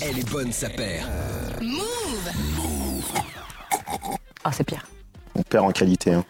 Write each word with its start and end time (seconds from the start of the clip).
Elle 0.00 0.18
est 0.18 0.30
bonne, 0.30 0.52
sa 0.52 0.68
paire. 0.68 1.06
Ah, 4.44 4.52
c'est 4.52 4.64
pire. 4.64 4.86
On 5.34 5.42
perd 5.42 5.64
en 5.64 5.70
qualité. 5.70 6.12
hein. 6.14 6.24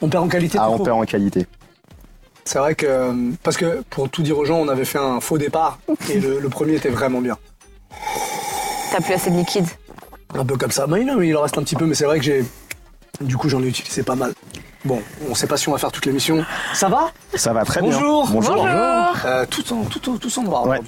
On 0.00 0.08
perd 0.08 0.24
en 0.24 0.28
qualité 0.28 0.58
Ah, 0.60 0.66
tout 0.66 0.72
on 0.80 0.84
perd 0.84 0.98
en 0.98 1.04
qualité. 1.04 1.46
C'est 2.44 2.58
vrai 2.58 2.74
que, 2.74 3.12
parce 3.42 3.56
que 3.56 3.82
pour 3.90 4.08
tout 4.10 4.22
dire 4.22 4.38
aux 4.38 4.44
gens, 4.44 4.58
on 4.58 4.68
avait 4.68 4.84
fait 4.84 4.98
un 4.98 5.20
faux 5.20 5.38
départ 5.38 5.78
et 6.10 6.20
le, 6.20 6.40
le 6.40 6.48
premier 6.48 6.74
était 6.74 6.90
vraiment 6.90 7.20
bien. 7.20 7.38
T'as 8.92 9.00
plus 9.00 9.14
assez 9.14 9.30
de 9.30 9.36
liquide. 9.36 9.66
Un 10.34 10.44
peu 10.44 10.56
comme 10.56 10.70
ça. 10.70 10.86
Mais 10.86 11.04
non, 11.04 11.20
il 11.20 11.36
en 11.36 11.42
reste 11.42 11.56
un 11.58 11.62
petit 11.62 11.76
peu, 11.76 11.86
mais 11.86 11.94
c'est 11.94 12.04
vrai 12.04 12.18
que 12.18 12.24
j'ai. 12.24 12.44
Du 13.20 13.36
coup, 13.36 13.48
j'en 13.48 13.62
ai 13.62 13.66
utilisé 13.68 14.02
pas 14.02 14.14
mal. 14.16 14.34
Bon, 14.84 15.00
on 15.30 15.34
sait 15.34 15.46
pas 15.46 15.56
si 15.56 15.68
on 15.68 15.72
va 15.72 15.78
faire 15.78 15.92
toute 15.92 16.04
l'émission. 16.04 16.44
Ça 16.74 16.88
va? 16.88 17.10
Ça 17.34 17.52
va 17.52 17.64
très 17.64 17.80
Bonjour. 17.80 18.24
bien. 18.26 18.34
Bonjour. 18.34 18.66
Euh, 18.66 19.46
tout, 19.48 19.72
en, 19.72 19.84
tout, 19.84 20.10
en- 20.10 20.16
tout 20.18 20.38
en 20.38 20.42
noir 20.42 20.66
Ouais. 20.66 20.80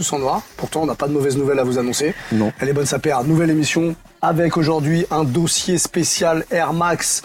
Tout 0.00 0.14
en 0.14 0.18
noir. 0.18 0.40
Pourtant, 0.56 0.80
on 0.82 0.86
n'a 0.86 0.94
pas 0.94 1.08
de 1.08 1.12
mauvaises 1.12 1.36
nouvelles 1.36 1.58
à 1.58 1.62
vous 1.64 1.78
annoncer. 1.78 2.14
Non. 2.32 2.52
Elle 2.58 2.70
est 2.70 2.72
bonne 2.72 2.86
sa 2.86 2.98
paire. 2.98 3.22
Nouvelle 3.22 3.50
émission 3.50 3.94
avec 4.22 4.56
aujourd'hui 4.56 5.04
un 5.10 5.24
dossier 5.24 5.76
spécial 5.76 6.46
Air 6.50 6.72
Max 6.72 7.22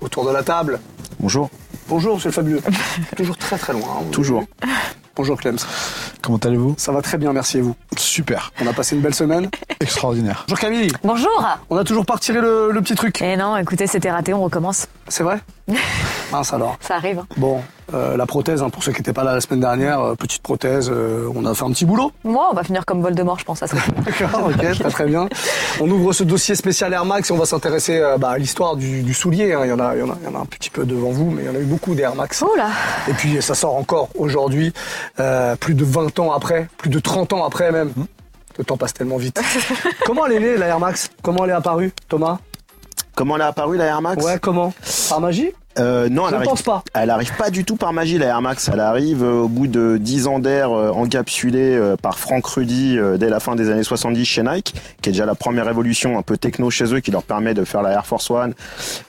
autour 0.00 0.24
de 0.24 0.30
la 0.30 0.44
table. 0.44 0.78
Bonjour. 1.18 1.50
Bonjour, 1.88 2.14
monsieur 2.14 2.28
le 2.28 2.34
fabuleux. 2.34 2.60
Toujours 3.16 3.36
très 3.36 3.58
très 3.58 3.72
loin. 3.72 3.82
hein, 4.00 4.04
Toujours. 4.12 4.44
Bonjour 5.16 5.36
Clems. 5.36 5.58
Comment 6.22 6.38
allez-vous? 6.38 6.76
Ça 6.78 6.92
va 6.92 7.02
très 7.02 7.18
bien, 7.18 7.32
merci 7.32 7.58
et 7.58 7.62
vous? 7.62 7.74
Super, 7.98 8.52
On 8.62 8.66
a 8.68 8.72
passé 8.72 8.94
une 8.94 9.02
belle 9.02 9.14
semaine. 9.14 9.50
extraordinaire. 9.80 10.44
Bonjour 10.46 10.60
Camille. 10.60 10.92
Bonjour 11.02 11.46
On 11.68 11.76
a 11.76 11.82
toujours 11.84 12.06
pas 12.06 12.14
retiré 12.14 12.40
le, 12.40 12.70
le 12.70 12.80
petit 12.80 12.94
truc. 12.94 13.20
Eh 13.22 13.36
non, 13.36 13.56
écoutez, 13.56 13.88
c'était 13.88 14.10
raté, 14.12 14.32
on 14.32 14.42
recommence. 14.44 14.86
C'est 15.08 15.24
vrai? 15.24 15.40
Mince 16.32 16.52
alors. 16.52 16.76
Ça 16.80 16.96
arrive. 16.96 17.18
hein. 17.18 17.26
Bon, 17.36 17.60
euh, 17.92 18.16
la 18.16 18.24
prothèse, 18.26 18.62
hein, 18.62 18.70
pour 18.70 18.82
ceux 18.82 18.92
qui 18.92 18.98
n'étaient 19.00 19.12
pas 19.12 19.22
là 19.22 19.34
la 19.34 19.40
semaine 19.40 19.60
dernière, 19.60 20.00
euh, 20.00 20.14
petite 20.14 20.42
prothèse, 20.42 20.90
euh, 20.90 21.30
on 21.34 21.44
a 21.44 21.54
fait 21.54 21.64
un 21.64 21.70
petit 21.72 21.84
boulot. 21.84 22.10
Moi, 22.24 22.48
on 22.50 22.54
va 22.54 22.64
finir 22.64 22.86
comme 22.86 23.02
Voldemort, 23.02 23.38
je 23.38 23.44
pense. 23.44 23.62
À 23.62 23.66
ça. 23.66 23.76
D'accord, 24.06 24.46
ok, 24.46 24.56
très 24.78 24.90
très 24.90 25.04
bien. 25.06 25.28
On 25.80 25.90
ouvre 25.90 26.12
ce 26.12 26.24
dossier 26.24 26.54
spécial 26.54 26.92
Air 26.94 27.04
Max 27.04 27.28
et 27.30 27.32
on 27.32 27.36
va 27.38 27.44
s'intéresser 27.46 27.98
euh, 27.98 28.16
bah, 28.18 28.30
à 28.30 28.38
l'histoire 28.38 28.76
du, 28.76 29.02
du 29.02 29.12
soulier. 29.14 29.52
hein. 29.52 29.60
Il, 29.64 29.68
y 29.68 29.72
en 29.72 29.78
a, 29.78 29.94
il, 29.94 30.00
y 30.00 30.02
en 30.02 30.10
a, 30.10 30.16
il 30.22 30.24
y 30.24 30.34
en 30.34 30.38
a 30.38 30.42
un 30.42 30.46
petit 30.46 30.70
peu 30.70 30.84
devant 30.84 31.10
vous, 31.10 31.30
mais 31.30 31.42
il 31.42 31.46
y 31.46 31.50
en 31.50 31.54
a 31.54 31.58
eu 31.58 31.64
beaucoup 31.66 31.94
d'Air 31.94 32.14
Max. 32.14 32.42
Oh 32.46 32.54
là 32.56 32.68
Et 33.08 33.12
puis 33.12 33.40
ça 33.42 33.54
sort 33.54 33.76
encore 33.76 34.08
aujourd'hui, 34.16 34.72
euh, 35.20 35.54
plus 35.56 35.74
de 35.74 35.84
20 35.84 36.18
ans 36.18 36.32
après, 36.32 36.68
plus 36.78 36.90
de 36.90 36.98
30 36.98 37.34
ans 37.34 37.44
après 37.44 37.70
même. 37.72 37.92
Le 38.58 38.64
temps 38.64 38.76
passe 38.76 38.92
tellement 38.94 39.16
vite. 39.16 39.40
comment 40.06 40.26
elle 40.26 40.32
est 40.32 40.40
née 40.40 40.56
la 40.56 40.66
Air 40.66 40.78
Max? 40.80 41.10
Comment 41.22 41.44
elle 41.44 41.50
est 41.50 41.54
apparue, 41.54 41.92
Thomas? 42.08 42.38
Comment 43.14 43.36
elle 43.36 43.42
a 43.42 43.48
apparu 43.48 43.76
la 43.76 43.84
Air 43.84 44.02
Max 44.02 44.24
Ouais, 44.24 44.38
comment 44.40 44.72
Par 45.08 45.20
magie 45.20 45.50
Euh, 45.78 46.08
non, 46.10 46.22
Je 46.24 46.28
elle 46.28 46.32
ne 46.32 46.36
arrive, 46.38 46.48
pense 46.48 46.62
pas. 46.62 46.82
elle 46.94 47.10
arrive 47.10 47.34
pas 47.36 47.50
du 47.50 47.64
tout 47.64 47.76
par 47.76 47.92
magie 47.92 48.18
la 48.18 48.26
Air 48.26 48.42
Max. 48.42 48.70
Elle 48.72 48.80
arrive 48.80 49.22
euh, 49.22 49.42
au 49.42 49.48
bout 49.48 49.66
de 49.66 49.96
10 50.00 50.26
ans 50.26 50.38
d'air 50.38 50.70
euh, 50.70 50.90
encapsulée 50.90 51.76
euh, 51.76 51.96
par 51.96 52.18
Frank 52.18 52.44
Rudy 52.46 52.98
euh, 52.98 53.16
dès 53.18 53.28
la 53.30 53.40
fin 53.40 53.54
des 53.56 53.70
années 53.70 53.82
70 53.82 54.24
chez 54.24 54.42
Nike, 54.42 54.74
qui 55.00 55.08
est 55.10 55.12
déjà 55.12 55.26
la 55.26 55.34
première 55.34 55.68
évolution 55.68 56.18
un 56.18 56.22
peu 56.22 56.36
techno 56.36 56.70
chez 56.70 56.92
eux 56.94 57.00
qui 57.00 57.10
leur 57.10 57.22
permet 57.22 57.54
de 57.54 57.64
faire 57.64 57.82
la 57.82 57.90
Air 57.92 58.06
Force 58.06 58.30
One, 58.30 58.54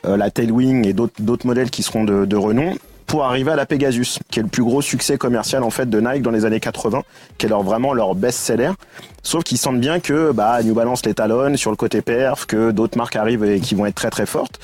euh, 0.05 0.17
la 0.17 0.31
Tailwing 0.31 0.85
et 0.87 0.93
d'autres 0.93 1.21
d'autres 1.21 1.45
modèles 1.47 1.69
qui 1.69 1.83
seront 1.83 2.03
de, 2.03 2.25
de 2.25 2.35
renom 2.35 2.73
pour 3.05 3.23
arriver 3.23 3.51
à 3.51 3.55
la 3.55 3.65
Pegasus, 3.65 4.19
qui 4.29 4.39
est 4.39 4.43
le 4.43 4.49
plus 4.49 4.63
gros 4.63 4.81
succès 4.81 5.17
commercial 5.17 5.63
en 5.63 5.69
fait 5.69 5.89
de 5.89 5.99
Nike 5.99 6.21
dans 6.21 6.31
les 6.31 6.45
années 6.45 6.59
80, 6.59 7.03
qui 7.37 7.45
est 7.45 7.49
leur 7.49 7.63
vraiment 7.63 7.93
leur 7.93 8.15
best-seller. 8.15 8.71
Sauf 9.21 9.43
qu'ils 9.43 9.57
sentent 9.57 9.79
bien 9.79 9.99
que 9.99 10.31
bah, 10.31 10.61
New 10.63 10.73
Balance 10.73 11.05
les 11.05 11.13
talonne 11.13 11.55
sur 11.55 11.71
le 11.71 11.77
côté 11.77 12.01
perf, 12.01 12.45
que 12.45 12.71
d'autres 12.71 12.97
marques 12.97 13.15
arrivent 13.15 13.45
et 13.45 13.59
qui 13.59 13.73
vont 13.73 13.85
être 13.85 13.95
très 13.95 14.09
très 14.09 14.25
fortes. 14.25 14.59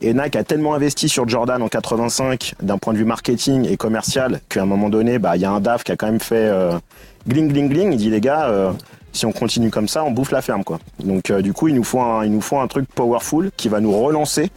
Et 0.00 0.14
Nike 0.14 0.36
a 0.36 0.44
tellement 0.44 0.74
investi 0.74 1.08
sur 1.08 1.28
Jordan 1.28 1.60
en 1.62 1.68
85 1.68 2.54
d'un 2.62 2.78
point 2.78 2.92
de 2.92 2.98
vue 2.98 3.04
marketing 3.04 3.68
et 3.68 3.76
commercial 3.76 4.40
qu'à 4.48 4.62
un 4.62 4.66
moment 4.66 4.88
donné, 4.88 5.18
bah 5.18 5.36
il 5.36 5.42
y 5.42 5.44
a 5.44 5.50
un 5.50 5.60
DAF 5.60 5.82
qui 5.82 5.92
a 5.92 5.96
quand 5.96 6.06
même 6.06 6.20
fait 6.20 6.36
euh, 6.36 6.78
gling 7.26 7.50
gling 7.52 7.68
gling. 7.68 7.92
Il 7.92 7.98
dit 7.98 8.10
les 8.10 8.20
gars, 8.20 8.48
euh, 8.48 8.72
si 9.12 9.26
on 9.26 9.32
continue 9.32 9.70
comme 9.70 9.88
ça, 9.88 10.04
on 10.04 10.10
bouffe 10.10 10.30
la 10.30 10.42
ferme 10.42 10.62
quoi. 10.62 10.78
Donc 11.02 11.30
euh, 11.30 11.42
du 11.42 11.52
coup, 11.52 11.68
il 11.68 11.74
nous 11.74 11.84
faut 11.84 12.00
un, 12.00 12.24
il 12.24 12.30
nous 12.30 12.40
faut 12.40 12.58
un 12.58 12.68
truc 12.68 12.86
powerful 12.94 13.50
qui 13.56 13.68
va 13.68 13.80
nous 13.80 13.92
relancer 13.92 14.50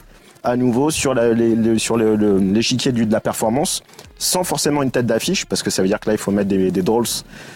à 0.44 0.56
nouveau 0.56 0.90
sur 0.92 1.14
le- 1.14 1.34
le- 1.34 2.38
l'échiquier 2.40 2.92
du- 2.92 3.06
de 3.06 3.12
la 3.12 3.20
performance 3.20 3.82
sans 4.18 4.44
forcément 4.44 4.82
une 4.84 4.92
tête 4.92 5.06
d'affiche 5.06 5.46
parce 5.46 5.62
que 5.64 5.70
ça 5.70 5.82
veut 5.82 5.88
dire 5.88 6.00
que 6.00 6.10
là 6.10 6.14
il 6.16 6.18
faut 6.20 6.32
mettre 6.32 6.48
des, 6.50 6.72
des 6.72 6.82
drolls 6.82 7.06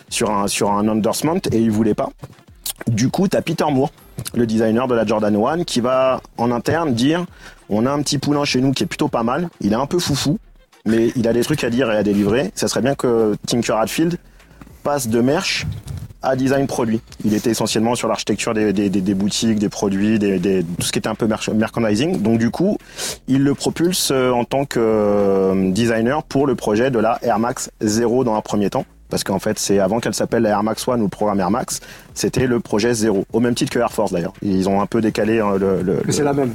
sur 0.09 0.29
un 0.29 0.47
sur 0.47 0.71
un 0.71 0.87
endorsement 0.87 1.37
et 1.51 1.57
il 1.59 1.71
voulait 1.71 1.93
pas. 1.95 2.09
Du 2.87 3.09
coup, 3.09 3.27
t'as 3.27 3.41
Peter 3.41 3.65
Moore, 3.69 3.91
le 4.35 4.45
designer 4.47 4.87
de 4.87 4.95
la 4.95 5.05
Jordan 5.05 5.35
1, 5.35 5.63
qui 5.63 5.81
va 5.81 6.21
en 6.37 6.51
interne 6.51 6.93
dire 6.93 7.25
on 7.69 7.85
a 7.85 7.91
un 7.91 8.01
petit 8.01 8.17
poulain 8.17 8.43
chez 8.43 8.59
nous 8.59 8.71
qui 8.73 8.83
est 8.83 8.87
plutôt 8.87 9.07
pas 9.07 9.23
mal. 9.23 9.49
Il 9.61 9.71
est 9.73 9.75
un 9.75 9.85
peu 9.85 9.99
foufou, 9.99 10.39
mais 10.85 11.11
il 11.15 11.27
a 11.27 11.33
des 11.33 11.43
trucs 11.43 11.63
à 11.63 11.69
dire 11.69 11.91
et 11.91 11.95
à 11.97 12.03
délivrer. 12.03 12.51
Ça 12.55 12.67
serait 12.67 12.81
bien 12.81 12.95
que 12.95 13.35
Tinker 13.47 13.73
Hatfield 13.77 14.17
passe 14.83 15.07
de 15.07 15.21
merch 15.21 15.65
à 16.23 16.35
design 16.35 16.67
produit. 16.67 17.01
Il 17.25 17.33
était 17.33 17.49
essentiellement 17.51 17.95
sur 17.95 18.07
l'architecture 18.07 18.53
des, 18.53 18.73
des, 18.73 18.89
des- 18.89 19.01
des 19.01 19.13
boutiques, 19.13 19.59
des 19.59 19.69
produits, 19.69 20.19
des, 20.19 20.39
des- 20.39 20.63
tout 20.63 20.85
ce 20.85 20.91
qui 20.91 20.99
était 20.99 21.09
un 21.09 21.15
peu 21.15 21.27
merch- 21.27 21.49
merchandising. 21.49 22.21
Donc 22.21 22.37
du 22.39 22.49
coup, 22.51 22.77
il 23.27 23.43
le 23.43 23.53
propulse 23.55 24.09
euh, 24.11 24.31
en 24.31 24.43
tant 24.43 24.65
que 24.65 24.79
euh, 24.79 25.71
designer 25.71 26.23
pour 26.23 26.47
le 26.47 26.55
projet 26.55 26.91
de 26.91 26.99
la 26.99 27.17
Air 27.23 27.39
Max 27.39 27.71
0 27.81 28.23
dans 28.23 28.35
un 28.35 28.41
premier 28.41 28.69
temps. 28.69 28.85
Parce 29.09 29.25
qu'en 29.25 29.39
fait, 29.39 29.59
c'est 29.59 29.79
avant 29.79 29.99
qu'elle 29.99 30.13
s'appelle 30.13 30.43
la 30.43 30.51
Air 30.51 30.63
Max 30.63 30.87
One 30.87 31.01
ou 31.01 31.03
le 31.03 31.09
programme 31.09 31.39
Air 31.41 31.51
Max, 31.51 31.81
c'était 32.13 32.47
le 32.47 32.61
projet 32.61 32.93
0. 32.93 33.25
Au 33.33 33.39
même 33.41 33.55
titre 33.55 33.71
que 33.73 33.79
Air 33.79 33.91
Force 33.91 34.13
d'ailleurs. 34.13 34.31
Ils 34.41 34.69
ont 34.69 34.79
un 34.81 34.85
peu 34.85 35.01
décalé 35.01 35.39
hein, 35.41 35.57
le, 35.59 35.81
le- 35.81 35.95
Mais 35.95 36.01
le- 36.07 36.11
c'est 36.13 36.23
la 36.23 36.31
même. 36.33 36.53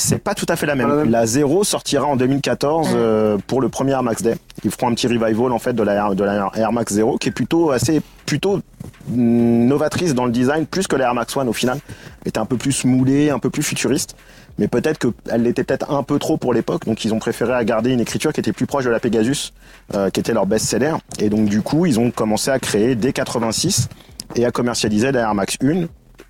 C'est 0.00 0.18
pas 0.18 0.34
tout 0.34 0.46
à 0.48 0.56
fait 0.56 0.66
la 0.66 0.74
même. 0.74 0.88
La 0.88 0.94
même. 0.96 1.10
La 1.10 1.26
0 1.26 1.64
sortira 1.64 2.06
en 2.06 2.16
2014 2.16 2.90
euh, 2.94 3.38
pour 3.46 3.60
le 3.60 3.68
premier 3.68 3.92
Air 3.92 4.02
Max 4.02 4.22
Day. 4.22 4.36
Ils 4.64 4.70
feront 4.70 4.88
un 4.88 4.94
petit 4.94 5.06
revival 5.06 5.52
en 5.52 5.58
fait 5.58 5.72
de 5.72 5.82
la 5.82 5.94
Air, 5.94 6.14
de 6.14 6.24
la 6.24 6.50
Air 6.54 6.72
Max 6.72 6.92
0 6.92 7.18
qui 7.18 7.28
est 7.28 7.32
plutôt 7.32 7.70
assez 7.70 8.02
plutôt 8.26 8.60
mm, 9.08 9.66
novatrice 9.66 10.14
dans 10.14 10.24
le 10.24 10.32
design 10.32 10.66
plus 10.66 10.86
que 10.86 10.96
la 10.96 11.06
Air 11.06 11.14
Max 11.14 11.36
One 11.36 11.48
au 11.48 11.52
final. 11.52 11.78
Elle 12.22 12.28
était 12.28 12.38
un 12.38 12.46
peu 12.46 12.56
plus 12.56 12.84
moulée, 12.84 13.30
un 13.30 13.38
peu 13.38 13.50
plus 13.50 13.62
futuriste. 13.62 14.16
Mais 14.58 14.68
peut-être 14.68 14.98
qu'elle 14.98 15.42
l'était 15.42 15.64
peut-être 15.64 15.90
un 15.90 16.02
peu 16.02 16.18
trop 16.18 16.36
pour 16.36 16.52
l'époque, 16.52 16.84
donc 16.84 17.04
ils 17.04 17.14
ont 17.14 17.18
préféré 17.18 17.52
à 17.54 17.64
garder 17.64 17.92
une 17.92 18.00
écriture 18.00 18.32
qui 18.32 18.40
était 18.40 18.52
plus 18.52 18.66
proche 18.66 18.84
de 18.84 18.90
la 18.90 19.00
Pegasus, 19.00 19.52
euh, 19.94 20.10
qui 20.10 20.20
était 20.20 20.34
leur 20.34 20.46
best-seller. 20.46 20.94
Et 21.18 21.30
donc 21.30 21.48
du 21.48 21.62
coup, 21.62 21.86
ils 21.86 21.98
ont 21.98 22.10
commencé 22.10 22.50
à 22.50 22.58
créer 22.58 22.94
dès 22.94 23.12
86 23.12 23.88
et 24.36 24.44
à 24.44 24.50
commercialiser 24.50 25.12
la 25.12 25.20
Air 25.20 25.34
Max 25.34 25.56
1 25.62 25.86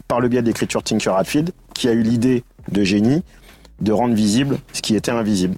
par 0.07 0.21
le 0.21 0.29
biais 0.29 0.43
de 0.43 0.47
l'écriture 0.47 0.83
Tinker 0.83 1.17
Hatfield, 1.17 1.51
qui 1.75 1.89
a 1.89 1.93
eu 1.93 2.03
l'idée 2.03 2.45
de 2.71 2.85
génie 2.85 3.23
de 3.81 3.93
rendre 3.93 4.15
visible 4.15 4.59
ce 4.73 4.83
qui 4.83 4.95
était 4.97 5.11
invisible. 5.11 5.55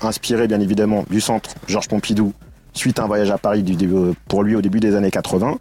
Inspiré 0.00 0.46
bien 0.46 0.60
évidemment 0.60 1.04
du 1.10 1.20
centre 1.20 1.50
Georges 1.66 1.88
Pompidou 1.88 2.32
suite 2.72 2.98
à 3.00 3.04
un 3.04 3.06
voyage 3.06 3.30
à 3.30 3.38
Paris 3.38 3.62
du 3.62 3.74
début- 3.74 4.12
pour 4.28 4.42
lui 4.44 4.54
au 4.54 4.62
début 4.62 4.78
des 4.80 4.94
années 4.94 5.10
80. 5.10 5.58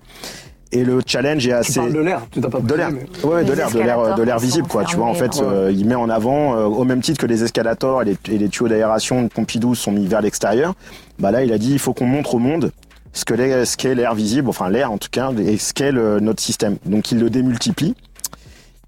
Et 0.74 0.84
le 0.84 1.00
challenge 1.06 1.46
est 1.48 1.52
Tu 1.52 1.56
assez 1.56 1.80
parles 1.80 1.94
de 1.94 2.00
l'air, 2.00 2.22
tu 2.30 2.42
t'as 2.42 2.50
pas 2.50 2.60
de 2.60 2.74
l'air, 2.76 2.92
mais- 2.92 3.06
ouais, 3.28 3.44
de 3.46 3.54
l'air, 3.54 3.72
de 3.72 3.80
l'air, 3.80 4.16
de 4.16 4.22
l'air 4.22 4.38
visible, 4.38 4.68
quoi. 4.68 4.84
Tu 4.84 4.98
vois, 4.98 5.06
en 5.06 5.14
fait, 5.14 5.36
ouais. 5.38 5.42
euh, 5.44 5.72
il 5.72 5.88
met 5.88 5.96
en 5.96 6.10
avant, 6.10 6.56
euh, 6.58 6.66
au 6.66 6.84
même 6.84 7.00
titre 7.02 7.20
que 7.22 7.26
les 7.26 7.42
escalators 7.42 8.02
et 8.02 8.06
les, 8.06 8.18
et 8.30 8.38
les 8.38 8.50
tuyaux 8.50 8.68
d'aération 8.68 9.24
de 9.24 9.30
Pompidou 9.30 9.76
sont 9.76 9.94
mis 9.94 10.06
vers 10.08 10.20
l'extérieur. 10.22 10.74
Bah 11.20 11.32
là, 11.32 11.44
il 11.46 11.54
a 11.54 11.58
dit, 11.58 11.72
il 11.72 11.80
faut 11.80 11.94
qu'on 11.94 12.06
montre 12.06 12.36
au 12.36 12.40
monde 12.40 12.72
ce 13.14 13.24
que 13.24 13.34
qu'est 13.78 13.96
l'air 13.96 14.14
visible, 14.14 14.50
enfin 14.50 14.70
l'air 14.70 14.92
en 14.92 14.98
tout 14.98 15.08
cas, 15.10 15.32
et 15.40 15.58
ce 15.58 15.74
qu'est 15.74 15.94
le- 15.94 16.20
notre 16.20 16.44
système. 16.44 16.76
Donc, 16.86 17.12
il 17.14 17.20
le 17.20 17.30
démultiplie. 17.30 17.96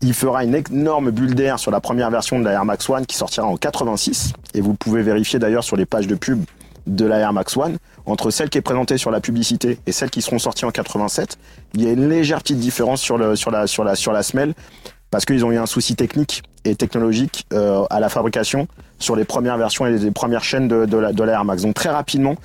Il 0.02 0.14
fera 0.14 0.46
une 0.46 0.56
énorme 0.56 1.12
bulle 1.12 1.36
d'air 1.36 1.60
sur 1.60 1.72
la 1.72 1.82
première 1.82 2.10
version 2.10 2.40
de 2.40 2.46
la 2.46 2.54
Air 2.54 2.66
Max 2.66 2.90
One 2.90 3.06
qui 3.06 3.18
sortira 3.18 3.46
en 3.46 3.58
86. 3.58 4.34
Et 4.54 4.62
vous 4.62 4.74
pouvez 4.74 5.02
vérifier 5.02 5.40
d'ailleurs 5.40 5.64
sur 5.64 5.76
les 5.76 5.86
pages 5.86 6.08
de 6.08 6.16
pub 6.16 6.44
de 6.88 7.06
la 7.06 7.20
Air 7.20 7.34
Max 7.34 7.56
One, 7.58 7.78
entre 8.06 8.32
celle 8.32 8.50
qui 8.50 8.58
est 8.58 8.62
présentée 8.62 8.98
sur 8.98 9.12
la 9.12 9.20
publicité 9.20 9.80
et 9.86 9.92
celles 9.92 10.10
qui 10.10 10.22
seront 10.22 10.40
sorties 10.40 10.66
en 10.66 10.72
87, 10.72 11.38
il 11.74 11.84
y 11.84 11.88
a 11.88 11.92
une 11.92 12.10
légère 12.10 12.40
petite 12.40 12.60
différence 12.60 13.02
sur, 13.02 13.18
la, 13.18 13.36
sur, 13.36 14.24
semelle 14.24 14.54
parce 15.12 15.26
qu'ils 15.26 15.46
ont 15.46 15.52
eu 15.52 15.58
un 15.58 15.66
souci 15.66 15.96
technique 15.96 16.44
et 16.66 16.76
technologique 16.76 17.46
euh, 17.54 17.84
à 17.90 18.00
la 18.00 18.10
fabrication 18.10 18.68
sur 19.00 19.16
les 19.16 19.26
premières 19.26 19.58
versions 19.58 19.86
et 19.86 19.98
les 19.98 20.12
premières 20.12 20.44
chaînes 20.44 20.68
de, 20.68 20.86
de, 20.86 20.98
la, 20.98 21.14
de 21.14 21.44
Max. 21.44 21.62
Donc 21.62 21.76
très 21.76 21.90
rapidement, 21.90 22.36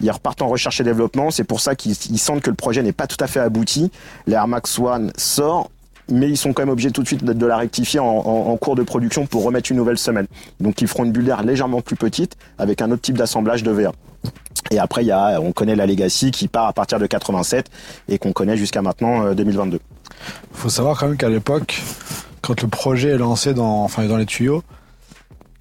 ils 0.00 0.10
repartent 0.10 0.42
en 0.42 0.48
recherche 0.48 0.80
et 0.80 0.84
développement. 0.84 1.30
C'est 1.30 1.44
pour 1.44 1.60
ça 1.60 1.74
qu'ils 1.74 1.96
ils 2.10 2.18
sentent 2.18 2.42
que 2.42 2.50
le 2.50 2.56
projet 2.56 2.82
n'est 2.82 2.92
pas 2.92 3.06
tout 3.06 3.16
à 3.20 3.26
fait 3.26 3.40
abouti. 3.40 3.90
La 4.26 4.38
Air 4.38 4.48
Max 4.48 4.78
One 4.78 5.12
sort, 5.16 5.70
mais 6.10 6.28
ils 6.28 6.36
sont 6.36 6.52
quand 6.52 6.62
même 6.62 6.70
obligés 6.70 6.90
tout 6.90 7.02
de 7.02 7.06
suite 7.06 7.24
de, 7.24 7.46
la 7.46 7.56
rectifier 7.56 8.00
en, 8.00 8.56
cours 8.56 8.74
de 8.74 8.82
production 8.82 9.26
pour 9.26 9.44
remettre 9.44 9.70
une 9.70 9.76
nouvelle 9.76 9.98
semelle. 9.98 10.26
Donc 10.60 10.80
ils 10.82 10.88
feront 10.88 11.04
une 11.04 11.12
bulle 11.12 11.24
d'air 11.24 11.42
légèrement 11.42 11.80
plus 11.80 11.96
petite 11.96 12.36
avec 12.58 12.82
un 12.82 12.90
autre 12.90 13.02
type 13.02 13.18
d'assemblage 13.18 13.62
de 13.62 13.70
VA. 13.70 13.92
Et 14.70 14.78
après, 14.78 15.02
il 15.02 15.08
y 15.08 15.12
a, 15.12 15.40
on 15.40 15.52
connaît 15.52 15.76
la 15.76 15.86
Legacy 15.86 16.30
qui 16.30 16.48
part 16.48 16.66
à 16.66 16.72
partir 16.72 16.98
de 16.98 17.06
87 17.06 17.66
et 18.08 18.18
qu'on 18.18 18.32
connaît 18.32 18.56
jusqu'à 18.56 18.82
maintenant 18.82 19.26
euh, 19.26 19.34
2022. 19.34 19.80
faut 20.52 20.68
savoir 20.68 20.98
quand 20.98 21.08
même 21.08 21.16
qu'à 21.16 21.28
l'époque, 21.28 21.82
quand 22.40 22.62
le 22.62 22.68
projet 22.68 23.10
est 23.10 23.18
lancé 23.18 23.54
dans, 23.54 23.82
enfin, 23.82 24.06
dans 24.06 24.16
les 24.16 24.26
tuyaux, 24.26 24.62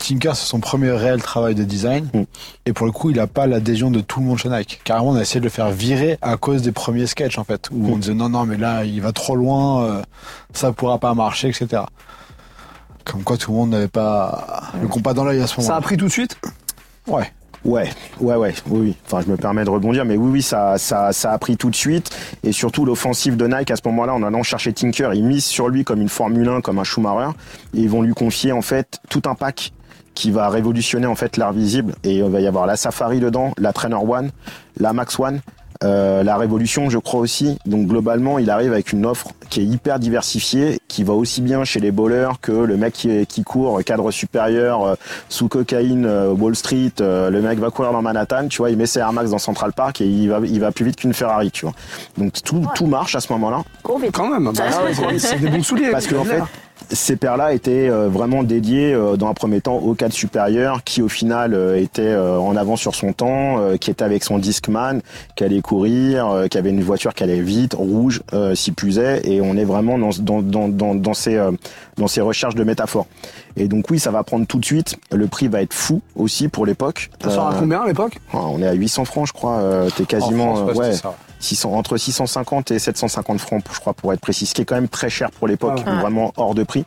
Tinker, 0.02 0.32
c'est 0.36 0.46
son 0.46 0.60
premier 0.60 0.92
réel 0.92 1.22
travail 1.22 1.56
de 1.56 1.64
design. 1.64 2.10
Mm. 2.14 2.22
Et 2.66 2.74
pour 2.74 2.86
le 2.86 2.92
coup, 2.92 3.10
il 3.10 3.18
n'a 3.18 3.28
pas 3.28 3.48
l'adhésion 3.48 3.92
de 3.92 4.00
tout 4.02 4.20
le 4.20 4.26
monde 4.26 4.38
chez 4.38 4.50
Nike. 4.50 4.82
Carrément, 4.84 5.10
on 5.12 5.16
a 5.16 5.22
essayé 5.22 5.40
de 5.40 5.46
le 5.46 5.50
faire 5.52 5.70
virer 5.72 6.18
à 6.22 6.38
cause 6.38 6.62
des 6.62 6.72
premiers 6.72 7.08
sketchs, 7.08 7.38
en 7.38 7.44
fait, 7.44 7.70
où 7.72 7.88
Mm. 7.88 7.92
on 7.94 7.98
disait 7.98 8.14
non, 8.14 8.30
non, 8.30 8.46
mais 8.46 8.58
là, 8.58 8.84
il 8.84 9.02
va 9.02 9.12
trop 9.12 9.36
loin, 9.36 9.84
euh, 9.86 10.02
ça 10.54 10.72
pourra 10.72 10.98
pas 11.00 11.14
marcher, 11.14 11.50
etc. 11.50 11.84
Comme 13.06 13.24
quoi, 13.24 13.38
tout 13.38 13.52
le 13.52 13.58
monde 13.58 13.70
n'avait 13.72 13.88
pas 13.88 14.64
le 14.82 14.88
compas 14.88 15.14
dans 15.14 15.24
l'œil 15.24 15.42
à 15.42 15.48
ce 15.48 15.56
Ça 15.56 15.62
moment-là. 15.62 15.78
a 15.78 15.82
pris 15.82 15.98
tout 15.98 16.06
de 16.06 16.12
suite? 16.12 16.38
Ouais. 17.08 17.32
Ouais, 17.64 17.88
ouais, 18.20 18.36
ouais, 18.36 18.56
oui, 18.72 18.80
oui. 18.80 18.96
Enfin, 19.06 19.22
je 19.24 19.30
me 19.32 19.38
permets 19.38 19.64
de 19.64 19.70
rebondir, 19.70 20.04
mais 20.04 20.18
oui, 20.18 20.32
oui, 20.32 20.42
ça, 20.42 20.80
ça, 20.80 21.14
ça 21.14 21.32
a 21.32 21.38
pris 21.38 21.58
tout 21.58 21.70
de 21.70 21.76
suite. 21.76 22.10
Et 22.44 22.52
surtout, 22.54 22.86
l'offensive 22.86 23.38
de 23.38 23.46
Nike, 23.46 23.70
à 23.70 23.76
ce 23.76 23.82
moment-là, 23.86 24.16
en 24.16 24.24
allant 24.24 24.42
chercher 24.42 24.74
Tinker, 24.74 25.12
ils 25.14 25.24
misent 25.24 25.46
sur 25.46 25.70
lui 25.70 25.84
comme 25.84 26.02
une 26.02 26.10
Formule 26.10 26.50
1, 26.50 26.62
comme 26.62 26.80
un 26.80 26.84
Schumacher. 26.84 27.30
Et 27.76 27.82
ils 27.82 27.90
vont 27.90 28.02
lui 28.02 28.16
confier, 28.16 28.52
en 28.52 28.64
fait, 28.64 29.00
tout 29.10 29.22
un 29.26 29.36
pack 29.36 29.74
qui 30.14 30.32
va 30.32 30.50
révolutionner, 30.50 31.08
en 31.08 31.16
fait, 31.16 31.38
l'art 31.38 31.54
visible. 31.54 31.96
Et 32.04 32.18
il 32.18 32.24
va 32.24 32.40
y 32.42 32.48
avoir 32.48 32.66
la 32.66 32.76
Safari 32.76 33.20
dedans, 33.20 33.54
la 33.58 33.74
Trainer 33.74 33.96
One, 33.96 34.32
la 34.80 34.94
Max 34.94 35.20
One. 35.20 35.42
euh, 35.84 36.22
la 36.22 36.38
Révolution, 36.38 36.92
je 36.92 37.00
crois 37.00 37.20
aussi. 37.22 37.58
Donc 37.66 37.88
globalement, 37.88 38.38
il 38.38 38.52
arrive 38.52 38.72
avec 38.72 38.92
une 38.94 39.04
offre 39.04 39.30
qui 39.50 39.62
est 39.62 39.66
hyper 39.66 39.98
diversifiée, 39.98 40.78
qui 40.88 41.04
va 41.04 41.14
aussi 41.14 41.42
bien 41.42 41.64
chez 41.64 41.80
les 41.80 41.90
bowlers 41.90 42.34
que 42.40 42.52
le 42.52 42.78
mec 42.78 42.94
qui, 42.94 43.26
qui 43.26 43.44
court 43.44 43.84
cadre 43.84 44.12
supérieur 44.12 44.84
euh, 44.86 44.94
sous 45.28 45.48
cocaïne 45.48 46.06
euh, 46.06 46.34
Wall 46.34 46.56
Street. 46.56 46.92
euh, 47.02 47.32
le 47.32 47.42
mec 47.42 47.58
va 47.58 47.72
courir 47.72 47.94
dans 47.94 48.02
Manhattan, 48.04 48.48
tu 48.48 48.60
vois, 48.60 48.70
il 48.70 48.78
met 48.78 48.86
ses 48.86 49.00
Air 49.00 49.12
Max 49.12 49.32
dans 49.32 49.40
Central 49.40 49.74
Park 49.74 50.02
et 50.02 50.06
il 50.06 50.30
va, 50.30 50.40
il 50.44 50.60
va 50.60 50.72
plus 50.72 50.86
vite 50.86 50.98
qu'une 50.98 51.14
Ferrari, 51.16 51.50
tu 51.50 51.66
vois. 51.66 51.74
Donc 52.16 52.34
tout, 52.44 52.64
tout 52.76 52.86
marche 52.86 53.16
à 53.16 53.20
ce 53.20 53.34
moment-là. 53.34 53.64
Quand 54.12 54.30
même, 54.30 54.52
bah, 54.56 54.64
c'est- 55.18 55.40
des 55.40 55.50
bons 55.50 55.64
souliers. 55.64 55.90
Parce 55.90 56.06
qu'en 56.06 56.24
fait, 56.26 56.36
clair. 56.36 56.48
Ces 56.94 57.16
paires-là 57.16 57.54
étaient 57.54 57.90
euh, 57.90 58.10
vraiment 58.10 58.44
dédiées 58.44 58.94
euh, 58.94 59.16
dans 59.16 59.28
un 59.28 59.34
premier 59.34 59.62
temps 59.62 59.78
au 59.78 59.94
cadre 59.94 60.14
supérieur, 60.14 60.84
qui 60.84 61.02
au 61.02 61.08
final 61.08 61.54
euh, 61.54 61.80
était 61.80 62.16
en 62.16 62.56
avant 62.56 62.76
sur 62.76 62.96
son 62.96 63.14
temps, 63.14 63.60
qui 63.80 63.92
était 63.92 64.04
avec 64.04 64.24
son 64.24 64.38
Discman, 64.38 65.02
qui 65.36 65.44
allait 65.44 65.62
courir, 65.62 66.46
qui 66.50 66.58
avait 66.58 66.70
une 66.70 66.84
voiture 66.84 67.14
qui 67.14 67.24
allait 67.24 67.42
vite, 67.42 67.74
rouge, 67.74 68.22
si 68.54 68.72
plus 68.72 69.00
et 69.00 69.42
on 69.42 69.56
est 69.56 69.64
vraiment 69.64 69.98
dans, 69.98 70.42
dans, 70.42 70.94
dans, 70.94 71.14
ces, 71.14 71.42
dans 71.98 72.08
ces 72.08 72.22
recherches 72.22 72.56
de 72.56 72.64
métaphores. 72.64 73.08
Et 73.58 73.68
donc 73.68 73.86
oui, 73.90 74.00
ça 74.00 74.12
va 74.12 74.24
prendre 74.24 74.46
tout 74.48 74.60
de 74.60 74.66
suite. 74.66 74.98
Le 75.12 75.28
prix 75.28 75.48
va 75.48 75.62
être 75.62 75.74
fou 75.74 76.02
aussi 76.16 76.48
pour 76.48 76.66
l'époque. 76.66 77.10
Ça 77.24 77.30
sort 77.30 77.48
à 77.48 77.54
Euh, 77.56 77.60
combien 77.60 77.82
à 77.82 77.88
l'époque? 77.88 78.18
On 78.34 78.62
est 78.62 78.68
à 78.68 78.74
800 78.74 79.06
francs, 79.06 79.28
je 79.28 79.34
crois. 79.34 79.58
Euh, 79.60 79.90
T'es 79.96 80.06
quasiment 80.06 80.52
En 80.52 80.56
France, 80.56 80.70
euh, 80.70 80.74
ouais, 80.74 80.78
ouais, 80.80 80.86
c'était 80.94 81.02
ça. 81.04 81.16
600, 81.40 81.74
entre 81.74 81.98
650 81.98 82.72
et 82.72 82.80
750 82.80 83.40
francs, 83.40 83.64
je 83.74 83.80
crois, 83.80 83.94
pour 83.94 84.14
être 84.14 84.20
précis. 84.22 84.46
Ce 84.46 84.54
qui 84.54 84.62
est 84.62 84.66
quand 84.66 84.76
même 84.76 84.88
très 84.88 85.10
cher 85.10 85.32
pour 85.32 85.48
l'époque, 85.48 85.82
Ah 85.86 85.90
ouais. 85.96 86.02
vraiment 86.02 86.32
hors 86.38 86.54
de 86.56 86.64
prix. 86.64 86.86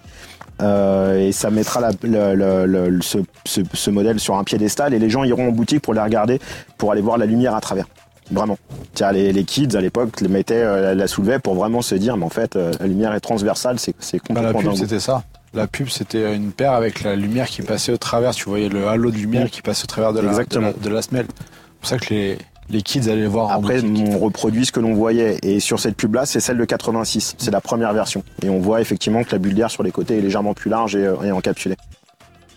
Euh, 0.63 1.19
et 1.29 1.33
ça 1.33 1.51
mettra 1.51 1.81
la- 1.81 1.91
le- 2.03 2.35
le- 2.67 2.89
le- 2.89 3.03
ce, 3.03 3.19
ce- 3.45 3.61
ce 3.73 3.91
modèle 3.91 4.21
sur 4.21 4.37
un 4.37 4.45
piédestal 4.45 4.95
et 4.95 5.01
les 5.01 5.11
gens 5.11 5.25
iront 5.25 5.49
en 5.49 5.53
boutique 5.53 5.83
pour 5.83 5.95
les 5.95 6.01
regarder, 6.01 6.41
pour 6.79 6.93
aller 6.93 7.01
voir 7.01 7.19
la 7.19 7.27
lumière 7.27 7.55
à 7.57 7.61
travers. 7.61 7.87
Vraiment. 8.31 8.57
Tiens, 8.95 9.11
les, 9.13 9.33
les 9.33 9.45
kids 9.45 9.77
à 9.77 9.81
l'époque 9.81 10.21
les 10.21 10.29
mettaient, 10.29 10.55
euh, 10.63 10.81
la, 10.81 10.95
la 10.95 11.07
soulevaient 11.09 11.41
pour 11.41 11.55
vraiment 11.57 11.83
se 11.83 11.97
dire, 11.97 12.17
mais 12.17 12.25
en 12.25 12.31
fait, 12.31 12.55
euh, 12.57 12.73
la 12.81 12.87
lumière 12.87 13.13
est 13.15 13.21
transversale, 13.21 13.79
c'est 13.81 13.95
c'est 13.99 14.19
Bah, 14.19 14.41
la 14.41 14.49
complètement 14.53 14.61
pub, 14.61 14.69
dingue. 14.71 14.79
c'était 14.89 15.01
ça. 15.01 15.25
La 15.55 15.67
pub, 15.69 15.89
c'était 15.89 16.35
une 16.35 16.51
paire 16.51 16.73
avec 16.73 17.03
la 17.05 17.15
lumière 17.15 17.47
qui 17.47 17.63
passait 17.63 17.93
au 17.93 17.97
travers. 17.97 18.33
Tu 18.35 18.45
voyais 18.49 18.69
le 18.69 18.89
halo 18.89 19.11
de 19.11 19.17
lumière 19.17 19.49
qui 19.51 19.63
passait 19.63 19.85
au 19.85 19.87
travers 19.87 20.13
de 20.13 20.21
la, 20.21 20.31
Exactement. 20.31 20.69
de 20.71 20.75
la, 20.77 20.89
de 20.89 20.89
la 20.95 21.03
semelle. 21.03 21.27
C'est 21.29 21.79
pour 21.81 21.89
ça 21.89 21.99
que 21.99 22.13
les, 22.13 22.39
les 22.71 22.83
kids 22.83 23.09
allaient 23.09 23.27
voir 23.27 23.49
en 23.51 23.61
Après, 23.61 23.81
on 23.85 24.19
reproduit 24.19 24.67
ce 24.67 24.73
que 24.73 24.81
l'on 24.81 24.95
voyait. 24.95 25.39
Et 25.43 25.61
sur 25.61 25.79
cette 25.79 25.97
pub-là, 25.97 26.27
c'est 26.27 26.41
celle 26.41 26.59
de 26.59 26.65
86. 26.65 27.37
C'est 27.39 27.51
la 27.53 27.61
première 27.61 27.93
version. 27.93 28.25
Et 28.43 28.49
on 28.51 28.59
voit 28.59 28.81
effectivement 28.81 29.23
que 29.23 29.31
la 29.31 29.39
bulle 29.39 29.55
d'air 29.55 29.71
sur 29.71 29.85
les 29.85 29.93
côtés 29.93 30.19
est 30.19 30.23
légèrement 30.23 30.55
plus 30.55 30.71
large 30.71 30.97
et, 30.97 31.07
euh, 31.07 31.23
et 31.23 31.31
encapsulée. 31.31 31.77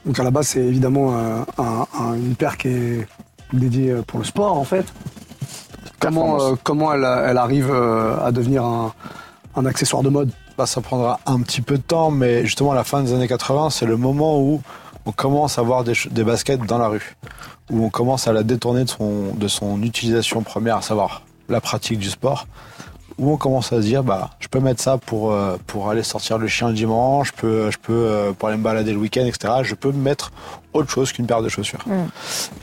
Donc 0.05 0.19
à 0.19 0.23
la 0.23 0.31
base, 0.31 0.47
c'est 0.47 0.59
évidemment 0.65 1.15
euh, 1.17 1.41
un- 1.59 1.85
un- 1.99 2.15
une 2.15 2.35
paire 2.35 2.57
qui 2.57 2.69
est 2.69 3.07
dédiée 3.53 3.91
euh, 3.91 4.01
pour 4.01 4.17
le 4.19 4.25
sport 4.25 4.57
en 4.57 4.63
fait. 4.63 4.85
Comment, 5.99 6.41
euh, 6.41 6.55
comment 6.63 6.93
elle, 6.93 7.05
elle 7.27 7.37
arrive 7.37 7.69
euh, 7.71 8.17
à 8.23 8.31
devenir 8.31 8.63
un, 8.63 8.93
un 9.55 9.65
accessoire 9.65 10.01
de 10.03 10.09
mode? 10.09 10.31
Bah, 10.57 10.65
ça 10.65 10.81
prendra 10.81 11.19
un 11.27 11.39
petit 11.41 11.61
peu 11.61 11.77
de 11.77 11.83
temps, 11.83 12.09
mais 12.09 12.43
justement, 12.43 12.71
à 12.71 12.75
la 12.75 12.83
fin 12.83 13.03
des 13.03 13.13
années 13.13 13.27
80, 13.27 13.69
c'est 13.69 13.85
le 13.85 13.95
moment 13.95 14.39
où 14.39 14.59
on 15.05 15.11
commence 15.11 15.59
à 15.59 15.61
voir 15.61 15.83
des, 15.83 16.23
baskets 16.23 16.65
dans 16.65 16.79
la 16.79 16.87
rue, 16.87 17.15
où 17.69 17.85
on 17.85 17.91
commence 17.91 18.27
à 18.27 18.33
la 18.33 18.41
détourner 18.41 18.83
de 18.83 18.89
son, 18.89 19.35
de 19.35 19.47
son 19.47 19.83
utilisation 19.83 20.41
première, 20.41 20.77
à 20.77 20.81
savoir 20.81 21.21
la 21.47 21.61
pratique 21.61 21.99
du 21.99 22.09
sport, 22.09 22.47
où 23.19 23.31
on 23.31 23.37
commence 23.37 23.71
à 23.71 23.77
se 23.77 23.85
dire, 23.85 24.03
bah, 24.03 24.31
je 24.39 24.47
peux 24.47 24.59
mettre 24.59 24.81
ça 24.81 24.97
pour, 24.97 25.31
euh, 25.31 25.57
pour 25.67 25.91
aller 25.91 26.01
sortir 26.01 26.39
le 26.39 26.47
chien 26.47 26.69
le 26.69 26.73
dimanche, 26.73 27.27
je 27.35 27.39
peux, 27.39 27.69
je 27.69 27.77
peux 27.77 27.93
euh, 27.93 28.33
pour 28.33 28.49
aller 28.49 28.57
me 28.57 28.63
balader 28.63 28.93
le 28.93 28.97
week-end, 28.97 29.25
etc. 29.27 29.53
Je 29.61 29.75
peux 29.75 29.91
mettre 29.91 30.31
autre 30.73 30.89
chose 30.89 31.11
qu'une 31.11 31.27
paire 31.27 31.43
de 31.43 31.49
chaussures. 31.49 31.85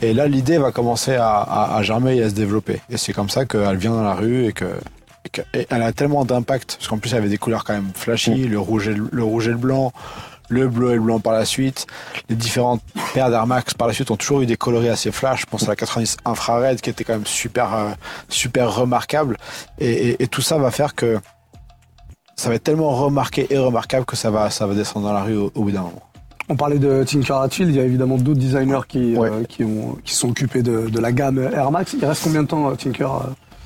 Et 0.01 0.13
là, 0.13 0.27
l'idée 0.27 0.57
va 0.57 0.73
commencer 0.73 1.15
à, 1.15 1.37
à, 1.37 1.77
à 1.77 1.81
germer 1.81 2.17
et 2.17 2.23
à 2.23 2.29
se 2.29 2.35
développer. 2.35 2.81
Et 2.89 2.97
c'est 2.97 3.13
comme 3.13 3.29
ça 3.29 3.45
qu'elle 3.45 3.77
vient 3.77 3.91
dans 3.91 4.03
la 4.03 4.15
rue 4.15 4.47
et 4.47 4.51
que 4.51 4.65
elle 5.51 5.81
a 5.81 5.91
tellement 5.91 6.25
d'impact, 6.25 6.75
parce 6.77 6.87
qu'en 6.87 6.97
plus 6.97 7.11
elle 7.13 7.19
avait 7.19 7.29
des 7.29 7.37
couleurs 7.37 7.63
quand 7.63 7.73
même 7.73 7.91
flashy, 7.93 8.47
le, 8.47 8.59
rouge 8.59 8.87
et 8.87 8.93
le, 8.93 9.07
le 9.11 9.23
rouge 9.23 9.47
et 9.47 9.51
le 9.51 9.57
blanc, 9.57 9.91
le 10.49 10.67
bleu 10.67 10.91
et 10.91 10.95
le 10.95 11.01
blanc 11.01 11.19
par 11.19 11.33
la 11.33 11.45
suite. 11.45 11.87
Les 12.29 12.35
différentes 12.35 12.81
paires 13.13 13.29
d'Air 13.31 13.47
Max 13.47 13.73
par 13.73 13.87
la 13.87 13.93
suite 13.93 14.11
ont 14.11 14.15
toujours 14.15 14.41
eu 14.41 14.45
des 14.45 14.57
coloris 14.57 14.89
assez 14.89 15.11
flash. 15.11 15.41
Je 15.41 15.45
pense 15.47 15.63
à 15.63 15.67
la 15.69 15.75
90 15.75 16.17
infrared 16.25 16.79
qui 16.81 16.89
était 16.91 17.03
quand 17.03 17.13
même 17.13 17.25
super, 17.25 17.73
euh, 17.73 17.89
super 18.29 18.73
remarquable. 18.75 19.37
Et, 19.79 19.91
et- 20.09 20.23
et 20.23 20.27
tout 20.27 20.41
ça 20.41 20.57
va 20.59 20.69
faire 20.71 20.93
que 20.95 21.19
ça 22.35 22.49
va 22.49 22.55
être 22.55 22.63
tellement 22.63 22.91
remarqué 22.91 23.47
et 23.49 23.57
remarquable 23.57 24.05
que 24.05 24.15
ça 24.15 24.29
va, 24.29 24.49
ça 24.49 24.67
va 24.67 24.73
descendre 24.75 25.07
dans 25.07 25.13
la 25.13 25.23
rue 25.23 25.37
au, 25.37 25.51
au 25.55 25.63
bout 25.63 25.71
d'un 25.71 25.81
moment. 25.81 26.01
On 26.47 26.55
parlait 26.55 26.77
de 26.77 27.03
Tinker 27.03 27.33
Hatfield, 27.41 27.71
il 27.71 27.77
y 27.77 27.79
a 27.79 27.83
évidemment 27.83 28.17
d'autres 28.17 28.39
designers 28.39 28.81
qui, 28.87 29.15
Ouais. 29.17 29.29
euh, 29.31 29.43
qui, 29.45 29.63
ont, 29.63 29.97
qui 30.03 30.13
sont 30.13 30.29
occupés 30.29 30.61
de, 30.61 30.89
de 30.89 30.99
la 30.99 31.11
gamme 31.11 31.39
Air 31.39 31.71
Max. 31.71 31.95
Il 31.99 32.05
reste 32.05 32.23
combien 32.23 32.43
de 32.43 32.47
temps 32.47 32.69
euh, 32.69 32.75
Tinker 32.75 33.07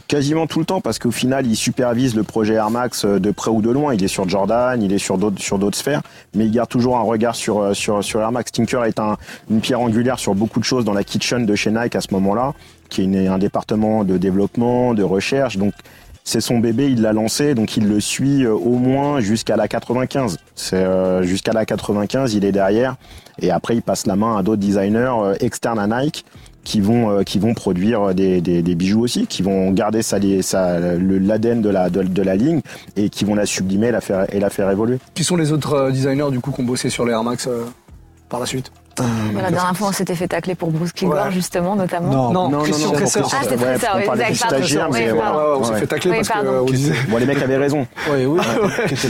Quasiment 0.10 0.48
tout 0.48 0.58
le 0.58 0.66
temps, 0.66 0.82
parce 0.82 0.98
qu'au 0.98 1.12
final, 1.12 1.46
il 1.46 1.56
supervise 1.56 2.16
le 2.16 2.24
projet 2.24 2.56
Air 2.56 2.72
Max 2.72 3.06
euh, 3.06 3.20
de 3.20 3.30
près 3.30 3.52
ou 3.52 3.62
de 3.62 3.70
loin. 3.70 3.94
Il 3.94 4.04
est 4.04 4.08
sur 4.08 4.28
Jordan, 4.28 4.82
il 4.82 4.92
est 4.92 4.98
sur 4.98 5.20
d'autres 5.20 5.40
sur 5.40 5.60
d'autres 5.60 5.78
sphères, 5.78 6.02
mais 6.34 6.48
il 6.48 6.52
garde 6.52 6.68
toujours 6.68 6.98
un 6.98 7.04
regard 7.04 7.36
sur 7.36 7.60
euh, 7.60 7.74
sur 7.76 8.04
sur 8.04 8.20
Air 8.20 8.32
Max. 8.32 8.52
Tinker 8.52 8.86
est 8.86 9.00
un, 9.00 9.18
une 9.52 9.62
pierre 9.62 9.80
angulaire 9.80 10.18
sur 10.18 10.34
beaucoup 10.34 10.60
de 10.60 10.66
choses 10.66 10.84
dans 10.84 10.94
la 10.94 11.04
kitchen 11.04 11.46
de 11.46 11.54
chez 11.54 11.70
Nike 11.70 11.96
à 11.96 12.02
ce 12.02 12.12
moment-là, 12.16 12.56
qui 12.90 13.04
est 13.04 13.28
un 13.28 13.38
département 13.38 14.04
de 14.04 14.18
développement, 14.18 14.96
de 14.96 15.04
recherche. 15.04 15.58
Donc 15.58 15.76
c'est 16.24 16.42
son 16.42 16.58
bébé, 16.58 16.90
il 16.90 17.04
l'a 17.04 17.14
lancé, 17.14 17.54
donc 17.54 17.78
il 17.78 17.88
le 17.88 18.00
suit 18.00 18.46
euh, 18.46 18.54
au 18.54 18.80
moins 18.80 19.20
jusqu'à 19.20 19.58
la 19.58 19.68
95. 19.68 20.38
C'est 20.56 20.88
jusqu'à 21.22 21.54
la 21.54 21.68
95, 21.68 22.34
il 22.34 22.46
est 22.46 22.52
derrière, 22.52 22.96
et 23.40 23.52
après 23.52 23.76
il 23.76 23.84
passe 23.84 24.08
la 24.08 24.16
main 24.16 24.38
à 24.38 24.42
d'autres 24.42 24.60
designers 24.60 25.36
externes 25.40 25.78
à 25.78 25.86
Nike 25.86 26.26
qui 26.70 26.82
vont 26.82 27.10
euh, 27.10 27.24
qui 27.24 27.40
vont 27.40 27.56
produire 27.56 28.14
des, 28.14 28.42
des, 28.42 28.76
bijoux 28.76 29.02
aussi, 29.02 29.26
qui 29.26 29.42
vont 29.42 29.72
garder 29.72 30.04
sa 30.04 30.20
le 30.20 31.18
l'ADN 31.18 31.62
de 31.62 31.70
la 31.70 31.90
la 31.90 32.36
ligne 32.36 32.62
et 32.96 33.10
qui 33.10 33.26
vont 33.26 33.34
la 33.34 33.48
sublimer 33.48 33.88
et 33.88 33.92
la 33.92 34.02
faire 34.02 34.32
et 34.34 34.40
la 34.40 34.52
faire 34.52 34.70
évoluer. 34.70 35.00
Qui 35.16 35.24
sont 35.24 35.36
les 35.36 35.52
autres 35.52 35.74
euh, 35.74 35.92
designers 35.92 36.30
du 36.30 36.40
coup 36.40 36.52
qui 36.52 36.62
ont 36.62 36.66
bossé 36.66 36.92
sur 36.92 37.06
les 37.06 37.14
Air 37.14 37.24
Max 37.24 37.48
euh, 37.48 37.64
par 38.30 38.40
la 38.40 38.46
suite? 38.46 38.72
Mais 39.34 39.42
La 39.42 39.52
dernière 39.52 39.76
fois, 39.76 39.90
on 39.90 39.92
s'était 39.92 40.16
fait 40.16 40.28
tacler 40.28 40.56
pour 40.56 40.72
Bruce 40.72 40.92
Kilgore, 40.94 41.26
Ouais. 41.26 41.32
justement, 41.32 41.76
notamment. 41.76 42.32
Non, 42.32 42.50
Non, 42.50 42.60
Christian 42.64 42.92
Kresser. 42.92 43.22
Ah, 43.24 43.38
c'était 43.44 43.58
ça, 43.78 43.92
on 43.94 43.98
oui, 43.98 44.22
exact, 44.30 44.52
mais 44.92 45.08
pardon. 45.08 45.16
voilà. 45.16 45.58
on 45.58 45.64
s'est 45.64 45.72
Ouais. 45.74 45.80
fait 45.80 45.88
tacler 45.88 46.12
Oui, 46.12 46.18
parce 46.18 46.28
pardon. 46.30 46.60
qu'on 46.66 46.72
disait. 46.72 46.94
Bon, 47.10 47.18
les 47.18 47.26
mecs 47.26 47.42
avaient 47.42 47.58
raison. 47.58 47.86
Oui, 48.12 48.26
oui. 48.26 48.40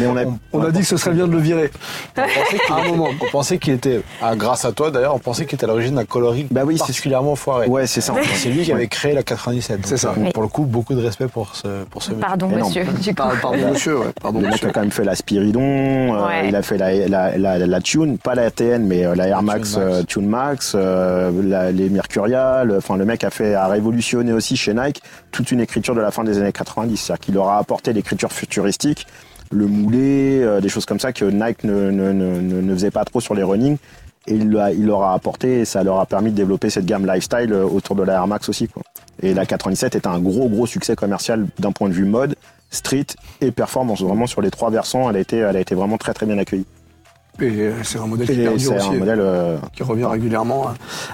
On 0.07 0.17
a- 0.17 0.23
On 0.53 0.63
a 0.63 0.71
dit 0.71 0.79
que 0.81 0.85
ce 0.85 0.97
serait 0.97 1.13
bien 1.13 1.27
de 1.27 1.31
le 1.31 1.39
virer. 1.39 1.71
à 2.17 2.73
un 2.75 2.87
moment, 2.87 3.07
on 3.21 3.31
pensait 3.31 3.57
qu'il 3.57 3.73
était, 3.73 4.01
ah, 4.21 4.35
grâce 4.35 4.65
à 4.65 4.71
toi 4.71 4.91
d'ailleurs, 4.91 5.15
on 5.15 5.19
pensait 5.19 5.45
qu'il 5.45 5.55
était 5.55 5.65
à 5.65 5.67
l'origine 5.67 5.95
d'un 5.95 6.05
coloris 6.05 6.47
Bah 6.51 6.61
oui, 6.65 6.75
c'est- 6.75 6.79
particulièrement 6.79 7.35
foiré. 7.35 7.67
Ouais, 7.67 7.87
c'est 7.87 8.01
ça. 8.01 8.13
C'est 8.35 8.49
lui 8.49 8.63
qui 8.63 8.71
avait 8.71 8.87
créé 8.87 9.13
la 9.13 9.23
97. 9.23 9.81
C'est 9.85 9.97
ça. 9.97 10.13
Euh, 10.17 10.31
Pour 10.31 10.43
le 10.43 10.49
coup, 10.49 10.63
beaucoup 10.63 10.93
de 10.93 11.01
respect 11.03 11.27
pour 11.27 11.55
ce, 11.55 11.83
pour 11.89 12.03
ce 12.03 12.11
Pardon, 12.11 12.47
monsieur. 12.47 12.85
Pardon 13.15 13.71
monsieur, 13.71 13.97
ouais. 13.99 14.05
Pardon 14.21 14.39
Le 14.39 14.45
mec 14.45 14.53
monsieur. 14.53 14.67
a 14.69 14.71
quand 14.71 14.81
même 14.81 14.91
fait 14.91 15.03
la 15.03 15.15
Spiridon, 15.15 15.61
euh, 15.61 16.27
Ouais. 16.27 16.47
il 16.49 16.55
a 16.55 16.61
fait 16.61 16.77
la, 16.77 16.93
la, 17.07 17.37
la, 17.37 17.57
la 17.59 17.81
Tune, 17.81 18.17
pas 18.17 18.35
la 18.35 18.51
TN, 18.51 18.85
mais 18.85 19.05
euh, 19.05 19.15
la 19.15 19.27
Air 19.27 19.41
Max. 19.43 19.75
Euh, 19.79 20.03
Tune 20.03 20.27
Max, 20.27 20.73
euh, 20.75 21.31
la- 21.43 21.71
les 21.71 21.89
Mercurial. 21.89 22.73
Enfin, 22.77 22.97
le 22.97 23.05
mec 23.05 23.23
a 23.23 23.29
fait 23.29 23.55
a 23.55 23.67
révolutionné 23.67 24.33
aussi 24.33 24.55
chez 24.57 24.73
Nike 24.73 25.01
toute 25.31 25.51
une 25.51 25.59
écriture 25.61 25.95
de 25.95 26.01
la 26.01 26.11
fin 26.11 26.23
des 26.23 26.37
années 26.37 26.51
90. 26.51 26.97
C'est-à-dire 26.97 27.19
qu'il 27.25 27.33
leur 27.35 27.47
a 27.49 27.57
apporté 27.57 27.93
l'écriture 27.93 28.31
futuristique, 28.31 29.07
le 29.51 29.65
moulé, 29.65 30.41
euh, 30.43 30.61
des 30.61 30.69
choses 30.69 30.85
comme 30.85 30.99
ça 30.99 31.11
que 31.13 31.25
Nike 31.25 31.63
ne, 31.63 31.89
ne, 31.91 32.11
ne, 32.11 32.39
ne- 32.41 32.61
ne 32.61 32.73
faisait 32.73 32.91
pas 32.91 33.05
trop 33.05 33.19
sur 33.21 33.33
les 33.35 33.43
running. 33.43 33.77
Et 34.27 34.35
il, 34.35 34.61
il 34.77 34.85
leur 34.85 35.01
a 35.03 35.13
apporté 35.13 35.61
et 35.61 35.65
ça 35.65 35.81
leur 35.83 35.99
a 35.99 36.05
permis 36.05 36.29
de 36.31 36.35
développer 36.35 36.69
cette 36.69 36.85
gamme 36.85 37.07
lifestyle 37.07 37.51
autour 37.53 37.95
de 37.95 38.03
la 38.03 38.13
Air 38.13 38.27
Max 38.27 38.47
aussi. 38.49 38.67
Quoi. 38.67 38.83
Et 39.23 39.33
la 39.33 39.45
97 39.45 39.95
est 39.95 40.05
un 40.05 40.19
gros 40.19 40.47
gros 40.49 40.67
succès 40.67 40.95
commercial 40.95 41.47
d'un 41.57 41.71
point 41.71 41.87
de 41.89 41.93
vue 41.93 42.05
mode, 42.05 42.35
street 42.69 43.07
et 43.41 43.49
performance. 43.51 44.01
Vraiment 44.01 44.27
sur 44.27 44.41
les 44.41 44.51
trois 44.51 44.69
versants, 44.69 45.09
elle 45.09 45.15
a 45.15 45.19
été, 45.19 45.37
elle 45.37 45.55
a 45.55 45.59
été 45.59 45.73
vraiment 45.73 45.97
très 45.97 46.13
très 46.13 46.25
bien 46.27 46.37
accueillie. 46.37 46.65
Et 47.41 47.61
euh, 47.61 47.73
c'est 47.83 47.97
un 47.99 48.07
modèle 48.07 48.27
qui 48.27 48.33
Et 48.33 48.43
perdure 48.43 48.59
c'est 48.71 48.77
aussi. 48.77 48.87
un 48.89 48.99
modèle. 48.99 49.19
euh, 49.21 49.57
qui 49.75 49.83
revient 49.83 50.05
régulièrement. 50.05 50.67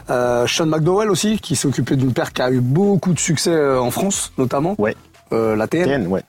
Euh, 0.10 0.46
Sean 0.48 0.65
McDowell 0.65 1.10
aussi, 1.10 1.39
qui 1.39 1.55
s'est 1.55 1.67
occupé 1.67 1.96
d'une 1.96 2.13
paire 2.13 2.34
qui 2.34 2.41
a 2.41 2.50
eu 2.51 2.60
beaucoup 2.62 3.13
de 3.13 3.20
succès 3.20 3.55
en 3.77 3.91
France, 3.91 4.32
notamment. 4.38 4.75
Ouais. 4.77 4.96
Euh, 5.34 5.55
la 5.55 5.67
TN, 5.67 5.86
TN, 5.86 6.08
ouais. 6.08 6.24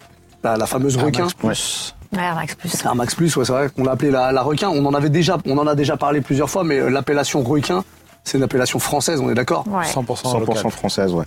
la, 0.44 0.56
la 0.56 0.66
fameuse 0.66 0.96
requin. 0.96 1.22
Max 1.24 1.34
Plus. 1.34 1.94
Ouais, 2.12 2.22
Air 2.22 2.34
Max 2.34 2.54
Plus. 2.54 2.84
Air 2.84 2.94
Max 2.94 3.14
Plus, 3.14 3.36
ouais, 3.36 3.44
c'est 3.44 3.52
vrai 3.52 3.68
qu'on 3.74 3.84
l'a 3.84 3.92
appelé 3.92 4.10
la, 4.10 4.32
la 4.32 4.42
requin. 4.42 4.68
On 4.70 4.84
en 4.86 4.94
avait 4.94 5.10
déjà, 5.10 5.38
on 5.46 5.58
en 5.58 5.66
a 5.66 5.74
déjà 5.74 5.96
parlé 5.96 6.20
plusieurs 6.20 6.48
fois, 6.48 6.64
mais 6.64 6.88
l'appellation 6.90 7.42
requin, 7.42 7.84
c'est 8.24 8.38
une 8.38 8.44
appellation 8.44 8.78
française, 8.78 9.20
on 9.20 9.28
est 9.30 9.34
d'accord 9.34 9.64
Ouais. 9.68 9.84
100%, 9.84 10.38
local. 10.40 10.56
100% 10.56 10.70
française, 10.70 11.12
ouais. 11.12 11.24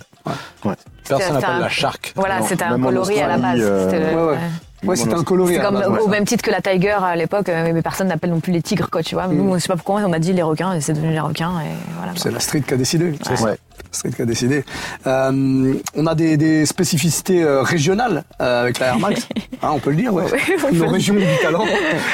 Personne 1.08 1.34
n'appelle 1.34 1.50
un- 1.56 1.58
la 1.60 1.68
shark. 1.68 2.12
Voilà, 2.16 2.42
c'était 2.42 2.64
un 2.64 2.78
coloris 2.80 3.20
à 3.20 3.28
la 3.28 3.38
base. 3.38 3.58
Euh, 3.62 4.36
ouais, 4.82 4.88
ouais. 4.88 4.88
ouais. 4.88 4.88
Ouais, 4.88 4.96
c'était 4.96 5.14
un 5.14 5.24
coloris. 5.24 5.54
C'est 5.54 5.58
la 5.58 5.64
comme 5.64 5.74
base, 5.74 5.88
au 5.88 6.04
ouais. 6.04 6.10
même 6.10 6.24
titre 6.24 6.44
que 6.44 6.50
la 6.50 6.60
Tiger 6.60 6.96
à 7.02 7.16
l'époque, 7.16 7.48
euh, 7.48 7.70
mais 7.72 7.82
personne 7.82 8.08
n'appelle 8.08 8.30
non 8.30 8.40
plus 8.40 8.52
les 8.52 8.62
tigres, 8.62 8.88
quoi, 8.90 9.02
tu 9.02 9.14
vois. 9.14 9.28
Mm. 9.28 9.36
Nous, 9.36 9.54
je 9.54 9.58
sais 9.60 9.68
pas 9.68 9.76
pourquoi 9.76 10.00
on 10.06 10.12
a 10.12 10.18
dit 10.18 10.32
les 10.32 10.42
requins 10.42 10.74
et 10.74 10.80
c'est 10.80 10.92
devenu 10.92 11.12
les 11.12 11.20
requins 11.20 11.60
et 11.60 11.70
voilà. 11.96 12.12
C'est 12.16 12.30
la 12.30 12.40
street 12.40 12.62
qui 12.66 12.74
a 12.74 12.76
décidé. 12.76 13.14
Ouais. 13.42 13.56
C'est 13.92 14.14
qui 14.14 14.22
a 14.22 14.26
décidé. 14.26 14.64
Euh, 15.06 15.74
on 15.96 16.06
a 16.06 16.14
des, 16.14 16.36
des 16.36 16.64
spécificités 16.66 17.42
euh, 17.42 17.62
régionales 17.62 18.24
euh, 18.40 18.62
avec 18.62 18.78
la 18.78 18.88
Air 18.88 18.98
Max. 18.98 19.26
Hein, 19.62 19.72
on 19.74 19.78
peut 19.78 19.90
le 19.90 19.96
dire, 19.96 20.14
ouais. 20.14 20.24
Oui, 20.32 20.56
on 20.64 20.72
Nos 20.72 20.88
régions 20.88 21.12
du 21.12 21.26
talent. 21.42 21.66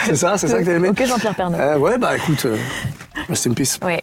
C'est 0.04 0.16
ça, 0.16 0.36
c'est 0.36 0.48
ça 0.48 0.58
que 0.58 0.64
t'as 0.64 0.72
aimé. 0.72 0.88
Ok, 0.88 1.06
Jean-Pierre 1.06 1.36
Pernaut. 1.36 1.56
Euh, 1.56 1.78
ouais, 1.78 1.96
bah 1.96 2.16
écoute, 2.16 2.44
euh, 2.44 2.56
rest 3.28 3.46
in 3.46 3.52
peace. 3.52 3.78
Oui. 3.84 3.94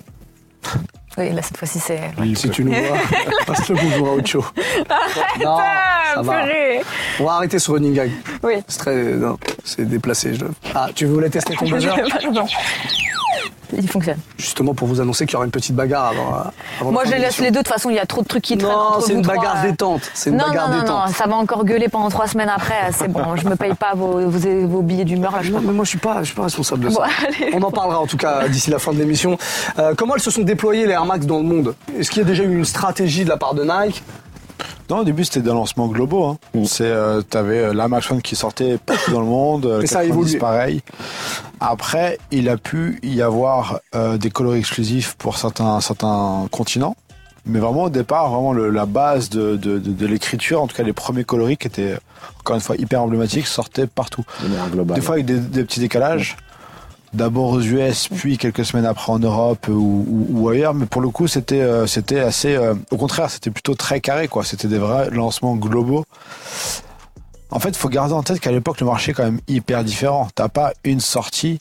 Oui, 1.18 1.30
là, 1.34 1.42
cette 1.42 1.58
fois-ci, 1.58 1.80
c'est. 1.80 2.00
Si 2.36 2.50
tu 2.50 2.64
nous 2.64 2.72
vois, 2.72 2.98
passe 3.46 3.68
le 3.68 3.76
bonjour 3.76 4.08
à 4.08 4.14
Ocho. 4.14 4.46
Non, 5.44 5.58
ça 6.16 6.22
va. 6.22 6.34
purée. 6.44 6.82
On 7.20 7.26
va 7.26 7.32
arrêter 7.34 7.60
ce 7.60 7.72
running 7.72 7.94
gag. 7.94 8.12
Oui. 8.44 8.56
C'est 8.68 8.78
très, 8.80 8.96
non, 8.96 9.38
c'est 9.64 9.88
déplacé. 9.88 10.34
je- 10.34 10.46
Ah, 10.76 10.88
tu 10.94 11.06
voulais 11.06 11.30
tester 11.30 11.56
ton 11.56 11.66
buzzer 11.70 11.90
Non. 12.32 12.46
Il 13.76 13.90
fonctionne. 13.90 14.20
Justement 14.38 14.76
pour 14.76 14.88
vous 14.88 15.02
annoncer 15.02 15.26
qu'il 15.26 15.34
y 15.34 15.36
aura 15.38 15.46
une 15.46 15.52
petite 15.52 15.74
bagarre 15.76 16.10
avant. 16.12 16.44
avant 16.80 16.92
Moi, 16.92 17.06
je 17.06 17.12
laisse 17.14 17.40
les 17.40 17.46
deux. 17.50 17.54
De 17.54 17.64
toute 17.64 17.70
façon, 17.70 17.90
il 17.90 17.96
y 17.96 18.00
a 18.00 18.06
trop 18.06 18.22
de 18.22 18.28
trucs 18.28 18.44
qui 18.44 18.56
traînent. 18.56 18.72
Non, 18.72 19.00
c'est 19.04 19.14
une 19.14 19.24
bagarre 19.24 19.64
détente. 19.64 20.12
C'est 20.14 20.30
une 20.30 20.38
non, 20.38 20.46
bagarre 20.48 20.70
non, 20.70 20.76
non, 20.76 20.82
détente. 20.84 21.08
non, 21.08 21.14
ça 21.14 21.26
va 21.26 21.36
encore 21.38 21.66
gueuler 21.66 21.88
pendant 21.90 22.10
trois 22.10 22.28
semaines 22.28 22.52
après. 22.56 22.92
C'est 22.92 23.08
bon, 23.08 23.36
je 23.36 23.48
me 23.48 23.56
paye 23.56 23.74
pas 23.74 23.94
vos, 23.96 24.20
vos, 24.30 24.68
vos 24.68 24.82
billets 24.84 25.06
d'humeur 25.06 25.34
Non, 25.52 25.62
mais 25.62 25.72
moi 25.74 25.86
je 25.86 25.90
suis 25.90 25.98
pas, 25.98 26.20
je 26.20 26.26
suis 26.26 26.36
pas 26.36 26.44
responsable 26.44 26.84
de 26.86 26.90
ça. 26.92 27.00
Bon, 27.00 27.02
allez. 27.28 27.52
On 27.56 27.62
en 27.64 27.72
parlera 27.72 28.00
en 28.00 28.06
tout 28.06 28.18
cas 28.18 28.48
d'ici 28.48 28.70
la 28.70 28.78
fin 28.78 28.94
de 28.94 29.00
l'émission. 29.00 29.40
Euh, 29.80 29.96
comment 29.98 30.14
elles 30.14 30.22
se 30.22 30.30
sont 30.30 30.44
déployées 30.44 30.86
les 30.86 30.94
Air 30.94 31.06
Max 31.06 31.26
dans 31.26 31.38
le 31.38 31.44
monde? 31.46 31.74
Est-ce 31.98 32.12
qu'il 32.12 32.22
y 32.22 32.26
a 32.26 32.28
déjà 32.28 32.44
eu 32.44 32.54
une 32.56 32.66
stratégie 32.66 33.24
de 33.24 33.30
la 33.30 33.38
part 33.38 33.56
de 33.56 33.64
Nike? 33.64 34.04
Non, 34.90 35.00
au 35.00 35.04
début, 35.04 35.24
c'était 35.24 35.42
des 35.42 35.50
lancements 35.50 35.88
globaux. 35.88 36.26
Hein. 36.26 36.38
C'est, 36.66 36.84
euh, 36.84 37.22
t'avais 37.22 37.60
euh, 37.60 37.74
la 37.74 37.88
Max 37.88 38.10
One 38.12 38.22
qui 38.22 38.36
sortait 38.36 38.78
partout 38.86 39.12
dans 39.12 39.22
le 39.22 39.26
monde. 39.28 39.66
euh, 39.66 39.82
Et 39.82 39.88
ça 39.88 40.00
a 40.00 40.04
90 40.04 40.10
évolué. 40.12 40.40
pareil. 40.40 40.82
Après, 41.60 42.18
il 42.32 42.50
a 42.50 42.58
pu 42.58 43.00
y 43.04 43.22
avoir 43.22 43.80
euh, 43.96 44.18
des 44.18 44.30
coloris 44.30 44.60
exclusifs 44.60 45.16
pour 45.18 45.38
certains, 45.38 45.80
certains 45.82 46.48
continents. 46.52 46.96
Mais 47.46 47.60
vraiment, 47.60 47.84
au 47.84 47.90
départ, 47.90 48.30
vraiment 48.30 48.54
le- 48.54 48.70
la 48.70 48.86
base 48.86 49.30
de, 49.30 49.58
de, 49.58 49.78
de, 49.78 49.92
de 49.92 50.06
l'écriture, 50.08 50.62
en 50.62 50.68
tout 50.68 50.76
cas 50.78 50.84
les 50.84 50.94
premiers 50.94 51.26
coloris 51.26 51.58
qui 51.58 51.68
étaient, 51.68 51.98
encore 52.40 52.56
une 52.56 52.62
fois, 52.62 52.78
hyper 52.78 53.02
emblématiques, 53.02 53.48
sortaient 53.48 53.88
partout. 53.88 54.24
De 54.42 54.48
manière 54.48 54.70
globale. 54.70 54.96
Des 54.96 55.02
fois 55.02 55.16
avec 55.16 55.26
des, 55.26 55.40
des 55.40 55.64
petits 55.66 55.82
décalages. 55.82 56.38
D'abord 57.14 57.52
aux 57.52 57.62
US, 57.62 58.08
puis 58.08 58.38
quelques 58.40 58.66
semaines 58.66 58.86
après 58.88 59.12
en 59.12 59.20
Europe 59.20 59.68
ou, 59.68 59.74
ou- 60.08 60.28
ou 60.32 60.50
ailleurs. 60.50 60.74
Mais 60.74 60.88
pour 60.88 61.02
le 61.02 61.10
coup, 61.10 61.28
c'était 61.28 61.62
euh, 61.62 61.86
c'était 61.86 62.20
assez. 62.20 62.56
euh, 62.56 62.74
au 62.90 62.98
contraire, 62.98 63.30
c'était 63.30 63.52
plutôt 63.52 63.76
très 63.76 64.02
carré, 64.02 64.28
quoi. 64.28 64.44
C'était 64.44 64.68
des 64.68 64.80
vrais 64.80 65.10
lancements 65.12 65.56
globaux. 65.56 66.06
En 67.52 67.60
fait, 67.60 67.70
il 67.70 67.76
faut 67.78 67.90
garder 67.90 68.14
en 68.16 68.24
tête 68.24 68.40
qu'à 68.40 68.52
l'époque, 68.52 68.80
le 68.80 68.88
marché 68.88 69.12
est 69.12 69.14
quand 69.14 69.26
même 69.26 69.40
hyper 69.48 69.84
différent. 69.84 70.28
T'as 70.34 70.50
pas 70.50 70.74
une 70.84 71.00
sortie 71.00 71.60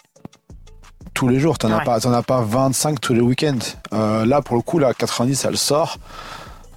tous 1.12 1.28
les 1.28 1.38
jours. 1.38 1.58
T'en 1.58 1.70
as 1.70 1.78
Ouais. 1.78 1.84
pas, 1.84 2.00
t'en 2.00 2.12
as 2.14 2.22
pas 2.22 2.40
25 2.40 2.98
tous 2.98 3.12
les 3.12 3.20
week-ends. 3.20 3.58
Euh, 3.92 4.24
là, 4.24 4.40
pour 4.40 4.56
le 4.56 4.62
coup, 4.62 4.78
la 4.78 4.94
90, 4.94 5.44
elle 5.44 5.58
sort. 5.58 5.98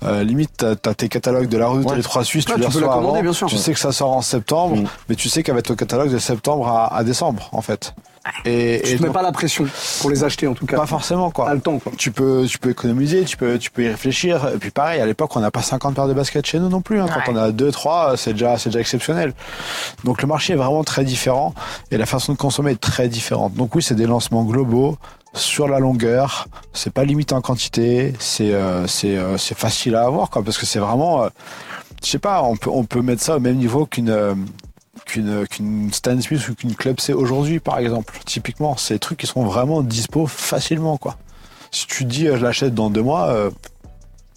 Euh, 0.04 0.24
limite, 0.24 0.66
t'as, 0.82 0.94
tes 0.94 1.08
catalogues 1.08 1.48
de 1.48 1.58
la 1.58 1.68
route 1.68 1.90
Ouais. 1.90 1.96
les 1.96 2.04
trois 2.04 2.26
Suisses, 2.26 2.46
Ouais, 2.48 2.56
tu 2.56 2.62
tu 2.62 2.68
peux 2.68 2.80
la 2.82 2.88
reçois 2.88 2.94
commander, 2.96 3.20
avant. 3.20 3.24
bien 3.24 3.34
sûr. 3.34 3.48
Tu 3.48 3.56
sais 3.58 3.72
que 3.72 3.80
ça 3.80 3.94
sort 3.94 4.12
en 4.12 4.22
septembre, 4.22 4.76
Mm. 4.76 4.86
mais 5.08 5.16
tu 5.16 5.30
sais 5.30 5.42
qu'elle 5.42 5.56
va 5.56 5.60
être 5.60 5.72
au 5.72 5.76
catalogue 5.78 6.12
de 6.12 6.18
septembre 6.20 6.68
à, 6.68 6.94
à 6.94 7.04
décembre, 7.06 7.48
en 7.54 7.62
fait. 7.62 7.96
Et, 8.46 8.82
Tu 8.84 8.92
et 8.92 8.98
te 8.98 9.04
mets 9.04 9.10
pas 9.10 9.22
la 9.22 9.32
pression 9.32 9.66
pour 10.02 10.10
les 10.10 10.24
acheter 10.24 10.48
en 10.48 10.54
tout 10.54 10.66
cas. 10.66 10.78
pas 10.78 10.86
forcément, 10.86 11.30
quoi. 11.32 11.46
Pas 11.46 11.54
le 11.54 11.62
temps 11.62 11.78
quoi. 11.80 11.92
Tu 11.98 12.12
peux, 12.12 12.46
tu 12.48 12.58
peux 12.58 12.72
économiser, 12.72 13.24
tu 13.24 13.38
peux, 13.38 13.58
tu 13.60 13.70
peux 13.72 13.84
y 13.84 13.88
réfléchir. 13.88 14.50
Et 14.54 14.58
puis 14.58 14.72
pareil, 14.72 15.00
à 15.02 15.06
l'époque, 15.06 15.36
on 15.36 15.40
n'a 15.40 15.52
pas 15.52 15.62
50 15.62 15.96
paires 15.96 16.08
de 16.08 16.14
baskets 16.14 16.46
chez 16.46 16.60
nous 16.60 16.70
non 16.70 16.82
plus. 16.82 17.00
hein. 17.00 17.08
Quand 17.08 17.32
Ouais. 17.32 17.38
on 17.40 17.44
a 17.44 17.52
2, 17.52 17.72
3, 17.72 18.18
c'est 18.18 18.34
déjà, 18.34 18.58
c'est 18.58 18.70
déjà 18.70 18.80
exceptionnel. 18.80 19.34
Donc 20.04 20.22
le 20.22 20.28
marché 20.28 20.54
est 20.54 20.58
vraiment 20.58 20.84
très 20.84 21.04
différent 21.04 21.54
et 21.92 21.98
la 21.98 22.06
façon 22.06 22.34
de 22.34 22.38
consommer 22.38 22.72
est 22.72 22.80
très 22.82 23.08
différente. 23.08 23.54
Donc 23.54 23.76
oui, 23.76 23.84
c'est 23.84 23.96
des 23.96 24.08
lancements 24.08 24.44
globaux 24.44 24.98
sur 25.34 25.68
la 25.68 25.80
longueur. 25.80 26.48
C'est 26.74 26.94
pas 26.94 27.04
limité 27.04 27.36
en 27.36 27.42
quantité. 27.42 28.14
C'est, 28.20 28.54
euh, 28.54 28.88
c'est, 28.88 29.18
euh, 29.18 29.38
c'est 29.38 29.58
facile 29.58 29.96
à 29.96 30.04
avoir, 30.06 30.30
quoi, 30.30 30.44
parce 30.44 30.58
que 30.58 30.66
c'est 30.66 30.80
vraiment, 30.80 31.24
euh, 31.24 31.30
je 32.04 32.10
sais 32.10 32.20
pas, 32.20 32.42
on 32.44 32.56
peut, 32.56 32.70
on 32.72 32.84
peut 32.86 33.02
mettre 33.02 33.22
ça 33.22 33.36
au 33.38 33.40
même 33.40 33.58
niveau 33.58 33.86
qu'une, 33.86 34.10
euh, 34.10 34.34
qu'une 35.06 35.48
qu'une 35.48 35.94
Stan 35.94 36.20
Smith 36.20 36.48
ou 36.50 36.56
qu'une 36.56 36.76
Club 36.76 37.00
C 37.00 37.14
aujourd'hui 37.14 37.60
par 37.60 37.78
exemple. 37.78 38.20
Typiquement 38.26 38.76
c'est 38.78 38.96
des 38.96 39.00
trucs 39.00 39.20
qui 39.20 39.28
sont 39.28 39.44
vraiment 39.44 39.82
dispo 39.82 40.28
facilement 40.28 40.98
quoi. 40.98 41.18
Si 41.72 41.88
tu 41.88 42.06
dis 42.06 42.28
euh, 42.28 42.38
je 42.38 42.44
l'achète 42.44 42.74
dans 42.74 42.90
deux 42.90 43.04
mois 43.04 43.28
euh, 43.28 43.52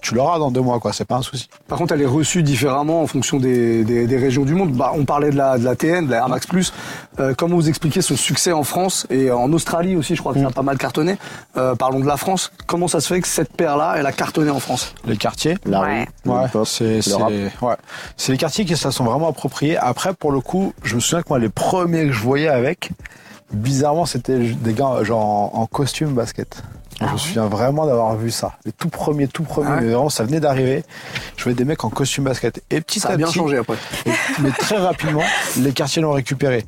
tu 0.09 0.15
l'auras 0.15 0.39
dans 0.39 0.51
deux 0.51 0.61
mois 0.63 0.81
quoi 0.81 0.93
c'est 0.95 1.05
pas 1.05 1.17
un 1.17 1.23
souci 1.23 1.49
Par 1.67 1.77
contre, 1.77 1.93
elle 1.93 2.01
est 2.01 2.07
reçue 2.07 2.43
différemment 2.43 3.03
en 3.03 3.07
fonction 3.07 3.39
des, 3.39 3.85
des, 3.85 4.07
des 4.07 4.17
régions 4.17 4.45
du 4.45 4.55
monde. 4.55 4.73
Bah, 4.73 4.93
on 4.95 5.05
parlait 5.05 5.31
de 5.31 5.37
la, 5.37 5.59
de 5.59 5.65
la 5.65 5.77
TN, 5.77 6.07
de 6.07 6.11
la 6.13 6.19
Air 6.19 6.29
Max 6.31 6.47
Plus. 6.47 6.73
Euh, 7.21 7.35
comment 7.37 7.57
vous 7.57 7.69
expliquez 7.69 8.01
ce 8.01 8.17
succès 8.17 8.53
en 8.53 8.63
France 8.63 9.07
et 9.11 9.31
en 9.31 9.53
Australie 9.53 9.97
aussi 9.97 10.15
Je 10.17 10.21
crois 10.21 10.33
que 10.33 10.41
ça 10.41 10.47
a 10.47 10.51
pas 10.51 10.63
mal 10.63 10.79
cartonné. 10.79 11.17
Euh, 11.59 11.75
parlons 11.75 12.01
de 12.01 12.07
la 12.07 12.17
France. 12.17 12.53
Comment 12.67 12.89
ça 12.89 13.01
se 13.01 13.13
fait 13.13 13.21
que 13.21 13.29
cette 13.29 13.53
paire-là, 13.53 13.97
elle 13.99 14.07
a 14.07 14.13
cartonné 14.13 14.51
en 14.51 14.61
France? 14.61 14.95
Les 15.05 15.17
quartiers? 15.19 15.59
La 15.67 15.81
Ouais. 15.83 16.07
rue, 16.25 16.31
Ouais, 16.33 16.47
c'est 16.65 16.85
le 17.07 17.67
ouais. 17.67 17.75
les 18.29 18.37
quartiers 18.39 18.65
qui 18.65 18.77
se 18.77 18.87
la 18.87 18.93
sont 18.93 19.05
vraiment 19.05 19.29
appropriés. 19.29 19.77
Après, 19.77 20.15
pour 20.15 20.33
le 20.33 20.41
coup, 20.41 20.73
je 20.83 20.95
me 20.95 21.01
souviens 21.01 21.23
que 21.23 21.29
moi, 21.29 21.39
les 21.39 21.49
premiers 21.51 22.07
que 22.07 22.13
je 22.13 22.23
voyais 22.23 22.49
avec, 22.49 22.91
bizarrement, 23.53 24.07
c'était 24.07 24.39
des 24.39 24.73
gars 24.73 25.03
genre 25.05 25.25
en, 25.25 25.51
en 25.63 25.67
costume 25.67 26.11
basket. 26.15 26.63
Je 27.01 27.07
me 27.13 27.17
souviens 27.17 27.47
vraiment 27.47 27.87
d'avoir 27.87 28.17
vu 28.17 28.31
ça. 28.31 28.53
Les 28.65 28.73
tout 28.73 28.89
premiers, 28.89 29.29
tout 29.29 29.43
premiers, 29.45 29.69
Ah 29.71 29.75
ouais. 29.77 29.81
mais 29.83 29.93
vraiment, 29.93 30.09
ça 30.11 30.25
venait 30.25 30.41
d'arriver. 30.41 30.85
Je 31.37 31.43
voyais 31.45 31.57
des 31.57 31.65
mecs 31.65 31.85
en 31.85 31.91
costume 31.91 32.25
basket. 32.25 32.63
Et 32.71 32.81
petit 32.81 33.01
Ça 33.01 33.11
à 33.11 33.13
a 33.13 33.17
bien 33.17 33.27
petit, 33.27 33.39
changé 33.39 33.59
après. 33.59 33.77
et- 34.07 34.11
mais 34.41 34.51
très 34.51 34.77
rapidement, 34.79 35.23
les 35.59 35.73
quartiers 35.73 36.03
l'ont 36.03 36.13
récupéré. 36.13 36.65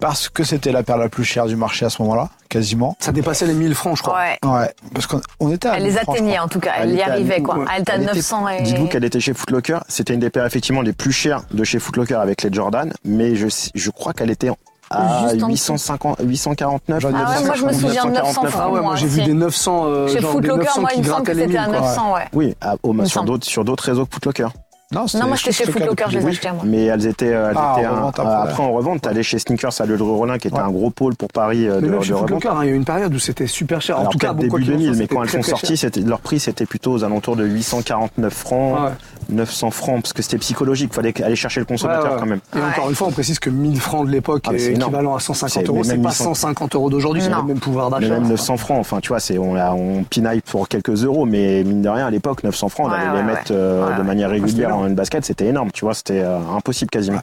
Parce 0.00 0.28
que 0.28 0.42
c'était 0.44 0.72
la 0.72 0.82
paire 0.82 0.96
la 0.98 1.08
plus 1.08 1.24
chère 1.24 1.46
du 1.46 1.54
marché 1.56 1.86
à 1.86 1.90
ce 1.90 2.02
moment-là, 2.02 2.28
quasiment. 2.48 2.96
Ça 2.98 3.12
dépassait 3.12 3.46
les 3.46 3.54
1000 3.54 3.74
francs, 3.74 3.96
je 3.96 4.02
crois. 4.02 4.16
Ouais. 4.18 4.38
Ouais, 4.44 4.70
parce 4.92 5.06
qu'on 5.06 5.20
on 5.40 5.52
était 5.52 5.68
à 5.68 5.76
Elle 5.76 5.84
les 5.84 5.90
1000 5.90 5.98
francs, 6.00 6.16
je 6.16 6.20
atteignait 6.22 6.38
en 6.40 6.48
tout 6.48 6.60
cas, 6.60 6.72
Elle 6.78 6.90
elle 6.90 6.96
y 6.96 7.02
arrivait 7.02 7.40
quoi. 7.42 7.58
ouais. 7.58 7.64
Elle 7.74 7.82
était 7.82 7.92
à 7.92 7.94
Elle 7.94 8.02
était- 8.02 8.14
900 8.14 8.48
et. 8.48 8.62
Dites-vous 8.62 8.88
qu'elle 8.88 9.04
était 9.04 9.20
chez 9.20 9.34
Footlocker. 9.34 9.78
C'était 9.88 10.14
une 10.14 10.20
des 10.20 10.30
paires 10.30 10.44
effectivement 10.46 10.82
les 10.82 10.92
plus 10.92 11.12
chères 11.12 11.42
de 11.52 11.62
chez 11.64 11.78
Footlocker 11.78 12.14
avec 12.14 12.42
les 12.42 12.52
Jordan, 12.52 12.92
mais 13.04 13.36
je, 13.36 13.46
je 13.74 13.90
crois 13.90 14.12
qu'elle 14.12 14.30
était 14.30 14.50
à 14.96 15.28
Juste. 15.30 15.44
850, 15.46 16.18
849. 16.22 17.04
Ah 17.04 17.08
ouais, 17.08 17.44
moi, 17.44 17.54
je 17.56 17.64
me 17.66 17.72
souviens 17.72 18.04
de 18.06 18.10
900 18.10 18.42
949. 18.42 18.56
Ah 18.60 18.70
ouais, 18.70 18.80
moi 18.80 18.96
j'ai 18.96 19.06
vu 19.06 19.22
des 19.22 19.34
900, 19.34 19.84
euh, 19.86 20.08
Chez 20.08 20.20
Footlocker, 20.20 20.64
900 20.64 20.80
moi, 20.80 20.90
qui 20.90 20.98
il 20.98 21.04
me 21.04 21.08
semble 21.08 21.22
que 21.26 21.34
c'était 21.34 21.46
1000. 21.46 21.56
à 21.58 21.64
quoi. 21.66 21.80
900, 21.80 22.14
ouais. 22.14 22.20
Oui, 22.32 22.54
à- 22.60 22.74
au- 22.82 22.92
Il 22.92 22.96
me 22.98 23.04
sur 23.06 23.24
d'autres 23.24 23.46
sur 23.46 23.64
d'autres 23.64 23.84
réseaux 23.84 24.06
que 24.06 24.14
Footlocker. 24.14 24.48
Non, 24.92 25.06
Non, 25.14 25.26
moi 25.26 25.36
j'étais 25.36 25.50
chez 25.50 25.64
Footlocker, 25.64 26.04
je 26.10 26.18
les 26.18 26.26
achetais 26.26 26.52
moi. 26.52 26.62
mais 26.64 26.84
elles 26.84 27.06
étaient, 27.06 27.32
euh, 27.32 27.50
elles 27.50 27.56
Ah, 27.58 27.74
étaient 27.78 27.86
en 27.88 27.92
un- 27.94 27.96
revente 27.96 28.18
euh, 28.18 28.22
après. 28.22 28.50
après 28.52 28.62
en 28.62 28.72
revente. 28.72 29.00
T'allais 29.00 29.22
chez 29.24 29.38
Sneakers 29.40 29.72
à 29.80 29.86
Le 29.86 29.96
Rollin 30.00 30.38
qui 30.38 30.46
était 30.46 30.56
Ouais. 30.58 30.62
un 30.62 30.70
gros 30.70 30.90
pôle 30.90 31.16
pour 31.16 31.28
Paris 31.32 31.66
euh, 31.66 31.76
de, 31.76 31.80
Mais 31.80 31.88
même 31.88 31.98
de 32.00 32.04
chez 32.04 32.12
revente. 32.12 32.28
Footlocker, 32.28 32.48
hein, 32.56 32.60
il 32.62 32.66
y 32.66 32.70
a 32.70 32.74
eu 32.74 32.76
une 32.76 32.84
période 32.84 33.12
où 33.12 33.18
c'était 33.18 33.46
super 33.48 33.80
cher. 33.80 33.98
en 33.98 34.06
tout 34.06 34.18
cas, 34.18 34.34
début 34.34 34.50
qu'il 34.62 34.74
en 34.74 34.76
2000, 34.76 34.88
soit, 34.88 34.96
mais 34.98 35.08
quand 35.08 35.22
elles 35.24 35.30
sont 35.30 35.42
sorties, 35.42 35.80
leur 36.06 36.20
prix 36.20 36.38
c'était 36.38 36.66
plutôt 36.66 36.92
aux 36.92 37.02
alentours 37.02 37.34
de 37.34 37.44
849 37.44 38.32
francs, 38.34 38.78
Ouais. 38.78 38.90
900 39.28 39.70
francs, 39.70 40.02
parce 40.02 40.12
que 40.12 40.22
c'était 40.22 40.38
psychologique. 40.38 40.92
Fallait 40.94 41.22
aller 41.22 41.36
chercher 41.36 41.60
le 41.60 41.66
consommateur 41.66 42.04
Ouais, 42.04 42.10
ouais. 42.12 42.16
quand 42.20 42.26
même. 42.26 42.40
Et 42.54 42.58
Ouais. 42.58 42.64
encore 42.64 42.88
une 42.90 42.94
fois, 42.96 43.08
on 43.08 43.12
précise 43.12 43.38
que 43.38 43.50
1000 43.50 43.80
francs 43.80 44.06
de 44.06 44.12
l'époque 44.12 44.42
Ah, 44.48 44.52
est 44.54 44.72
équivalent 44.72 45.14
à 45.14 45.20
150 45.20 45.62
C'est- 45.64 45.68
euros. 45.68 45.84
C'est 45.84 45.96
pas 45.96 46.08
800. 46.10 46.24
150 46.24 46.74
euros 46.74 46.90
d'aujourd'hui, 46.90 47.22
c'est 47.22 47.30
le 47.30 47.42
même 47.42 47.58
pouvoir 47.58 47.90
Mais 47.90 48.00
d'achat. 48.00 48.20
même 48.20 48.28
900 48.28 48.56
francs, 48.56 48.78
enfin 48.80 49.00
tu 49.00 49.08
vois, 49.08 49.20
c'est 49.20 49.38
on, 49.38 49.56
a- 49.56 49.72
on 49.72 50.04
pinaille 50.04 50.40
pour 50.40 50.68
quelques 50.68 51.04
euros, 51.04 51.24
mais 51.26 51.62
mine 51.64 51.82
de 51.82 51.88
rien 51.88 52.06
à 52.06 52.10
l'époque 52.10 52.42
900 52.44 52.68
francs, 52.68 52.86
on 52.86 52.90
Ouais, 52.90 52.96
allait 52.96 53.06
ouais, 53.08 53.12
les 53.14 53.18
ouais. 53.20 53.34
mettre 53.34 53.52
euh, 53.52 53.88
Ouais, 53.90 53.98
de 53.98 54.02
manière 54.02 54.30
régulière 54.30 54.76
en 54.76 54.86
une 54.86 54.94
basket, 54.94 55.24
c'était 55.24 55.46
énorme, 55.46 55.70
tu 55.72 55.84
vois, 55.84 55.94
c'était 55.94 56.20
euh, 56.22 56.38
impossible 56.56 56.90
quasiment. 56.90 57.20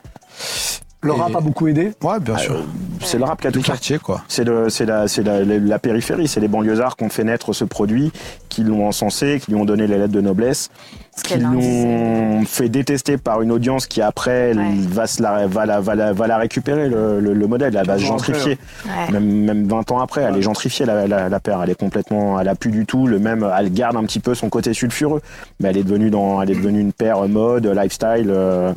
Le 1.04 1.14
rap 1.14 1.32
Et- 1.32 1.36
a 1.36 1.40
beaucoup 1.42 1.68
aidé. 1.68 1.94
Ouais, 2.04 2.20
bien 2.20 2.36
Euh, 2.36 2.38
sûr. 2.38 2.64
c'est 3.04 3.18
le 3.18 3.24
rap 3.24 3.42
qui 3.42 3.48
a 3.48 3.52
tout 3.52 3.58
Les 3.58 3.64
fait. 3.64 3.72
quartiers, 3.72 3.98
quoi. 3.98 4.22
C'est 4.28 4.44
le, 4.44 4.70
c'est 4.70 4.86
la, 4.86 5.08
c'est 5.08 5.24
la, 5.24 5.44
la- 5.44 5.58
la 5.58 5.80
périphérie, 5.80 6.28
c'est 6.28 6.40
les 6.40 6.48
banlieusards 6.48 6.96
qui 6.96 7.04
ont 7.04 7.10
fait 7.10 7.24
naître 7.24 7.54
ce 7.54 7.64
produit, 7.66 8.12
qui 8.50 8.64
l'ont 8.64 8.88
encensé, 8.88 9.40
qui 9.44 9.50
lui 9.52 9.60
ont 9.60 9.66
donné 9.66 9.88
les 9.88 9.98
lettres 9.98 10.14
de 10.14 10.22
noblesse, 10.22 10.70
Ce 11.16 11.24
qui 11.24 11.40
l'ont 11.40 12.46
fait 12.46 12.70
détester 12.70 13.18
par 13.18 13.42
une 13.42 13.52
audience 13.52 13.88
qui 13.88 14.02
après 14.02 14.54
Ouais. 14.54 14.64
va, 14.90 15.08
se 15.08 15.24
la, 15.24 15.48
va, 15.48 15.66
la, 15.66 15.80
va, 15.80 15.96
la, 15.96 16.14
va 16.14 16.28
la 16.28 16.38
récupérer 16.38 16.88
le, 16.88 17.20
le, 17.20 17.34
le 17.34 17.48
modèle, 17.48 17.76
elle 17.76 17.88
va 17.88 17.98
se 17.98 18.04
gentrifier. 18.06 18.60
Ouais. 18.86 19.12
Même, 19.14 19.26
même 19.44 19.68
20 19.68 19.92
ans 19.92 20.00
après, 20.02 20.22
elle 20.22 20.38
est 20.38 20.42
gentrifiée 20.44 20.86
la, 20.86 21.08
la, 21.08 21.30
la 21.30 21.40
paire. 21.40 21.62
Elle 21.64 21.72
est 21.72 21.76
complètement, 21.80 22.40
elle 22.40 22.48
a 22.48 22.54
plus 22.56 22.70
du 22.72 22.86
tout 22.86 23.08
le 23.08 23.18
même. 23.18 23.50
Elle 23.58 23.74
garde 23.74 23.96
un 23.98 24.04
petit 24.04 24.20
peu 24.20 24.36
son 24.36 24.50
côté 24.50 24.74
sulfureux, 24.76 25.22
mais 25.60 25.70
elle 25.70 25.78
est 25.78 25.84
devenue 25.84 26.12
dans, 26.12 26.42
elle 26.44 26.52
est 26.52 26.56
devenue 26.56 26.80
une 26.80 26.94
paire 26.94 27.28
mode, 27.28 27.66
lifestyle, 27.66 28.28
euh, 28.30 28.72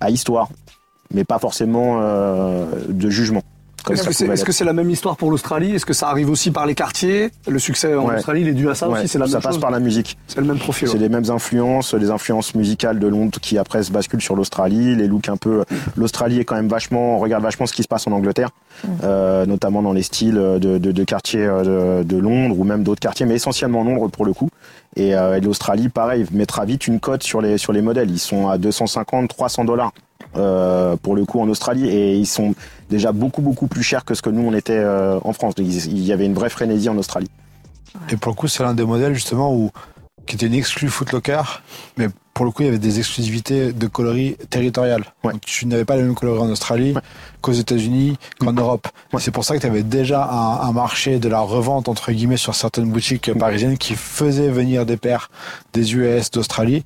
à 0.00 0.10
histoire, 0.10 0.48
mais 1.14 1.24
pas 1.24 1.38
forcément 1.38 1.98
euh, 2.00 2.66
de 2.88 3.10
jugement. 3.10 3.42
Est-ce 3.88 4.02
ça 4.02 4.08
que 4.08 4.14
c'est 4.14 4.26
l'être. 4.26 4.50
c'est 4.52 4.64
la 4.64 4.72
même 4.72 4.90
histoire 4.90 5.16
pour 5.16 5.30
l'Australie? 5.30 5.76
Est-ce 5.76 5.86
que 5.86 5.92
ça 5.92 6.08
arrive 6.08 6.28
aussi 6.28 6.50
par 6.50 6.66
les 6.66 6.74
quartiers? 6.74 7.30
Le 7.48 7.60
succès 7.60 7.94
en 7.94 8.04
Ouais. 8.08 8.16
Australie, 8.16 8.40
il 8.40 8.48
est 8.48 8.52
dû 8.52 8.68
à 8.68 8.74
ça 8.74 8.88
Ouais, 8.88 8.98
aussi 8.98 9.06
C'est 9.06 9.20
la 9.20 9.26
ça 9.26 9.34
même 9.34 9.42
passe 9.42 9.52
chose 9.52 9.60
par 9.60 9.70
la 9.70 9.78
musique. 9.78 10.18
C'est 10.26 10.40
le 10.40 10.46
même 10.46 10.58
profil. 10.58 10.88
C'est 10.88 10.94
ouais. 10.94 11.00
les 11.00 11.08
mêmes 11.08 11.30
influences, 11.30 11.94
les 11.94 12.10
influences 12.10 12.56
musicales 12.56 12.98
de 12.98 13.06
Londres 13.06 13.38
qui 13.40 13.58
après 13.58 13.84
se 13.84 13.92
basculent 13.92 14.20
sur 14.20 14.34
l'Australie, 14.34 14.96
les 14.96 15.06
looks 15.06 15.28
un 15.28 15.36
peu. 15.36 15.62
L'Australie 15.96 16.40
est 16.40 16.44
quand 16.44 16.56
même 16.56 16.66
vachement, 16.66 17.14
on 17.14 17.18
regarde 17.20 17.44
vachement 17.44 17.66
ce 17.66 17.72
qui 17.74 17.84
se 17.84 17.88
passe 17.88 18.08
en 18.08 18.10
Angleterre, 18.12 18.48
euh, 19.04 19.46
notamment 19.46 19.82
dans 19.82 19.92
les 19.92 20.02
styles 20.02 20.34
de, 20.34 20.58
de, 20.58 20.78
de 20.78 21.04
quartiers 21.04 21.46
euh, 21.46 22.00
de, 22.02 22.02
de 22.02 22.16
Londres 22.20 22.58
ou 22.58 22.64
même 22.64 22.82
d'autres 22.82 22.98
quartiers, 22.98 23.24
mais 23.24 23.34
essentiellement 23.36 23.84
Londres 23.84 24.08
pour 24.08 24.24
le 24.26 24.32
coup. 24.32 24.48
Et, 24.96 25.14
euh, 25.14 25.36
et 25.36 25.40
l'Australie, 25.40 25.90
pareil, 25.90 26.26
mettra 26.32 26.64
vite 26.64 26.88
une 26.88 26.98
cote 26.98 27.22
sur 27.22 27.40
les 27.40 27.56
sur 27.56 27.72
les 27.72 27.82
modèles. 27.82 28.10
Ils 28.10 28.18
sont 28.18 28.48
à 28.48 28.58
250, 28.58 29.28
300 29.28 29.64
dollars. 29.64 29.92
Euh, 30.36 30.96
pour 30.96 31.16
le 31.16 31.24
coup 31.24 31.40
en 31.40 31.48
Australie 31.48 31.88
et 31.88 32.14
ils 32.14 32.26
sont 32.26 32.54
déjà 32.90 33.12
beaucoup 33.12 33.40
beaucoup 33.40 33.68
plus 33.68 33.82
chers 33.82 34.04
que 34.04 34.14
ce 34.14 34.20
que 34.20 34.28
nous 34.28 34.42
on 34.42 34.52
était 34.52 34.76
euh, 34.76 35.18
en 35.24 35.32
France. 35.32 35.54
Il 35.58 36.04
y 36.04 36.12
avait 36.12 36.26
une 36.26 36.34
vraie 36.34 36.50
frénésie 36.50 36.88
en 36.88 36.98
Australie. 36.98 37.30
Et 38.10 38.16
pour 38.16 38.32
le 38.32 38.36
coup, 38.36 38.48
c'est 38.48 38.62
l'un 38.62 38.74
des 38.74 38.84
modèles 38.84 39.14
justement 39.14 39.54
où 39.54 39.70
qui 40.26 40.36
était 40.36 40.46
une 40.46 40.54
exclue 40.54 40.88
Footlocker, 40.88 41.42
mais 41.96 42.08
pour 42.36 42.44
le 42.44 42.50
coup, 42.50 42.60
il 42.62 42.66
y 42.66 42.68
avait 42.68 42.78
des 42.78 42.98
exclusivités 42.98 43.72
de 43.72 43.86
coloris 43.86 44.36
territoriales. 44.50 45.04
Ouais. 45.24 45.32
Donc, 45.32 45.40
tu 45.40 45.64
n'avais 45.64 45.86
pas 45.86 45.96
les 45.96 46.02
mêmes 46.02 46.14
coloris 46.14 46.42
en 46.42 46.50
Australie 46.50 46.92
qu'aux 47.40 47.52
États-Unis, 47.52 48.18
qu'en 48.38 48.52
Europe. 48.52 48.88
Et 49.14 49.20
C'est 49.20 49.30
pour 49.30 49.42
ça 49.42 49.54
que 49.56 49.60
tu 49.62 49.66
avais 49.66 49.82
déjà 49.82 50.22
un, 50.30 50.68
un 50.68 50.72
marché 50.72 51.18
de 51.18 51.28
la 51.30 51.40
revente, 51.40 51.88
entre 51.88 52.12
guillemets, 52.12 52.36
sur 52.36 52.54
certaines 52.54 52.90
boutiques 52.90 53.32
parisiennes 53.32 53.78
qui 53.78 53.94
faisaient 53.94 54.50
venir 54.50 54.84
des 54.84 54.98
paires 54.98 55.30
des 55.72 55.94
US, 55.94 56.30
d'Australie, 56.30 56.84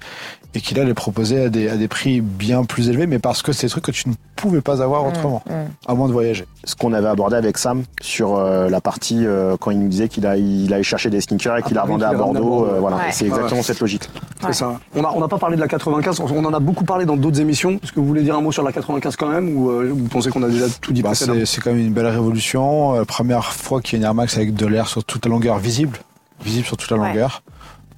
et 0.54 0.60
qui 0.60 0.74
là 0.74 0.84
les 0.84 0.94
proposaient 0.94 1.44
à 1.46 1.48
des, 1.48 1.68
à 1.68 1.76
des 1.76 1.88
prix 1.88 2.20
bien 2.20 2.62
plus 2.64 2.88
élevés, 2.88 3.06
mais 3.08 3.18
parce 3.18 3.42
que 3.42 3.52
c'est 3.52 3.66
des 3.66 3.70
trucs 3.70 3.84
que 3.84 3.90
tu 3.92 4.08
ne 4.08 4.14
pouvais 4.36 4.60
pas 4.60 4.82
avoir 4.82 5.06
autrement, 5.06 5.42
à 5.86 5.94
moins 5.94 6.06
de 6.08 6.12
voyager. 6.12 6.44
Ce 6.64 6.74
qu'on 6.74 6.92
avait 6.92 7.06
abordé 7.08 7.36
avec 7.36 7.56
Sam 7.56 7.84
sur 8.02 8.36
euh, 8.36 8.68
la 8.68 8.80
partie 8.80 9.24
euh, 9.26 9.56
quand 9.58 9.70
il 9.70 9.78
nous 9.80 9.88
disait 9.88 10.08
qu'il 10.08 10.26
a, 10.26 10.36
il 10.36 10.72
allait 10.74 10.82
chercher 10.82 11.08
des 11.08 11.20
sneakers 11.20 11.56
et 11.58 11.62
qu'il 11.62 11.78
Ah, 11.78 11.82
a 11.82 11.84
revendait 11.84 12.04
à 12.04 12.08
qu'il 12.10 12.16
les 12.18 12.22
revendait 12.22 12.38
à 12.38 12.42
Bordeaux. 12.42 12.66
Euh, 12.66 12.80
voilà, 12.80 12.96
Ouais. 12.96 13.02
c'est 13.12 13.26
exactement 13.26 13.58
Ouais. 13.58 13.62
cette 13.62 13.80
logique. 13.80 14.10
C'est 14.42 14.52
ça. 14.54 14.80
On 14.94 15.02
n'a 15.02 15.12
on 15.14 15.20
n'a 15.20 15.28
pas 15.28 15.38
parlé 15.40 15.56
de 15.56 15.60
la 15.60 15.66
95, 15.66 16.20
on 16.20 16.44
en 16.44 16.54
a 16.54 16.60
beaucoup 16.60 16.84
parlé 16.84 17.04
dans 17.04 17.16
d'autres 17.16 17.40
émissions. 17.40 17.80
Est-ce 17.82 17.90
que 17.92 17.98
vous 17.98 18.06
voulez 18.06 18.22
dire 18.22 18.36
un 18.36 18.40
mot 18.40 18.52
sur 18.52 18.62
la 18.62 18.70
95 18.72 19.16
quand 19.16 19.28
même 19.28 19.56
ou 19.56 19.70
euh, 19.70 19.90
vous 19.92 20.06
pensez 20.06 20.30
qu'on 20.30 20.42
a 20.44 20.48
déjà 20.48 20.66
tout 20.80 20.92
dit 20.92 21.02
Bah, 21.02 21.14
c'est 21.14 21.26
quand 21.60 21.70
même 21.70 21.80
une 21.80 21.92
belle 21.92 22.06
révolution. 22.06 22.94
Euh, 22.94 23.04
première 23.04 23.52
fois 23.52 23.80
qu'il 23.80 23.94
y 23.94 23.96
a 23.96 23.98
une 23.98 24.04
Air 24.04 24.14
Max 24.14 24.36
avec 24.36 24.54
de 24.54 24.66
l'air 24.66 24.86
sur 24.86 25.02
toute 25.02 25.24
la 25.26 25.30
longueur 25.30 25.58
visible, 25.58 25.98
visible 26.44 26.66
sur 26.66 26.76
toute 26.76 26.90
la 26.90 26.98
Ouais. 26.98 27.08
longueur. 27.08 27.42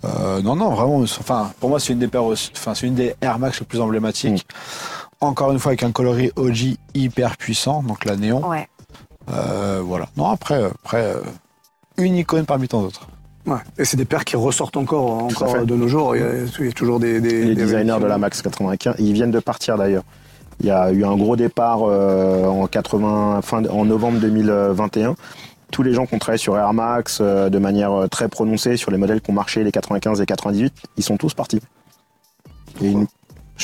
Euh, 0.05 0.41
non, 0.43 0.57
non, 0.57 0.71
vraiment. 0.71 0.97
Enfin, 1.01 1.51
pour 1.61 1.69
moi, 1.69 1.79
c'est 1.79 1.93
une 1.93 1.99
des 1.99 2.09
paires, 2.09 2.25
enfin, 2.25 2.75
c'est 2.75 2.87
une 2.87 2.95
des 2.95 3.15
Air 3.21 3.39
Max 3.39 3.61
les 3.61 3.67
plus 3.67 3.81
emblématiques. 3.81 4.47
Encore 5.21 5.53
une 5.53 5.59
fois, 5.59 5.71
avec 5.71 5.83
un 5.83 5.93
coloris 5.93 6.33
OG 6.37 6.77
hyper 6.95 7.37
puissant, 7.37 7.83
donc 7.83 8.05
la 8.05 8.17
néon. 8.17 8.45
Ouais. 8.49 8.69
Euh, 9.33 9.81
voilà. 9.85 10.07
Non, 10.17 10.27
après, 10.31 10.65
après, 10.85 11.15
une 11.99 12.17
icône 12.17 12.47
parmi 12.47 12.67
tant 12.67 12.83
d'autres. 12.83 13.07
Ouais. 13.47 13.57
Et 13.79 13.85
c'est 13.85 13.97
des 13.97 14.05
paires 14.05 14.25
qui 14.25 14.37
ressortent 14.37 14.77
encore, 14.77 15.25
encore 15.25 15.65
de 15.67 15.75
nos 15.75 15.89
jours. 15.89 16.15
Il 16.17 16.23
y 16.23 16.25
a, 16.25 16.29
il 16.61 16.67
y 16.67 16.69
a 16.69 16.73
toujours 16.73 17.01
des, 17.01 17.21
des 17.21 17.43
Les 17.43 17.55
des 17.55 17.63
designers 17.63 17.99
de 18.01 18.07
la. 18.07 18.19
Max 18.19 18.41
95, 18.43 18.95
ils 18.99 19.13
viennent 19.13 19.31
de 19.33 19.41
partir 19.41 19.77
d'ailleurs. 19.77 20.05
Il 20.61 20.67
y 20.67 20.71
a 20.71 20.93
eu 20.93 21.05
un 21.05 21.17
gros 21.17 21.35
départ 21.35 21.81
euh, 21.83 22.47
en 22.47 22.67
80, 22.69 23.41
fin, 23.43 23.65
en 23.65 23.85
novembre 23.85 24.21
2021. 24.21 25.17
Tous 25.73 25.83
les 25.83 25.93
gens 25.95 26.07
qui 26.07 26.15
ont 26.15 26.19
travaillé 26.19 26.39
sur 26.39 26.57
Air 26.57 26.73
Max 26.73 27.19
euh, 27.21 27.49
de 27.49 27.59
manière 27.59 27.93
euh, 27.93 28.07
très 28.07 28.29
prononcée 28.29 28.77
sur 28.77 28.91
les 28.93 28.99
modèles 28.99 29.21
qui 29.23 29.31
ont 29.31 29.35
marché 29.35 29.65
les 29.65 29.73
95 29.73 30.21
et 30.21 30.27
98, 30.27 30.73
ils 30.99 31.03
sont 31.03 31.17
tous 31.17 31.35
partis. 31.35 31.61
Et 32.81 32.91
une- 32.93 33.07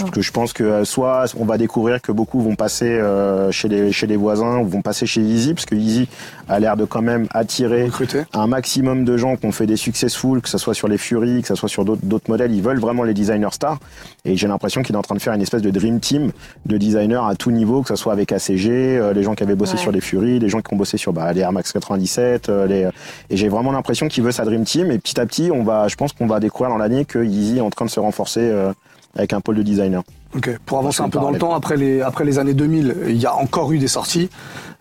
je, 0.06 0.10
que 0.10 0.20
je 0.20 0.32
pense 0.32 0.52
que 0.52 0.64
euh, 0.64 0.84
soit 0.84 1.24
on 1.38 1.44
va 1.44 1.58
découvrir 1.58 2.00
que 2.00 2.12
beaucoup 2.12 2.40
vont 2.40 2.54
passer 2.56 2.86
euh, 2.88 3.50
chez 3.52 3.68
les 3.68 3.92
chez 3.92 4.06
les 4.06 4.16
voisins 4.16 4.58
ou 4.58 4.66
vont 4.66 4.82
passer 4.82 5.06
chez 5.06 5.20
Easy 5.20 5.54
parce 5.54 5.66
que 5.66 5.74
Easy 5.74 6.08
a 6.48 6.58
l'air 6.60 6.76
de 6.76 6.84
quand 6.84 7.02
même 7.02 7.26
attirer 7.30 7.90
un 8.32 8.46
maximum 8.46 9.04
de 9.04 9.16
gens 9.16 9.36
qui 9.36 9.46
ont 9.46 9.52
fait 9.52 9.66
des 9.66 9.76
successful, 9.76 10.40
que 10.40 10.48
ce 10.48 10.58
soit 10.58 10.74
sur 10.74 10.88
les 10.88 10.98
Fury, 10.98 11.42
que 11.42 11.48
ce 11.48 11.54
soit 11.54 11.68
sur 11.68 11.84
d'autres 11.84 12.04
d'autres 12.04 12.30
modèles, 12.30 12.52
ils 12.52 12.62
veulent 12.62 12.80
vraiment 12.80 13.02
les 13.02 13.14
designers 13.14 13.52
stars. 13.52 13.78
Et 14.24 14.36
j'ai 14.36 14.48
l'impression 14.48 14.82
qu'il 14.82 14.94
est 14.94 14.98
en 14.98 15.02
train 15.02 15.14
de 15.14 15.20
faire 15.20 15.32
une 15.34 15.42
espèce 15.42 15.62
de 15.62 15.70
dream 15.70 16.00
team 16.00 16.32
de 16.66 16.76
designers 16.78 17.20
à 17.28 17.34
tout 17.34 17.50
niveau, 17.50 17.82
que 17.82 17.88
ce 17.88 17.96
soit 17.96 18.12
avec 18.12 18.32
ACG, 18.32 18.68
euh, 18.70 19.12
les 19.12 19.22
gens 19.22 19.34
qui 19.34 19.42
avaient 19.42 19.54
bossé 19.54 19.74
Ouais. 19.74 19.78
sur 19.78 19.92
les 19.92 20.00
Fury, 20.00 20.38
les 20.38 20.48
gens 20.48 20.60
qui 20.60 20.72
ont 20.72 20.76
bossé 20.76 20.96
sur 20.96 21.12
bah, 21.12 21.32
les 21.32 21.40
Air 21.40 21.52
Max 21.52 21.72
97. 21.72 22.48
euh, 22.48 22.66
les... 22.66 22.88
Et 23.30 23.36
j'ai 23.36 23.48
vraiment 23.48 23.72
l'impression 23.72 24.08
qu'il 24.08 24.22
veut 24.24 24.32
sa 24.32 24.44
dream 24.44 24.64
team. 24.64 24.90
Et 24.90 24.98
petit 24.98 25.20
à 25.20 25.26
petit, 25.26 25.50
on 25.52 25.62
va, 25.62 25.88
je 25.88 25.96
pense 25.96 26.12
qu'on 26.12 26.26
va 26.26 26.40
découvrir 26.40 26.70
dans 26.70 26.78
l'année 26.78 27.04
que 27.04 27.18
Yeezy 27.22 27.58
est 27.58 27.60
en 27.60 27.70
train 27.70 27.84
de 27.84 27.90
se 27.90 28.00
renforcer 28.00 28.40
euh, 28.42 28.72
avec 29.16 29.32
un 29.32 29.40
pôle 29.40 29.56
de 29.56 29.62
designer. 29.62 30.02
Ok. 30.36 30.58
Pour 30.66 30.78
avancer 30.78 31.02
un 31.02 31.08
peu 31.08 31.18
dans 31.18 31.30
le 31.30 31.38
temps, 31.38 31.54
après 31.54 31.76
les, 31.76 32.00
après 32.02 32.24
les 32.24 32.38
années 32.38 32.54
2000, 32.54 32.96
il 33.08 33.16
y 33.16 33.26
a 33.26 33.34
encore 33.34 33.72
eu 33.72 33.78
des 33.78 33.88
sorties. 33.88 34.28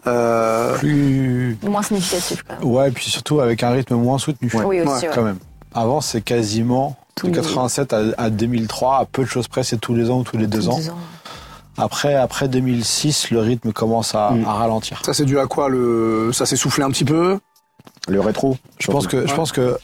Euh, 0.06 0.78
Plus, 0.78 1.58
Moins 1.64 1.82
significatif 1.84 2.44
quand 2.48 2.60
même. 2.60 2.72
ouais, 2.74 2.90
et 2.90 2.92
puis 2.92 3.10
surtout 3.10 3.40
avec 3.42 3.64
un 3.64 3.72
rythme 3.72 3.96
moins 3.96 4.18
soutenu. 4.20 4.50
Oui 4.54 4.82
aussi. 4.82 4.90
Ouais, 4.90 5.08
ouais. 5.08 5.10
Quand 5.14 5.24
même. 5.24 5.38
Avant, 5.74 6.02
c'est 6.02 6.22
quasiment 6.22 6.96
Tous 7.16 7.28
de 7.28 7.32
les- 7.34 7.38
87 7.42 7.94
à, 7.94 8.02
à 8.18 8.30
2003, 8.30 8.98
à 9.00 9.06
peu 9.06 9.24
de 9.24 9.28
choses 9.28 9.48
près, 9.48 9.64
c'est 9.64 9.78
tous 9.78 9.96
les 9.96 10.10
ans 10.10 10.20
ou 10.20 10.24
tous 10.24 10.38
les 10.38 10.48
deux 10.48 10.60
Tous 10.60 10.70
ans. 10.70 10.78
deux 10.78 10.90
ans. 10.90 10.98
Après, 11.78 12.16
après 12.16 12.48
2006, 12.48 13.30
le 13.32 13.40
rythme 13.40 13.72
commence 13.72 14.16
à, 14.16 14.32
Mm. 14.32 14.46
à 14.46 14.54
ralentir. 14.54 15.02
ça 15.06 15.14
c'est 15.14 15.26
dû 15.26 15.38
à 15.40 15.46
quoi 15.46 15.70
le 15.70 16.32
Ça 16.34 16.46
s'est 16.46 16.56
soufflé 16.56 16.84
un 16.84 16.90
petit 16.90 17.06
peu? 17.06 17.38
Le 18.08 18.22
rétro. 18.22 18.58
Je 18.80 18.90
pense 18.92 19.06
que, 19.08 19.28
je 19.28 19.34
pense 19.34 19.52
que 19.52 19.78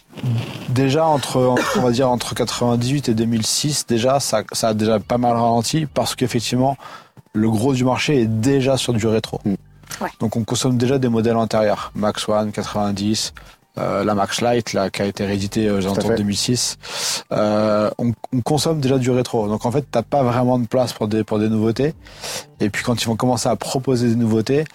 déjà 0.70 1.06
entre, 1.06 1.42
entre- 1.42 1.78
on 1.80 1.82
va 1.82 1.92
dire 1.92 2.10
entre 2.10 2.36
98 2.36 3.10
et 3.10 3.14
2006, 3.14 3.86
déjà 3.88 4.20
ça, 4.20 4.44
ça 4.54 4.70
a 4.70 4.74
déjà 4.74 5.00
pas 5.00 5.18
mal 5.18 5.34
ralenti 5.34 5.86
parce 5.86 6.16
qu'effectivement 6.16 6.78
le 7.34 7.50
gros 7.50 7.74
du 7.74 7.84
marché 7.84 8.22
est 8.22 8.28
déjà 8.28 8.78
sur 8.78 8.94
du 8.94 9.06
rétro. 9.08 9.40
Mm. 9.44 9.54
Ouais. 10.02 10.10
Donc 10.20 10.36
on 10.36 10.44
consomme 10.44 10.78
déjà 10.78 10.98
des 11.00 11.10
modèles 11.10 11.36
antérieurs, 11.38 11.92
Max 11.96 12.28
One 12.30 12.52
90. 12.52 13.34
euh, 13.80 14.04
la 14.04 14.14
Max 14.14 14.40
Light 14.42 14.74
là, 14.74 14.90
qui 14.92 15.02
a 15.02 15.06
été 15.06 15.26
rééditée 15.26 15.68
de 15.68 15.82
fait. 15.82 16.16
2006, 16.16 16.78
euh, 17.32 17.90
on, 17.98 18.14
on 18.32 18.42
consomme 18.42 18.80
déjà 18.80 19.00
du 19.00 19.10
rétro. 19.10 19.48
Donc 19.48 19.66
en 19.66 19.72
fait, 19.72 19.84
t'as 19.90 20.04
pas 20.04 20.22
vraiment 20.22 20.60
de 20.60 20.68
place 20.68 20.94
pour 20.94 21.08
des 21.08 21.24
pour 21.24 21.40
des 21.40 21.50
nouveautés. 21.50 21.96
Et 22.60 22.70
puis 22.70 22.84
quand 22.84 23.02
ils 23.02 23.08
vont 23.08 23.16
commencer 23.16 23.50
à 23.50 23.56
proposer 23.56 24.10
des 24.10 24.16
nouveautés, 24.16 24.66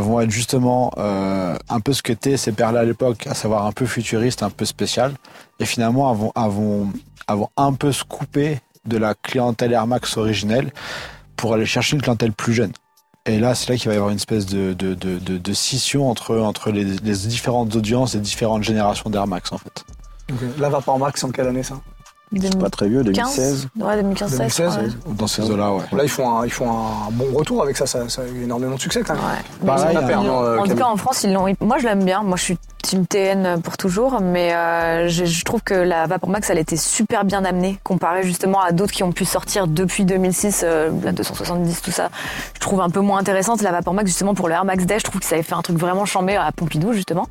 vont 0.00 0.20
être 0.20 0.30
justement 0.30 0.92
euh, 0.98 1.56
un 1.68 1.80
peu 1.80 1.92
ce 1.92 2.02
que 2.02 2.12
étaient 2.12 2.36
ces 2.36 2.52
paires-là 2.52 2.80
à 2.80 2.84
l'époque, 2.84 3.26
à 3.26 3.34
savoir 3.34 3.66
un 3.66 3.72
peu 3.72 3.86
futuriste, 3.86 4.42
un 4.42 4.50
peu 4.50 4.64
spécial. 4.64 5.14
Et 5.60 5.64
finalement, 5.64 6.32
elles 6.36 6.50
vont, 6.50 6.88
un 7.56 7.72
peu 7.72 7.92
se 7.92 8.04
couper 8.04 8.60
de 8.84 8.96
la 8.96 9.14
clientèle 9.14 9.72
Air 9.72 9.86
Max 9.86 10.16
originelle 10.16 10.72
pour 11.36 11.54
aller 11.54 11.66
chercher 11.66 11.96
une 11.96 12.02
clientèle 12.02 12.32
plus 12.32 12.52
jeune. 12.52 12.72
Et 13.24 13.38
là, 13.38 13.54
c'est 13.54 13.70
là 13.70 13.78
qu'il 13.78 13.88
va 13.88 13.94
y 13.94 13.96
avoir 13.96 14.10
une 14.10 14.16
espèce 14.16 14.46
de, 14.46 14.72
de, 14.72 14.94
de, 14.94 15.18
de, 15.18 15.52
scission 15.52 16.10
entre, 16.10 16.36
entre 16.38 16.72
les, 16.72 16.84
différentes 16.84 17.74
audiences 17.76 18.14
et 18.14 18.18
différentes 18.18 18.64
générations 18.64 19.10
d'Air 19.10 19.28
Max, 19.28 19.52
en 19.52 19.58
fait. 19.58 19.84
La 20.58 20.68
Vapor 20.68 20.98
Max 20.98 21.22
en 21.22 21.30
quelle 21.30 21.46
année 21.46 21.62
ça? 21.62 21.80
C'est 22.40 22.58
pas 22.58 22.70
très 22.70 22.88
vieux, 22.88 23.02
2016. 23.04 23.68
Ouais, 23.78 23.96
2015, 23.96 24.38
2016, 24.38 24.76
ouais. 24.78 25.14
Dans 25.14 25.26
ces 25.26 25.50
eaux-là, 25.50 25.72
ouais. 25.72 25.82
Là 25.92 26.02
ils 26.04 26.08
font 26.08 26.38
un, 26.38 26.44
ils 26.46 26.52
font 26.52 26.70
un 26.70 27.10
bon 27.12 27.26
retour 27.34 27.62
avec 27.62 27.76
ça. 27.76 27.86
Ça, 27.86 28.08
ça 28.08 28.22
a 28.22 28.26
eu 28.26 28.44
énormément 28.44 28.76
de 28.76 28.80
succès 28.80 29.02
quand 29.02 29.14
même. 29.14 29.22
Ouais. 29.22 29.66
Pareil, 29.66 29.96
euh, 29.96 30.58
en 30.58 30.64
tout 30.64 30.74
cas, 30.74 30.86
en 30.86 30.96
France, 30.96 31.24
ils 31.24 31.32
l'ont. 31.32 31.46
Moi, 31.60 31.78
je 31.78 31.86
l'aime 31.86 32.04
bien. 32.04 32.22
Moi, 32.22 32.36
je 32.36 32.42
suis 32.42 32.58
team 32.82 33.06
TN 33.06 33.60
pour 33.62 33.76
toujours, 33.76 34.20
mais 34.20 34.54
euh, 34.54 35.08
je, 35.08 35.24
je 35.24 35.44
trouve 35.44 35.62
que 35.62 35.74
la 35.74 36.06
Vapor 36.06 36.28
Max, 36.28 36.50
elle 36.50 36.58
était 36.58 36.76
super 36.76 37.24
bien 37.24 37.44
amenée 37.44 37.78
comparée 37.84 38.24
justement 38.24 38.60
à 38.60 38.72
d'autres 38.72 38.92
qui 38.92 39.02
ont 39.04 39.12
pu 39.12 39.24
sortir 39.24 39.68
depuis 39.68 40.04
2006, 40.04 40.62
euh, 40.64 40.90
la 41.04 41.12
270, 41.12 41.80
tout 41.80 41.92
ça. 41.92 42.10
Je 42.54 42.60
trouve 42.60 42.80
un 42.80 42.90
peu 42.90 43.00
moins 43.00 43.18
intéressante 43.18 43.62
la 43.62 43.70
Vapor 43.70 43.94
Max 43.94 44.08
justement 44.08 44.34
pour 44.34 44.48
le 44.48 44.54
Air 44.54 44.64
Max 44.64 44.84
Day. 44.84 44.98
Je 44.98 45.04
trouve 45.04 45.20
que 45.20 45.26
ça 45.26 45.36
avait 45.36 45.44
fait 45.44 45.54
un 45.54 45.62
truc 45.62 45.78
vraiment 45.78 46.04
chambé 46.04 46.36
à 46.36 46.50
Pompidou 46.50 46.92
justement. 46.92 47.28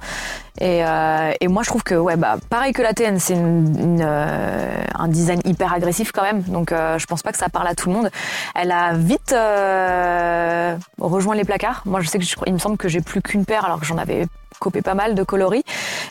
Et, 0.60 0.86
euh, 0.86 1.32
et 1.40 1.48
moi, 1.48 1.64
je 1.64 1.70
trouve 1.70 1.84
que 1.84 1.96
ouais, 1.96 2.16
bah 2.16 2.38
pareil 2.50 2.74
que 2.74 2.82
la 2.82 2.94
TN, 2.94 3.20
c'est 3.20 3.34
une, 3.34 3.76
une, 3.78 4.02
euh, 4.04 4.84
un 4.98 5.08
design 5.08 5.40
hyper 5.46 5.74
agressif 5.74 6.12
quand 6.12 6.24
même. 6.24 6.42
Donc, 6.44 6.72
euh, 6.72 6.98
je 6.98 7.06
pense 7.06 7.22
pas 7.22 7.32
que 7.32 7.38
ça 7.38 7.50
parle 7.50 7.68
à 7.68 7.76
tout 7.76 7.90
le 7.90 7.96
monde. 7.96 8.10
Elle 8.56 8.72
a 8.72 8.94
vite 8.94 9.34
euh, 9.34 10.76
rejoint 11.00 11.36
les 11.36 11.44
placards. 11.44 11.82
Moi, 11.86 12.02
je 12.02 12.10
sais 12.10 12.20
que 12.20 12.26
je, 12.26 12.36
il 12.48 12.54
me 12.54 12.60
semble 12.60 12.78
que 12.78 12.88
j'ai 12.90 13.02
plus 13.02 13.22
qu'une 13.22 13.46
paire, 13.46 13.66
alors 13.66 13.80
que 13.80 13.86
j'en 13.86 13.98
avais 13.98 14.28
copé 14.60 14.82
pas 14.84 14.94
mal 14.94 15.16
de 15.16 15.24
coloris. 15.24 15.64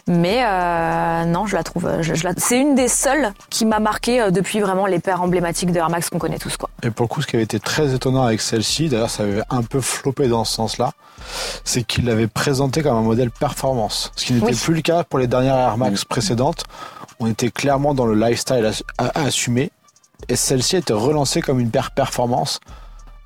Mais 0.08 0.42
euh, 0.44 1.24
non, 1.24 1.46
je 1.46 1.54
la 1.54 1.62
trouve. 1.62 1.88
Je, 2.00 2.14
je 2.14 2.24
la- 2.24 2.32
c'est 2.36 2.58
une 2.58 2.74
des 2.74 2.88
seules 2.88 3.32
qui 3.48 3.64
m'a 3.64 3.78
marqué 3.78 4.20
euh, 4.20 4.30
depuis 4.30 4.58
vraiment 4.60 4.86
les 4.86 4.98
paires 4.98 5.22
emblématiques 5.22 5.70
de 5.72 5.78
Air 5.78 5.88
Max 5.90 6.10
qu'on 6.10 6.18
connaît 6.18 6.38
tous, 6.38 6.56
quoi. 6.56 6.68
Et 6.82 6.90
pour 6.90 7.04
le 7.04 7.08
coup, 7.08 7.22
ce 7.22 7.26
qui 7.28 7.36
avait 7.36 7.44
été 7.44 7.60
très 7.60 7.94
étonnant 7.94 8.24
avec 8.24 8.40
celle-ci, 8.40 8.88
d'ailleurs, 8.88 9.10
ça 9.10 9.22
avait 9.22 9.42
un 9.50 9.62
peu 9.62 9.80
floppé 9.80 10.26
dans 10.26 10.44
ce 10.44 10.54
sens-là, 10.54 10.92
c'est 11.64 11.84
qu'il 11.84 12.06
l'avait 12.06 12.26
présenté 12.26 12.82
comme 12.82 12.96
un 12.96 13.02
modèle 13.02 13.30
performance. 13.30 14.10
Ce 14.16 14.24
qui 14.24 14.32
n'était 14.32 14.46
Oui. 14.46 14.56
plus 14.60 14.74
le 14.74 14.82
cas 14.82 15.04
pour 15.04 15.18
les 15.20 15.26
dernières 15.28 15.56
Air 15.56 15.76
Max 15.76 16.04
précédentes. 16.04 16.64
On 17.20 17.26
était 17.26 17.50
clairement 17.50 17.94
dans 17.94 18.06
le 18.06 18.14
lifestyle 18.18 18.70
à, 18.98 19.04
à 19.04 19.22
assumer. 19.24 19.70
Et 20.28 20.36
celle-ci 20.36 20.76
était 20.76 20.92
relancée 20.92 21.40
comme 21.42 21.60
une 21.60 21.70
paire 21.70 21.90
performance. 21.92 22.60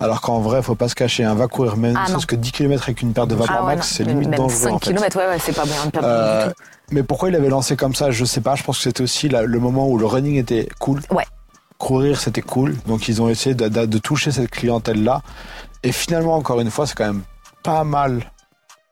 Alors 0.00 0.20
qu'en 0.20 0.40
vrai, 0.40 0.62
faut 0.62 0.74
pas 0.74 0.88
se 0.88 0.94
cacher, 0.94 1.24
un 1.24 1.34
va 1.34 1.46
courir 1.46 1.76
même, 1.76 1.96
Ah, 1.96 2.06
que 2.26 2.34
10 2.34 2.52
km 2.52 2.82
avec 2.84 3.00
une 3.02 3.12
paire 3.12 3.26
de 3.28 3.34
Vapor 3.36 3.56
Ah 3.58 3.64
ouais, 3.64 3.78
c'est 3.80 4.04
limite 4.04 4.28
Même 4.28 4.38
dangereux 4.38 4.58
5 4.70 4.72
en 4.72 4.78
fait. 4.80 4.92
km, 4.92 5.16
ouais, 5.18 5.26
ouais, 5.28 5.38
c'est 5.38 5.52
pas 5.54 5.64
bien 5.64 5.76
Euh, 6.02 6.52
mais 6.90 7.02
pourquoi 7.04 7.28
il 7.28 7.32
l'avait 7.32 7.48
lancé 7.48 7.76
comme 7.76 7.94
ça, 7.94 8.10
je 8.10 8.24
sais 8.24 8.40
pas. 8.40 8.56
Je 8.56 8.64
pense 8.64 8.78
que 8.78 8.82
c'était 8.84 9.02
aussi 9.02 9.28
la- 9.28 9.42
le 9.44 9.58
moment 9.60 9.88
où 9.88 9.96
le 9.96 10.06
running 10.06 10.36
était 10.36 10.68
cool. 10.80 11.00
Ouais. 11.10 11.24
Courir, 11.78 12.18
c'était 12.20 12.42
cool. 12.42 12.76
Donc 12.86 13.08
ils 13.08 13.22
ont 13.22 13.28
essayé 13.28 13.54
de, 13.54 13.68
de- 13.68 13.86
de 13.86 13.98
toucher 13.98 14.32
cette 14.32 14.50
clientèle-là. 14.50 15.22
Et 15.84 15.92
finalement, 15.92 16.34
encore 16.34 16.60
une 16.60 16.70
fois, 16.70 16.86
c'est 16.86 16.94
quand 16.96 17.06
même 17.06 17.22
pas 17.62 17.84
mal. 17.84 18.30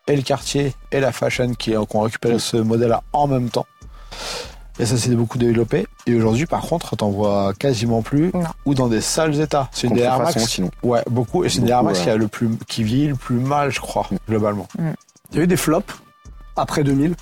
Et 0.06 0.16
le 0.16 0.22
quartier 0.22 0.74
et 0.92 1.00
la 1.00 1.10
fashion 1.12 1.52
qui, 1.54 1.76
ont- 1.76 1.84
qui 1.84 1.96
ont 1.96 2.00
récupéré 2.02 2.38
ce 2.38 2.56
modèle-là 2.56 3.02
en 3.12 3.26
même 3.26 3.50
temps. 3.50 3.66
Et 4.78 4.86
ça 4.86 4.96
s'est 4.96 5.14
beaucoup 5.14 5.38
développé. 5.38 5.86
Et 6.06 6.14
aujourd'hui, 6.14 6.46
par 6.46 6.62
contre, 6.62 6.96
t'en 6.96 7.10
vois 7.10 7.52
quasiment 7.58 8.02
plus. 8.02 8.30
Non. 8.34 8.40
Ou 8.64 8.74
dans 8.74 8.88
des 8.88 9.00
sales 9.00 9.38
états. 9.40 9.68
C'est 9.72 9.86
une 9.86 9.94
des 9.94 10.00
Air 10.02 10.18
Max. 10.18 10.38
sinon. 10.46 10.70
Ouais, 10.82 11.02
beaucoup. 11.10 11.44
Et 11.44 11.48
c'est 11.50 11.58
une 11.58 11.66
des 11.66 11.72
Air 11.72 11.84
Max 11.84 11.98
ouais. 11.98 12.04
qui, 12.04 12.10
a 12.10 12.16
le 12.16 12.28
plus, 12.28 12.48
qui 12.68 12.82
vieillit 12.82 13.08
le 13.08 13.14
plus 13.14 13.36
mal, 13.36 13.70
je 13.70 13.80
crois, 13.80 14.08
globalement. 14.28 14.66
Il 15.32 15.36
y 15.36 15.40
a 15.40 15.44
eu 15.44 15.46
des 15.46 15.56
flops 15.56 15.94
après 16.56 16.84
2000. 16.84 17.14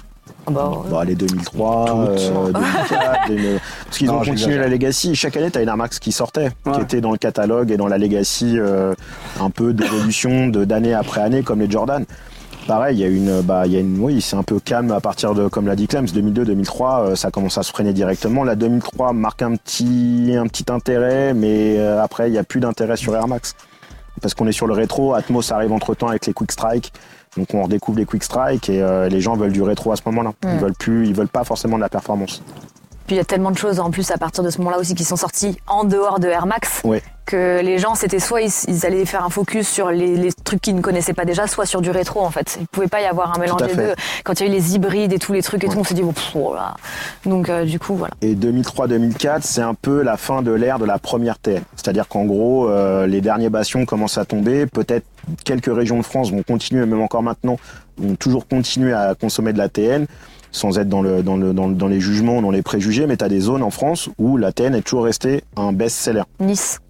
Ah 0.46 0.50
bah, 0.52 0.68
ouais. 0.70 0.90
Bah, 0.90 1.04
les 1.04 1.16
2003, 1.16 1.86
Toutes. 1.86 2.18
euh, 2.20 2.52
2004, 2.52 3.28
2000. 3.28 3.60
parce 3.84 3.98
qu'ils 3.98 4.10
ont 4.10 4.20
continué 4.20 4.56
la 4.58 4.68
Legacy. 4.68 5.14
Chaque 5.16 5.36
année, 5.36 5.50
t'as 5.50 5.60
une 5.62 5.68
Air 5.68 5.76
Max 5.76 5.98
qui 5.98 6.12
sortait, 6.12 6.50
Ouais. 6.66 6.72
qui 6.72 6.80
était 6.80 7.00
dans 7.00 7.10
le 7.10 7.18
catalogue 7.18 7.70
et 7.72 7.76
dans 7.76 7.88
la 7.88 7.98
Legacy, 7.98 8.54
euh, 8.58 8.94
un 9.40 9.50
peu 9.50 9.72
d'évolution 9.74 10.46
de 10.48 10.64
d'année 10.64 10.94
après 10.94 11.20
année, 11.20 11.42
comme 11.42 11.60
les 11.60 11.70
Jordan. 11.70 12.04
Pareil, 12.66 12.98
il 12.98 13.00
y 13.00 13.04
a 13.04 13.08
une, 13.08 13.42
bah, 13.42 13.66
il 13.66 13.72
y 13.72 13.76
a 13.76 13.80
une, 13.80 13.98
oui, 14.00 14.20
c'est 14.20 14.36
un 14.36 14.42
peu 14.42 14.60
calme 14.60 14.90
à 14.92 15.00
partir 15.00 15.34
de, 15.34 15.48
comme 15.48 15.66
l'a 15.66 15.76
dit 15.76 15.86
Clems, 15.86 16.06
2002-2003, 16.06 17.16
ça 17.16 17.30
commence 17.30 17.58
à 17.58 17.62
se 17.62 17.70
freiner 17.70 17.92
directement. 17.92 18.44
La 18.44 18.54
2003 18.54 19.12
marque 19.12 19.42
un 19.42 19.56
petit, 19.56 20.34
un 20.36 20.46
petit 20.46 20.64
intérêt, 20.70 21.34
mais 21.34 21.78
après, 21.78 22.28
il 22.28 22.32
n'y 22.32 22.38
a 22.38 22.44
plus 22.44 22.60
d'intérêt 22.60 22.96
sur 22.96 23.14
Air 23.14 23.28
Max 23.28 23.54
parce 24.20 24.34
qu'on 24.34 24.46
est 24.46 24.52
sur 24.52 24.66
le 24.66 24.74
rétro. 24.74 25.14
Atmos 25.14 25.50
arrive 25.52 25.72
entre 25.72 25.94
temps 25.94 26.08
avec 26.08 26.26
les 26.26 26.32
Quick 26.32 26.52
Strike. 26.52 26.92
Donc 27.36 27.54
on 27.54 27.62
redécouvre 27.62 27.98
les 27.98 28.06
Quick 28.06 28.24
Strike 28.24 28.68
et 28.68 28.82
les 29.08 29.20
gens 29.20 29.36
veulent 29.36 29.52
du 29.52 29.62
rétro 29.62 29.92
à 29.92 29.96
ce 29.96 30.02
moment-là. 30.06 30.32
Ils 30.44 30.58
veulent 30.58 30.74
plus, 30.74 31.06
ils 31.06 31.14
veulent 31.14 31.28
pas 31.28 31.44
forcément 31.44 31.76
de 31.76 31.82
la 31.82 31.88
performance. 31.88 32.42
Puis 33.10 33.16
il 33.16 33.18
y 33.18 33.22
a 33.22 33.24
tellement 33.24 33.50
de 33.50 33.58
choses 33.58 33.80
en 33.80 33.90
plus 33.90 34.08
à 34.12 34.18
partir 34.18 34.44
de 34.44 34.50
ce 34.50 34.58
moment-là 34.58 34.78
aussi 34.78 34.94
qui 34.94 35.02
sont 35.02 35.16
sorties 35.16 35.58
en 35.66 35.82
dehors 35.82 36.20
de 36.20 36.28
Air 36.28 36.46
Max. 36.46 36.80
Que 37.26 37.60
les 37.60 37.76
gens, 37.78 37.96
c'était 37.96 38.20
soit 38.20 38.40
ils, 38.40 38.86
allaient 38.86 39.04
faire 39.04 39.24
un 39.24 39.30
focus 39.30 39.66
sur 39.66 39.90
les, 39.90 40.30
trucs 40.44 40.60
qu'ils 40.60 40.76
ne 40.76 40.80
connaissaient 40.80 41.12
pas 41.12 41.24
déjà, 41.24 41.48
soit 41.48 41.66
sur 41.66 41.80
du 41.80 41.90
rétro 41.90 42.20
en 42.20 42.30
fait. 42.30 42.58
Il 42.60 42.68
pouvait 42.68 42.86
pas 42.86 43.00
y 43.00 43.06
avoir 43.06 43.36
un 43.36 43.40
mélange 43.40 43.62
des 43.62 43.74
deux. 43.74 43.94
Quand 44.22 44.38
il 44.38 44.46
y 44.46 44.48
a 44.48 44.52
eu 44.52 44.54
les 44.54 44.76
hybrides 44.76 45.12
et 45.12 45.18
tous 45.18 45.32
les 45.32 45.42
trucs 45.42 45.64
et 45.64 45.66
tout, 45.66 45.78
on 45.78 45.82
s'est 45.82 45.94
dit, 45.94 46.04
oh, 46.04 46.54
là. 46.54 46.76
Donc 47.26 47.48
euh, 47.48 47.64
du 47.64 47.80
coup, 47.80 47.96
voilà. 47.96 48.14
Et 48.22 48.36
2003-2004, 48.36 49.40
c'est 49.40 49.62
un 49.62 49.74
peu 49.74 50.02
la 50.02 50.16
fin 50.16 50.42
de 50.42 50.52
l'ère 50.52 50.78
de 50.78 50.84
la 50.84 51.00
première 51.00 51.40
TN. 51.40 51.64
C'est-à-dire 51.74 52.06
qu'en 52.06 52.26
gros, 52.26 52.68
euh, 52.68 53.08
les 53.08 53.20
derniers 53.20 53.50
bastions 53.50 53.86
commencent 53.86 54.18
à 54.18 54.24
tomber. 54.24 54.66
Peut-être 54.66 55.06
quelques 55.44 55.74
régions 55.74 55.98
de 55.98 56.04
France 56.04 56.30
vont 56.30 56.44
continuer, 56.44 56.86
même 56.86 57.02
encore 57.02 57.24
maintenant, 57.24 57.56
vont 57.98 58.14
toujours 58.14 58.46
continuer 58.46 58.92
à 58.92 59.16
consommer 59.16 59.52
de 59.52 59.58
la 59.58 59.68
TN 59.68 60.06
sans 60.52 60.78
être 60.78 60.88
dans, 60.88 61.02
le, 61.02 61.22
dans, 61.22 61.36
le, 61.36 61.52
dans, 61.52 61.88
les 61.88 62.00
jugements, 62.00 62.42
dans 62.42 62.50
les 62.50 62.62
préjugés, 62.62 63.06
mais 63.06 63.16
tu 63.16 63.24
as 63.24 63.28
des 63.28 63.40
zones 63.40 63.62
en 63.62 63.70
France 63.70 64.08
où 64.18 64.36
la 64.36 64.52
TN 64.52 64.74
est 64.74 64.82
toujours 64.82 65.04
restée 65.04 65.44
un 65.56 65.72
best-seller. 65.72 66.22
Nice. 66.40 66.80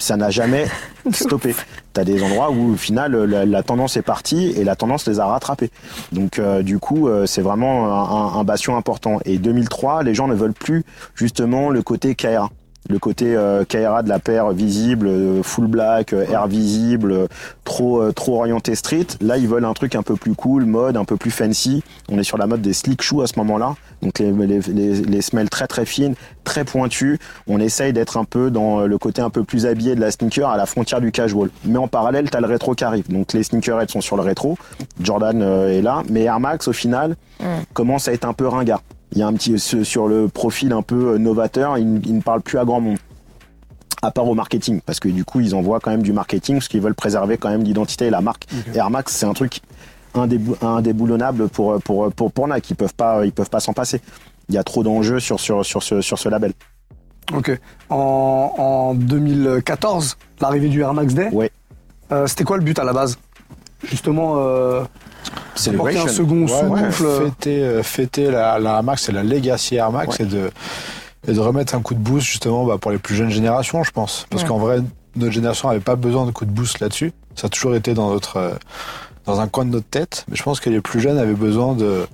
Ça 0.00 0.16
n'a 0.16 0.30
jamais 0.30 0.66
stoppé. 1.10 1.54
Tu 1.92 2.00
as 2.00 2.04
des 2.04 2.22
endroits 2.22 2.50
où 2.50 2.74
au 2.74 2.76
final 2.76 3.16
la, 3.24 3.62
tendance 3.64 3.96
est 3.96 4.02
partie 4.02 4.50
et 4.50 4.62
la 4.62 4.76
tendance 4.76 5.08
les 5.08 5.18
a 5.18 5.26
rattrapés. 5.26 5.70
Donc 6.12 6.38
euh, 6.38 6.62
du 6.62 6.78
coup, 6.78 7.08
euh, 7.08 7.26
c'est 7.26 7.42
vraiment 7.42 7.86
un, 7.86 8.38
un, 8.38 8.44
bastion 8.44 8.76
important. 8.76 9.18
Et 9.24 9.38
2003, 9.38 10.04
les 10.04 10.14
gens 10.14 10.28
ne 10.28 10.34
veulent 10.34 10.52
plus 10.52 10.84
justement 11.16 11.70
le 11.70 11.82
côté 11.82 12.14
KRA 12.14 12.50
le 12.88 12.98
côté 12.98 13.36
euh, 13.36 13.64
de 13.64 14.08
la 14.08 14.18
paire 14.18 14.50
visible, 14.50 15.06
euh, 15.06 15.42
full 15.42 15.66
black, 15.66 16.12
euh, 16.12 16.26
air 16.30 16.46
visible, 16.46 17.12
euh, 17.12 17.26
trop 17.64 18.10
trop 18.12 18.38
orienté 18.38 18.74
street. 18.74 19.06
Là, 19.20 19.36
ils 19.36 19.46
veulent 19.46 19.64
un 19.64 19.74
truc 19.74 19.94
un 19.94 20.02
peu 20.02 20.16
plus 20.16 20.34
cool, 20.34 20.64
mode, 20.64 20.96
un 20.96 21.04
peu 21.04 21.16
plus 21.16 21.30
fancy. 21.30 21.82
On 22.10 22.18
est 22.18 22.24
sur 22.24 22.38
la 22.38 22.46
mode 22.46 22.62
des 22.62 22.72
slick 22.72 23.02
shoes 23.02 23.22
à 23.22 23.26
ce 23.26 23.38
moment-là. 23.38 23.74
Donc 24.02 24.18
les, 24.18 24.32
les, 24.32 24.60
les, 24.60 24.94
les 25.02 25.22
semelles 25.22 25.50
très 25.50 25.66
très 25.66 25.84
fines, 25.84 26.14
très 26.44 26.64
pointues. 26.64 27.18
On 27.46 27.60
essaye 27.60 27.92
d'être 27.92 28.16
un 28.16 28.24
peu 28.24 28.50
dans 28.50 28.86
le 28.86 28.98
côté 28.98 29.20
un 29.20 29.30
peu 29.30 29.44
plus 29.44 29.66
habillé 29.66 29.94
de 29.94 30.00
la 30.00 30.10
sneaker 30.10 30.48
à 30.48 30.56
la 30.56 30.66
frontière 30.66 31.00
du 31.00 31.12
casual. 31.12 31.50
Mais 31.64 31.78
en 31.78 31.88
parallèle, 31.88 32.30
t'as 32.30 32.40
le 32.40 32.46
rétro 32.46 32.74
qui 32.74 32.84
arrive. 32.84 33.10
Donc 33.10 33.32
les 33.32 33.42
sneakerheads 33.42 33.90
sont 33.90 34.00
sur 34.00 34.16
le 34.16 34.22
rétro. 34.22 34.56
Jordan 35.02 35.42
est 35.42 35.82
là. 35.82 36.02
Mais 36.08 36.22
Air 36.22 36.40
Max, 36.40 36.68
au 36.68 36.72
final, 36.72 37.16
mm. 37.40 37.44
commence 37.74 38.08
à 38.08 38.12
être 38.12 38.24
un 38.24 38.32
peu 38.32 38.46
ringard 38.46 38.82
il 39.12 39.18
y 39.18 39.22
a 39.22 39.26
un 39.26 39.32
petit 39.32 39.58
sur 39.58 40.08
le 40.08 40.28
profil 40.28 40.72
un 40.72 40.82
peu 40.82 41.14
euh, 41.14 41.18
novateur, 41.18 41.78
il, 41.78 42.14
ne 42.16 42.20
parle 42.20 42.42
plus 42.42 42.58
à 42.58 42.64
grand 42.64 42.80
monde 42.80 42.98
à 44.00 44.12
part 44.12 44.28
au 44.28 44.34
marketing, 44.34 44.80
parce 44.84 45.00
que 45.00 45.08
du 45.08 45.24
coup 45.24 45.40
ils 45.40 45.54
envoient 45.54 45.80
quand 45.80 45.90
même 45.90 46.02
du 46.02 46.12
marketing, 46.12 46.56
parce 46.56 46.68
qu'ils 46.68 46.80
veulent 46.80 46.94
préserver 46.94 47.36
quand 47.36 47.48
même 47.48 47.64
l'identité 47.64 48.06
et 48.06 48.10
la 48.10 48.20
marque. 48.20 48.46
Air 48.74 48.90
Max, 48.90 49.12
c'est 49.12 49.26
un 49.26 49.32
truc 49.34 49.60
indéboulonnable 50.14 51.48
pour 51.48 51.80
pour 51.82 52.12
pour 52.12 52.32
pour 52.32 52.48
Nike, 52.48 52.70
ils 52.70 52.76
peuvent 52.76 52.94
pas 52.94 53.24
ils 53.26 53.32
peuvent 53.32 53.50
pas 53.50 53.60
s'en 53.60 53.72
passer. 53.72 54.00
Il 54.48 54.54
y 54.54 54.58
a 54.58 54.62
trop 54.62 54.82
d'enjeux 54.82 55.20
sur 55.20 55.40
sur 55.40 55.64
sur 55.64 55.82
ce 55.82 56.00
sur 56.00 56.18
ce 56.18 56.28
label. 56.28 56.52
Ok. 57.34 57.58
En, 57.90 58.54
en 58.56 58.94
2014, 58.94 60.16
l'arrivée 60.40 60.68
du 60.68 60.80
Air 60.80 60.94
Max 60.94 61.12
Day? 61.12 61.28
Ouais. 61.32 61.50
Euh, 62.10 62.26
C'était 62.26 62.44
quoi 62.44 62.56
le 62.56 62.62
but 62.62 62.78
à 62.78 62.84
la 62.84 62.92
base? 62.92 63.18
Justement. 63.84 64.34
Euh 64.38 64.84
un 65.56 66.08
second 66.08 66.46
souffle. 66.46 67.24
fêter, 67.24 67.62
euh, 67.62 67.82
fêter 67.82 68.30
la, 68.30 68.58
la 68.58 68.76
Air 68.76 68.82
Max 68.82 69.08
et 69.08 69.12
la 69.12 69.22
Legacy 69.22 69.76
Air 69.76 69.90
Max 69.90 70.20
et, 70.20 70.24
de, 70.24 70.50
et 71.26 71.32
de 71.32 71.40
remettre 71.40 71.74
un 71.74 71.80
coup 71.80 71.94
de 71.94 71.98
boost 71.98 72.26
justement 72.26 72.64
bah, 72.64 72.78
pour 72.78 72.90
les 72.90 72.98
plus 72.98 73.14
jeunes 73.14 73.30
générations, 73.30 73.82
je 73.82 73.90
pense. 73.90 74.26
Parce 74.30 74.44
qu'en 74.44 74.58
vrai, 74.58 74.80
notre 75.16 75.32
génération 75.32 75.68
n'avait 75.68 75.80
pas 75.80 75.96
besoin 75.96 76.26
de 76.26 76.30
coup 76.30 76.44
de 76.44 76.50
boost 76.50 76.80
là-dessus. 76.80 77.12
Ça 77.34 77.46
a 77.46 77.50
toujours 77.50 77.74
été 77.74 77.94
dans 77.94 78.10
notre 78.10 78.36
euh, 78.36 78.54
dans 79.26 79.40
un 79.40 79.48
coin 79.48 79.64
de 79.64 79.70
notre 79.70 79.88
tête. 79.88 80.24
Mais 80.28 80.36
je 80.36 80.42
pense 80.42 80.60
que 80.60 80.70
les 80.70 80.80
plus 80.80 81.00
jeunes 81.00 81.18
avaient 81.18 81.34
besoin 81.34 81.74
de 81.74 82.06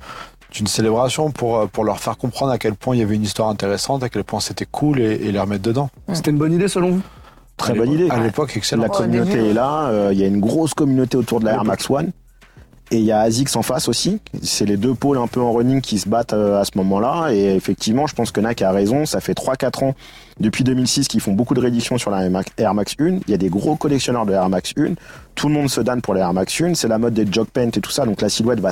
d'une 0.52 0.66
célébration 0.68 1.32
pour, 1.32 1.58
euh, 1.58 1.66
pour 1.66 1.82
leur 1.82 1.98
faire 1.98 2.16
comprendre 2.16 2.52
à 2.52 2.58
quel 2.58 2.74
point 2.74 2.94
il 2.94 3.00
y 3.00 3.02
avait 3.02 3.16
une 3.16 3.24
histoire 3.24 3.48
intéressante, 3.48 4.04
à 4.04 4.08
quel 4.08 4.22
point 4.22 4.38
c'était 4.38 4.66
cool 4.70 5.00
et, 5.00 5.14
et 5.14 5.32
les 5.32 5.40
remettre 5.40 5.64
dedans. 5.64 5.90
C'était 6.12 6.30
une 6.30 6.38
bonne 6.38 6.52
idée 6.52 6.68
selon 6.68 6.92
vous? 6.92 7.02
Très 7.56 7.74
bonne 7.74 7.92
idée. 7.92 8.10
À 8.10 8.20
l'époque, 8.20 8.56
excellent. 8.56 8.82
La 8.82 8.88
communauté 8.88 9.50
est 9.50 9.54
là. 9.54 10.10
Il 10.12 10.18
y 10.18 10.24
a 10.24 10.26
une 10.26 10.40
grosse 10.40 10.74
communauté 10.74 11.16
autour 11.16 11.40
de 11.40 11.46
la 11.46 11.52
Air 11.52 11.64
Max 11.64 11.88
One. 11.88 12.12
Et 12.90 12.98
il 12.98 13.04
y 13.04 13.12
a 13.12 13.20
ASICS 13.20 13.56
en 13.56 13.62
face 13.62 13.88
aussi. 13.88 14.20
C'est 14.42 14.66
les 14.66 14.76
deux 14.76 14.94
pôles 14.94 15.16
un 15.16 15.26
peu 15.26 15.40
en 15.40 15.52
running 15.52 15.80
qui 15.80 15.98
se 15.98 16.08
battent 16.08 16.34
euh, 16.34 16.60
à 16.60 16.64
ce 16.64 16.72
moment-là. 16.76 17.32
Et 17.32 17.54
effectivement, 17.54 18.06
je 18.06 18.14
pense 18.14 18.30
que 18.30 18.40
Nike 18.40 18.62
a 18.62 18.72
raison. 18.72 19.06
Ça 19.06 19.20
fait 19.20 19.32
3-4 19.32 19.84
ans, 19.84 19.94
depuis 20.38 20.64
2006, 20.64 21.08
qu'ils 21.08 21.20
font 21.20 21.32
beaucoup 21.32 21.54
de 21.54 21.60
rééditions 21.60 21.96
sur 21.96 22.10
la 22.10 22.24
Air 22.58 22.74
Max 22.74 22.94
1. 23.00 23.06
Il 23.06 23.30
y 23.30 23.34
a 23.34 23.38
des 23.38 23.48
gros 23.48 23.76
collectionneurs 23.76 24.26
de 24.26 24.32
Air 24.32 24.48
Max 24.50 24.74
1. 24.78 24.94
Tout 25.34 25.48
le 25.48 25.54
monde 25.54 25.70
se 25.70 25.80
donne 25.80 26.02
pour 26.02 26.12
la 26.12 26.20
Air 26.20 26.34
Max 26.34 26.60
1. 26.60 26.74
C'est 26.74 26.88
la 26.88 26.98
mode 26.98 27.14
des 27.14 27.26
jog 27.30 27.46
paint 27.48 27.68
et 27.68 27.80
tout 27.80 27.90
ça. 27.90 28.04
Donc 28.04 28.20
la 28.20 28.28
silhouette 28.28 28.60
va, 28.60 28.70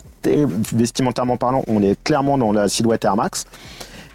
vestimentairement 0.73 1.39
parlant, 1.39 1.65
on 1.67 1.83
est 1.83 2.01
clairement 2.05 2.37
dans 2.37 2.53
la 2.53 2.69
silhouette 2.69 3.05
Air 3.05 3.17
Max. 3.17 3.47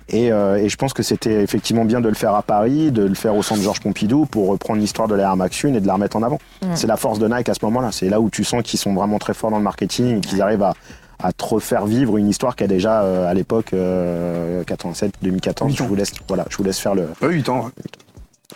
Et, 0.09 0.31
euh, 0.31 0.57
et, 0.57 0.69
je 0.69 0.77
pense 0.77 0.93
que 0.93 1.03
c'était 1.03 1.43
effectivement 1.43 1.83
bien 1.83 1.99
de 1.99 2.07
le 2.07 2.15
faire 2.15 2.33
à 2.33 2.41
Paris, 2.41 2.91
de 2.91 3.03
le 3.03 3.15
faire 3.15 3.35
au 3.35 3.43
centre 3.43 3.61
Georges 3.61 3.81
Pompidou 3.81 4.25
pour 4.25 4.47
reprendre 4.47 4.79
l'histoire 4.79 5.07
de 5.07 5.15
la 5.15 5.23
Air 5.23 5.35
Max 5.35 5.65
1 5.65 5.73
et 5.73 5.81
de 5.81 5.87
la 5.87 5.93
remettre 5.93 6.15
en 6.15 6.23
avant. 6.23 6.39
C'est 6.75 6.87
la 6.87 6.97
force 6.97 7.19
de 7.19 7.27
Nike 7.27 7.49
à 7.49 7.53
ce 7.53 7.65
moment-là. 7.65 7.91
C'est 7.91 8.09
là 8.09 8.21
où 8.21 8.29
tu 8.29 8.43
sens 8.43 8.63
qu'ils 8.63 8.79
sont 8.79 8.93
vraiment 8.93 9.19
très 9.19 9.33
forts 9.33 9.51
dans 9.51 9.57
le 9.57 9.63
marketing 9.63 10.17
et 10.17 10.21
qu'ils 10.21 10.41
arrivent 10.41 10.63
à, 10.63 10.73
à 11.19 11.33
te 11.33 11.59
faire 11.59 11.85
vivre 11.85 12.17
une 12.17 12.29
histoire 12.29 12.55
qui 12.55 12.63
a 12.63 12.67
déjà 12.67 13.01
euh, 13.01 13.29
à 13.29 13.33
l'époque 13.33 13.73
euh, 13.73 14.63
87 14.63 15.13
2014 15.21 15.75
je 15.75 15.83
vous 15.83 15.95
laisse 15.95 16.11
voilà 16.27 16.45
je 16.49 16.57
vous 16.57 16.63
laisse 16.63 16.79
faire 16.79 16.95
le 16.95 17.09
8 17.21 17.49
ans 17.49 17.71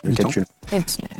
le 0.03 0.15
calcul. 0.15 0.45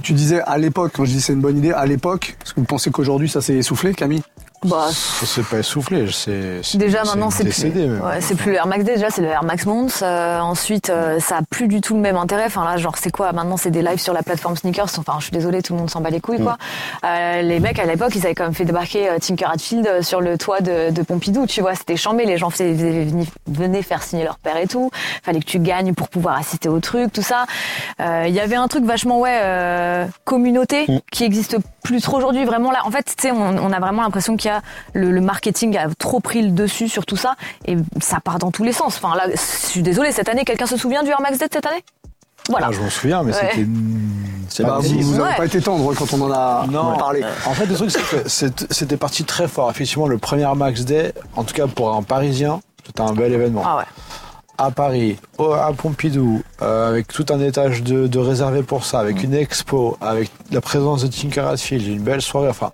Tu 0.02 0.14
disais 0.14 0.42
à 0.42 0.58
l'époque 0.58 0.94
quand 0.96 1.06
je 1.06 1.12
dis 1.12 1.22
c'est 1.22 1.34
une 1.34 1.42
bonne 1.42 1.58
idée 1.58 1.72
à 1.72 1.86
l'époque 1.86 2.38
est-ce 2.44 2.54
que 2.54 2.60
vous 2.60 2.66
pensez 2.66 2.92
qu'aujourd'hui 2.92 3.28
ça 3.28 3.42
s'est 3.42 3.56
essoufflé 3.56 3.94
Camille? 3.94 4.22
Bah, 4.64 4.90
c'est 4.92 5.44
pas 5.44 5.58
essoufflé, 5.58 6.06
c'est 6.12 6.78
déjà 6.78 7.04
maintenant 7.04 7.32
c'est 7.32 7.46
plus, 7.46 7.64
ouais, 7.64 8.22
c'est 8.22 8.36
plus 8.36 8.52
le 8.52 8.58
Air 8.58 8.68
Max 8.68 8.84
D, 8.84 8.94
déjà 8.94 9.10
c'est 9.10 9.24
le 9.24 9.30
Air 9.30 9.44
Max 9.44 9.66
Mons. 9.66 10.04
Euh, 10.04 10.40
ensuite, 10.40 10.92
euh, 10.92 11.20
ça 11.20 11.38
a 11.38 11.42
plus 11.42 11.68
du 11.68 11.82
tout 11.82 11.96
le 11.96 12.00
même 12.00 12.16
intérêt. 12.16 12.46
Enfin 12.46 12.64
là, 12.64 12.78
genre 12.78 12.96
c'est 12.96 13.10
quoi? 13.10 13.32
Maintenant 13.32 13.58
c'est 13.58 13.72
des 13.72 13.82
lives 13.82 14.00
sur 14.00 14.14
la 14.14 14.22
plateforme 14.22 14.56
sneakers. 14.56 15.00
Enfin, 15.00 15.14
je 15.18 15.24
suis 15.24 15.32
désolée, 15.32 15.64
tout 15.64 15.74
le 15.74 15.80
monde 15.80 15.90
s'en 15.90 16.00
bat 16.00 16.12
les 16.12 16.20
couilles 16.20 16.44
quoi. 16.44 16.54
Mm. 16.54 17.06
Euh, 17.06 17.42
les 17.42 17.60
mecs 17.60 17.80
à 17.80 17.86
l'époque, 17.86 18.12
ils 18.14 18.24
avaient 18.24 18.36
quand 18.36 18.44
même 18.44 18.54
fait 18.54 18.66
débarquer 18.66 19.10
Tinker 19.20 19.50
Hatfield 19.52 20.04
sur 20.04 20.22
le 20.22 20.38
toit 20.38 20.62
de, 20.62 20.92
de 20.92 21.02
Pompidou. 21.02 21.48
Tu 21.48 21.62
vois, 21.62 21.74
c'était 21.74 21.98
chambé. 21.98 22.26
Les 22.26 22.38
gens 22.38 22.52
faisaient, 22.52 23.08
venaient 23.48 23.82
faire 23.82 24.04
signer 24.04 24.26
leur 24.26 24.38
père 24.38 24.58
et 24.58 24.68
tout. 24.68 24.92
Fallait 25.24 25.40
que 25.40 25.46
tu 25.46 25.58
gagnes 25.58 25.96
pour 25.96 26.08
pouvoir 26.08 26.38
assister 26.38 26.70
au 26.70 26.80
truc, 26.80 27.12
tout 27.12 27.24
ça. 27.24 27.46
Il 28.00 28.34
y 28.34 28.40
avait 28.40 28.58
un 28.58 28.68
truc 28.68 28.86
vachement 28.86 29.20
ouais 29.20 30.08
communauté 30.24 30.86
mm. 30.88 31.00
qui 31.12 31.24
existe 31.24 31.58
plus 31.84 32.00
trop 32.02 32.18
aujourd'hui. 32.18 32.46
Vraiment 32.46 32.70
là, 32.72 32.82
en 32.86 32.92
fait, 32.92 33.04
tu 33.04 33.14
sais, 33.20 33.32
on, 33.32 33.58
on, 33.58 33.72
a 33.72 33.80
vraiment 33.80 34.04
l'impression 34.04 34.38
qu'il 34.38 34.51
le, 34.94 35.12
le, 35.12 35.22
marketing 35.22 35.78
a 35.78 35.88
trop 35.98 36.20
pris 36.20 36.42
le 36.42 36.52
dessus 36.52 36.90
sur 36.90 37.06
tout 37.06 37.18
ça 37.18 37.36
et 37.66 37.78
ça 38.02 38.20
part 38.20 38.40
dans 38.40 38.52
tous 38.52 38.64
les 38.64 38.74
sens. 38.74 39.00
Enfin 39.02 39.16
là, 39.16 39.26
je 39.30 39.68
suis 39.68 39.82
désolée, 39.82 40.12
cette 40.12 40.30
année, 40.30 40.44
quelqu'un 40.44 40.66
se 40.66 40.78
souvient 40.78 41.04
du 41.04 41.10
Air 41.10 41.22
Max 41.22 41.38
Z 41.38 41.46
cette 41.52 41.66
année? 41.66 41.84
Voilà. 42.50 42.68
Ah, 42.70 42.72
je 42.74 42.80
m'en 42.82 42.90
souviens, 42.90 43.24
mais 43.24 43.34
c'était. 43.34 43.68
C'est 44.50 44.64
bah, 44.64 44.80
vous, 44.82 45.18
n'avez 45.18 45.36
pas 45.36 45.46
été 45.46 45.62
tendre 45.62 45.94
quand 45.94 46.14
on 46.14 46.22
en 46.24 46.32
a 46.32 46.66
non. 46.70 46.98
parlé. 46.98 47.24
En 47.46 47.54
fait, 47.54 47.66
le 47.68 47.76
truc, 47.76 47.90
c'est 47.90 48.54
que 48.54 48.66
c'était 48.70 48.98
parti 48.98 49.24
très 49.24 49.48
fort. 49.48 49.70
Effectivement, 49.70 50.08
le 50.08 50.18
premier 50.18 50.42
Air 50.42 50.58
Max 50.58 50.84
Day, 50.84 51.14
en 51.38 51.44
tout 51.46 51.54
cas 51.54 51.68
pour 51.68 51.96
un 51.96 52.04
Parisien, 52.04 52.60
c'était 52.86 53.02
un 53.02 53.14
bel 53.14 53.32
événement. 53.32 53.64
Ah 53.66 53.78
ouais 53.78 53.86
à 54.62 54.70
Paris, 54.70 55.18
à 55.40 55.72
Pompidou, 55.76 56.44
euh, 56.62 56.90
avec 56.90 57.08
tout 57.08 57.26
un 57.30 57.40
étage 57.40 57.82
de, 57.82 58.06
de, 58.06 58.20
réservé 58.20 58.62
pour 58.62 58.86
ça, 58.86 59.00
avec 59.00 59.22
mm. 59.22 59.26
une 59.26 59.34
expo, 59.34 59.98
avec 60.02 60.30
la 60.52 60.62
présence 60.62 61.04
de 61.04 61.08
Tinker 61.08 61.48
Hatfield, 61.48 61.88
une 61.88 62.04
belle 62.04 62.22
soirée. 62.22 62.50
Enfin, 62.50 62.72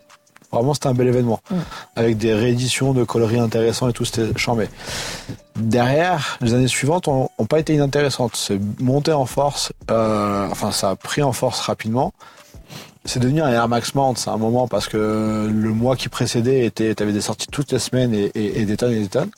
vraiment, 0.51 0.73
c'était 0.73 0.87
un 0.87 0.93
bel 0.93 1.07
événement. 1.07 1.39
Mm. 1.49 1.55
Avec 1.95 2.17
des 2.17 2.33
rééditions 2.33 2.93
de 2.93 3.03
coloris 3.03 3.39
intéressants 3.39 3.89
et 3.89 3.93
tout, 3.93 4.05
c'était 4.05 4.27
chambé. 4.37 4.69
Derrière, 5.55 6.37
les 6.41 6.53
années 6.53 6.67
suivantes 6.67 7.07
ont, 7.07 7.29
pas 7.49 7.59
été 7.59 7.73
inintéressantes. 7.73 8.35
C'est 8.35 8.59
monté 8.79 9.11
en 9.11 9.25
force, 9.25 9.71
euh, 9.91 10.47
enfin, 10.51 10.71
ça 10.71 10.91
a 10.91 10.95
pris 10.95 11.23
en 11.23 11.33
force 11.33 11.59
rapidement. 11.61 12.13
C'est 13.05 13.19
devenu 13.19 13.41
un 13.41 13.49
Air 13.49 13.69
Max 13.69 13.95
Mount, 13.95 14.15
c'est 14.17 14.29
un 14.29 14.37
moment 14.37 14.67
parce 14.67 14.89
que 14.89 15.49
le 15.49 15.69
mois 15.69 15.95
qui 15.95 16.09
précédait 16.09 16.65
était, 16.65 16.93
t'avais 16.93 17.13
des 17.13 17.21
sorties 17.21 17.47
toutes 17.47 17.71
les 17.71 17.79
semaines 17.79 18.13
et, 18.13 18.31
et, 18.35 18.61
et 18.61 18.65
des 18.65 18.75
tonnes 18.75 18.91
et 18.91 18.99
des 18.99 19.07
tonnes. 19.07 19.31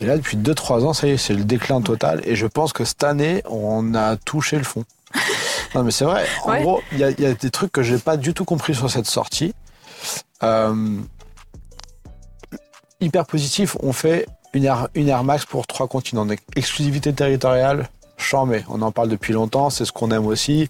Et 0.00 0.06
là, 0.06 0.16
depuis 0.16 0.36
2-3 0.36 0.84
ans, 0.84 0.92
ça 0.92 1.06
y 1.06 1.10
est, 1.10 1.16
c'est 1.16 1.34
le 1.34 1.44
déclin 1.44 1.80
total. 1.80 2.20
Et 2.24 2.36
je 2.36 2.46
pense 2.46 2.72
que 2.72 2.84
cette 2.84 3.02
année, 3.04 3.42
on 3.48 3.94
a 3.94 4.16
touché 4.16 4.56
le 4.56 4.64
fond. 4.64 4.84
non, 5.74 5.82
mais 5.82 5.90
c'est 5.90 6.04
vrai. 6.04 6.26
En 6.44 6.60
gros, 6.60 6.80
il 6.92 6.98
y 6.98 7.04
a, 7.04 7.10
y 7.10 7.26
a, 7.26 7.34
des 7.34 7.50
trucs 7.50 7.72
que 7.72 7.82
j'ai 7.82 7.98
pas 7.98 8.16
du 8.16 8.34
tout 8.34 8.44
compris 8.44 8.74
sur 8.74 8.90
cette 8.90 9.06
sortie. 9.06 9.54
Euh, 10.42 11.00
hyper 13.00 13.26
positif, 13.26 13.76
on 13.80 13.92
fait 13.92 14.26
une 14.54 14.64
Air, 14.64 14.88
une 14.94 15.08
Air 15.08 15.24
Max 15.24 15.44
pour 15.44 15.66
trois 15.66 15.88
continents. 15.88 16.26
Donc, 16.26 16.38
exclusivité 16.56 17.12
territoriale, 17.12 17.88
mais 18.46 18.64
On 18.68 18.82
en 18.82 18.92
parle 18.92 19.08
depuis 19.08 19.32
longtemps, 19.32 19.70
c'est 19.70 19.84
ce 19.84 19.92
qu'on 19.92 20.10
aime 20.10 20.26
aussi. 20.26 20.68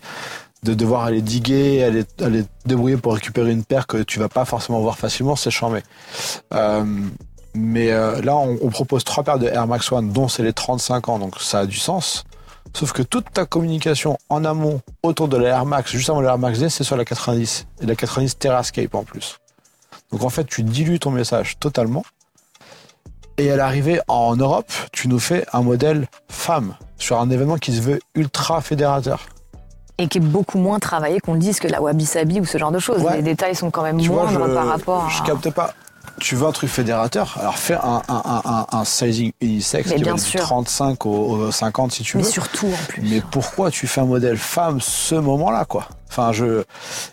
de 0.64 0.74
devoir 0.74 1.04
aller 1.04 1.22
diguer, 1.22 1.84
aller, 1.84 2.04
aller 2.20 2.44
débrouiller 2.66 2.96
pour 2.96 3.14
récupérer 3.14 3.52
une 3.52 3.64
paire 3.64 3.86
que 3.86 3.98
tu 4.02 4.18
vas 4.18 4.28
pas 4.28 4.44
forcément 4.44 4.80
voir 4.80 4.98
facilement, 4.98 5.36
c'est 5.36 5.52
charmé. 5.52 5.82
Euh, 6.52 6.84
mais 7.54 7.92
euh, 7.92 8.20
là, 8.22 8.36
on, 8.36 8.58
on 8.60 8.68
propose 8.68 9.04
trois 9.04 9.22
paires 9.22 9.38
de 9.38 9.46
Air 9.46 9.68
Max 9.68 9.92
One, 9.92 10.12
dont 10.12 10.26
c'est 10.26 10.42
les 10.42 10.52
35 10.52 11.08
ans, 11.10 11.18
donc 11.20 11.40
ça 11.40 11.60
a 11.60 11.66
du 11.66 11.78
sens. 11.78 12.24
Sauf 12.74 12.92
que 12.92 13.02
toute 13.02 13.32
ta 13.32 13.44
communication 13.44 14.18
en 14.28 14.44
amont 14.44 14.80
autour 15.02 15.28
de 15.28 15.36
la 15.36 15.48
Air 15.48 15.66
Max, 15.66 15.90
juste 15.90 16.10
avant 16.10 16.20
la 16.20 16.30
Air 16.32 16.38
Max 16.38 16.58
D, 16.60 16.68
c'est 16.68 16.84
sur 16.84 16.96
la 16.96 17.04
90. 17.04 17.66
Et 17.80 17.86
la 17.86 17.96
90 17.96 18.38
Terrascape 18.38 18.94
en 18.94 19.02
plus. 19.02 19.38
Donc 20.12 20.22
en 20.22 20.28
fait, 20.30 20.44
tu 20.44 20.62
dilues 20.62 21.00
ton 21.00 21.10
message 21.10 21.58
totalement. 21.58 22.04
Et 23.36 23.50
à 23.50 23.56
l'arrivée 23.56 24.00
en 24.08 24.34
Europe, 24.36 24.70
tu 24.92 25.08
nous 25.08 25.18
fais 25.20 25.44
un 25.52 25.62
modèle 25.62 26.08
femme 26.28 26.74
sur 26.98 27.20
un 27.20 27.30
événement 27.30 27.56
qui 27.56 27.72
se 27.74 27.80
veut 27.80 28.00
ultra 28.14 28.60
fédérateur. 28.60 29.26
Et 29.98 30.06
qui 30.08 30.18
est 30.18 30.20
beaucoup 30.20 30.58
moins 30.58 30.78
travaillé 30.78 31.20
qu'on 31.20 31.34
le 31.34 31.38
dise 31.40 31.58
que 31.60 31.68
la 31.68 31.80
Wabi 31.82 32.06
Sabi 32.06 32.40
ou 32.40 32.44
ce 32.44 32.58
genre 32.58 32.70
de 32.72 32.78
choses. 32.78 33.02
Ouais. 33.02 33.16
Les 33.16 33.22
détails 33.22 33.54
sont 33.56 33.70
quand 33.70 33.82
même 33.82 34.00
Tu 34.00 34.08
vois, 34.08 34.24
moindres 34.24 34.46
je, 34.48 34.54
par 34.54 34.66
rapport 34.66 35.10
je 35.10 35.22
à. 35.22 35.26
capte 35.26 35.50
pas. 35.50 35.72
Tu 36.20 36.34
veux 36.34 36.46
un 36.46 36.52
truc 36.52 36.70
fédérateur 36.70 37.36
Alors 37.40 37.58
fais 37.58 37.74
un, 37.74 38.02
un, 38.08 38.22
un, 38.24 38.42
un, 38.44 38.66
un 38.72 38.84
sizing 38.84 39.32
unisex 39.40 39.90
Mais 39.90 39.96
qui 39.96 40.02
va 40.04 40.12
du 40.12 40.20
sûr. 40.20 40.40
35 40.40 41.06
au, 41.06 41.10
au 41.10 41.50
50 41.52 41.92
si 41.92 42.02
tu 42.02 42.16
Mais 42.16 42.22
veux. 42.22 42.28
surtout 42.30 42.66
en 42.66 42.84
plus. 42.88 43.02
Mais 43.02 43.22
pourquoi 43.30 43.70
tu 43.70 43.86
fais 43.86 44.00
un 44.00 44.06
modèle 44.06 44.36
femme 44.36 44.80
ce 44.80 45.14
moment-là, 45.14 45.64
quoi? 45.64 45.88
Enfin, 46.10 46.32
je 46.32 46.62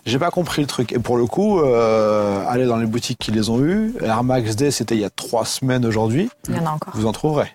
j'ai 0.05 0.17
pas 0.19 0.31
compris 0.31 0.61
le 0.61 0.67
truc. 0.67 0.93
Et 0.93 0.99
pour 0.99 1.17
le 1.17 1.25
coup, 1.25 1.59
euh, 1.59 2.43
allez 2.47 2.65
dans 2.65 2.77
les 2.77 2.85
boutiques 2.85 3.19
qui 3.19 3.31
les 3.31 3.49
ont 3.49 3.61
eu. 3.61 3.93
Air 4.01 4.23
Max 4.23 4.55
D, 4.55 4.71
c'était 4.71 4.95
il 4.95 5.01
y 5.01 5.05
a 5.05 5.09
trois 5.09 5.45
semaines 5.45 5.85
aujourd'hui. 5.85 6.29
Il 6.47 6.55
y 6.55 6.59
en 6.59 6.65
a 6.65 6.69
encore. 6.71 6.93
Vous 6.95 7.05
en 7.05 7.11
trouverez. 7.11 7.51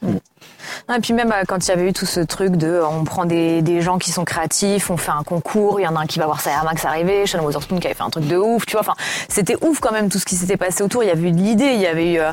Et 0.95 1.01
puis 1.01 1.13
même 1.13 1.33
euh, 1.33 1.43
quand 1.47 1.67
il 1.67 1.69
y 1.69 1.73
avait 1.73 1.89
eu 1.89 1.93
tout 1.93 2.07
ce 2.07 2.21
truc 2.21 2.57
de 2.57 2.67
euh, 2.67 2.87
on 2.87 3.05
prend 3.05 3.25
des, 3.25 3.81
gens 3.81 3.99
qui 3.99 4.13
sont 4.13 4.25
créatifs, 4.25 4.91
on 4.91 4.97
fait 4.97 5.13
un 5.13 5.23
concours, 5.23 5.81
il 5.81 5.85
y 5.85 5.87
en 5.87 5.97
a 5.97 6.01
un 6.01 6.07
qui 6.07 6.19
va 6.19 6.27
voir 6.27 6.41
sa 6.41 6.63
Max 6.65 6.85
arriver, 6.85 7.27
Sean 7.27 7.43
Wotherspoon 7.43 7.79
qui 7.79 7.87
avait 7.87 7.95
fait 7.95 8.03
un 8.03 8.11
truc 8.11 8.27
de 8.27 8.37
ouf, 8.37 8.67
tu 8.67 8.73
vois. 8.73 8.81
Enfin, 8.81 8.95
c'était 9.29 9.57
ouf 9.63 9.81
quand 9.81 9.93
même 9.93 10.09
tout 10.09 10.19
ce 10.19 10.25
qui 10.25 10.37
s'était 10.37 10.57
passé 10.57 10.83
autour. 10.83 11.03
Il 11.03 11.07
y 11.07 11.11
avait 11.11 11.29
eu 11.29 11.33
de 11.33 11.39
l'idée, 11.39 11.73
il 11.75 11.81
y 11.81 11.87
avait 11.87 12.13
eu. 12.13 12.19
euh, 12.19 12.33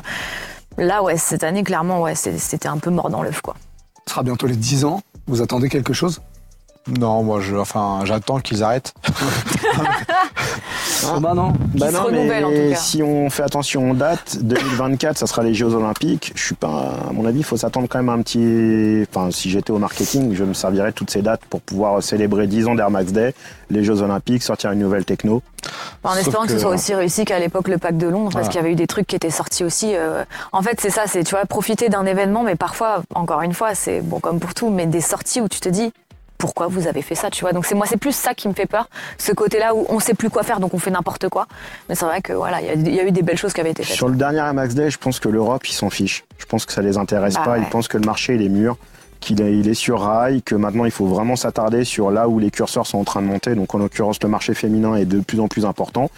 Là, 0.78 1.02
ouais, 1.02 1.16
cette 1.16 1.42
année, 1.42 1.64
clairement, 1.64 2.00
ouais, 2.02 2.14
c'était 2.14 2.68
un 2.68 2.78
peu 2.78 2.90
mort 2.90 3.10
dans 3.10 3.22
l'œuf, 3.22 3.40
quoi. 3.40 3.56
Ce 4.06 4.14
sera 4.14 4.22
bientôt 4.22 4.46
les 4.46 4.54
10 4.56 4.84
ans. 4.84 5.00
Vous 5.26 5.42
attendez 5.42 5.68
quelque 5.68 5.92
chose? 5.92 6.20
Non, 6.98 7.22
moi, 7.22 7.40
je, 7.40 7.56
enfin, 7.56 8.00
j'attends 8.04 8.38
qu'ils 8.40 8.62
arrêtent. 8.62 8.94
Bah 11.20 11.32
non. 11.34 11.52
Bah 11.74 11.90
non, 11.92 12.02
renouvelle, 12.04 12.44
en 12.44 12.48
tout 12.48 12.54
mais 12.56 12.70
cas. 12.70 12.76
si 12.76 13.02
on 13.02 13.30
fait 13.30 13.42
attention 13.44 13.90
aux 13.90 13.94
dates, 13.94 14.38
2024, 14.42 15.16
ça 15.16 15.26
sera 15.26 15.42
les 15.42 15.54
Jeux 15.54 15.72
Olympiques. 15.74 16.32
Je 16.34 16.42
suis 16.42 16.54
pas, 16.56 16.92
à 17.08 17.12
mon 17.12 17.24
avis, 17.24 17.38
il 17.38 17.44
faut 17.44 17.56
s'attendre 17.56 17.86
quand 17.88 17.98
même 17.98 18.08
à 18.08 18.12
un 18.12 18.20
petit. 18.22 19.06
Enfin, 19.08 19.30
si 19.30 19.48
j'étais 19.48 19.70
au 19.70 19.78
marketing, 19.78 20.34
je 20.34 20.42
me 20.44 20.54
servirais 20.54 20.90
de 20.90 20.94
toutes 20.94 21.10
ces 21.10 21.22
dates 21.22 21.42
pour 21.48 21.60
pouvoir 21.60 22.02
célébrer 22.02 22.46
10 22.46 22.66
ans 22.66 22.74
d'Air 22.74 22.90
Max 22.90 23.12
Day, 23.12 23.34
les 23.70 23.84
Jeux 23.84 24.02
Olympiques, 24.02 24.42
sortir 24.42 24.72
une 24.72 24.80
nouvelle 24.80 25.04
techno. 25.04 25.40
En 26.02 26.10
Sauf 26.10 26.18
espérant 26.20 26.44
que, 26.46 26.50
ce 26.52 26.58
soit 26.58 26.70
aussi 26.70 26.94
réussi 26.94 27.24
qu'à 27.24 27.38
l'époque 27.38 27.68
le 27.68 27.78
pack 27.78 27.96
de 27.96 28.08
Londres, 28.08 28.30
parce 28.32 28.48
qu'il 28.48 28.56
y 28.56 28.60
avait 28.60 28.72
eu 28.72 28.76
des 28.76 28.86
trucs 28.88 29.06
qui 29.06 29.16
étaient 29.16 29.30
sortis 29.30 29.64
aussi. 29.64 29.94
euh, 29.94 30.24
En 30.52 30.62
fait, 30.62 30.80
c'est 30.80 30.90
ça, 30.90 31.02
c'est 31.06 31.22
tu 31.22 31.30
vois 31.34 31.44
profiter 31.46 31.88
d'un 31.88 32.06
événement, 32.06 32.42
mais 32.42 32.56
parfois, 32.56 33.02
encore 33.14 33.42
une 33.42 33.54
fois, 33.54 33.74
c'est 33.74 34.00
bon 34.00 34.18
comme 34.18 34.40
pour 34.40 34.52
tout, 34.54 34.70
mais 34.70 34.86
des 34.86 35.00
sorties 35.00 35.40
où 35.40 35.48
tu 35.48 35.60
te 35.60 35.68
dis 35.68 35.92
pourquoi 36.38 36.68
vous 36.68 36.86
avez 36.86 37.02
fait 37.02 37.14
ça, 37.16 37.30
tu 37.30 37.40
vois. 37.42 37.52
Donc 37.52 37.66
c'est 37.66 37.74
moi, 37.74 37.86
c'est 37.88 37.96
plus 37.96 38.14
ça 38.14 38.32
qui 38.32 38.48
me 38.48 38.54
fait 38.54 38.66
peur, 38.66 38.88
ce 39.18 39.32
côté-là 39.32 39.74
où 39.74 39.84
on 39.88 39.98
sait 39.98 40.14
plus 40.14 40.30
quoi 40.30 40.44
faire, 40.44 40.60
donc 40.60 40.72
on 40.72 40.78
fait 40.78 40.90
n'importe 40.90 41.28
quoi. 41.28 41.46
Mais 41.88 41.94
c'est 41.96 42.04
vrai 42.04 42.22
que 42.22 42.32
voilà, 42.32 42.60
il 42.60 42.66
y 42.66 42.70
a- 42.70 42.74
il 42.74 42.94
y, 42.94 43.00
a 43.00 43.04
eu 43.04 43.10
des 43.10 43.22
belles 43.22 43.36
choses 43.36 43.52
qui 43.52 43.60
avaient 43.60 43.72
été 43.72 43.82
faites. 43.82 43.96
Sur 43.96 44.08
le 44.08 44.14
dernier 44.16 44.38
Air 44.38 44.54
Max 44.54 44.74
Day, 44.74 44.90
je 44.90 44.98
pense 44.98 45.18
que 45.20 45.28
l'Europe, 45.28 45.66
ils 45.68 45.72
s'en 45.74 45.90
fichent. 45.90 46.24
Je 46.38 46.46
pense 46.46 46.64
que 46.64 46.72
ça 46.72 46.80
les 46.80 46.96
intéresse 46.96 47.34
Bah 47.34 47.42
pas. 47.44 47.50
ouais. 47.52 47.60
Ils 47.60 47.66
pensent 47.68 47.88
que 47.88 47.98
le 47.98 48.06
marché, 48.06 48.36
il 48.36 48.42
est 48.42 48.48
mûr, 48.48 48.76
qu'il 49.20 49.40
est, 49.42 49.74
sur 49.74 50.00
rail, 50.02 50.42
que 50.42 50.54
maintenant, 50.54 50.84
il 50.84 50.92
faut 50.92 51.06
vraiment 51.06 51.34
s'attarder 51.34 51.82
sur 51.84 52.12
là 52.12 52.28
où 52.28 52.38
les 52.38 52.52
curseurs 52.52 52.86
sont 52.86 52.98
en 52.98 53.04
train 53.04 53.20
de 53.20 53.26
monter. 53.26 53.56
Donc, 53.56 53.74
en 53.74 53.78
l'occurrence, 53.78 54.22
le 54.22 54.28
marché 54.28 54.54
féminin 54.54 54.94
est 54.94 55.06
de 55.06 55.18
plus 55.20 55.40
en 55.40 55.48
plus 55.48 55.66
important. 55.66 56.08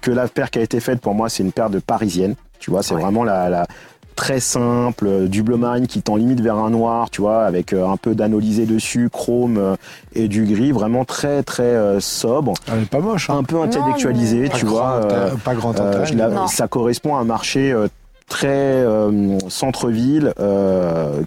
Que 0.00 0.10
la 0.10 0.26
paire 0.26 0.50
qui 0.50 0.58
a 0.58 0.62
été 0.62 0.80
faite, 0.80 1.00
pour 1.00 1.14
moi, 1.14 1.28
c'est 1.28 1.44
une 1.44 1.52
paire 1.52 1.70
de 1.70 1.78
parisienne. 1.78 2.34
Tu 2.58 2.70
vois, 2.72 2.82
c'est 2.82 2.94
Ouais. 2.94 3.02
vraiment 3.02 3.22
la, 3.22 3.48
la 3.48 3.66
très 4.20 4.38
simple, 4.38 5.06
euh, 5.06 5.28
du 5.28 5.42
bleu 5.42 5.56
marine 5.56 5.86
qui 5.86 6.02
tend 6.02 6.16
limite 6.16 6.42
vers 6.42 6.56
un 6.56 6.68
noir, 6.68 7.08
tu 7.08 7.22
vois, 7.22 7.44
avec 7.44 7.72
euh, 7.72 7.86
un 7.88 7.96
peu 7.96 8.14
d'anolysé 8.14 8.66
dessus, 8.66 9.08
chrome 9.10 9.56
euh, 9.56 9.76
et 10.14 10.28
du 10.28 10.44
gris, 10.44 10.72
vraiment 10.72 11.06
très 11.06 11.42
très 11.42 11.62
euh, 11.62 12.00
sobre, 12.00 12.52
Elle 12.70 12.82
est 12.82 12.90
pas 12.90 12.98
moche, 13.00 13.30
hein. 13.30 13.38
un 13.38 13.44
peu 13.44 13.58
intellectualisé, 13.62 14.50
tu 14.54 14.66
grand 14.66 14.74
vois. 14.74 15.00
euh, 15.10 15.30
pas 15.42 15.54
grand 15.54 15.74
euh, 15.80 16.04
la- 16.14 16.46
ça 16.48 16.68
correspond 16.68 17.16
à 17.16 17.20
un 17.20 17.24
marché 17.24 17.72
euh, 17.72 17.88
très 18.28 18.48
euh, 18.50 19.38
centre-ville 19.48 20.34
euh, 20.38 21.22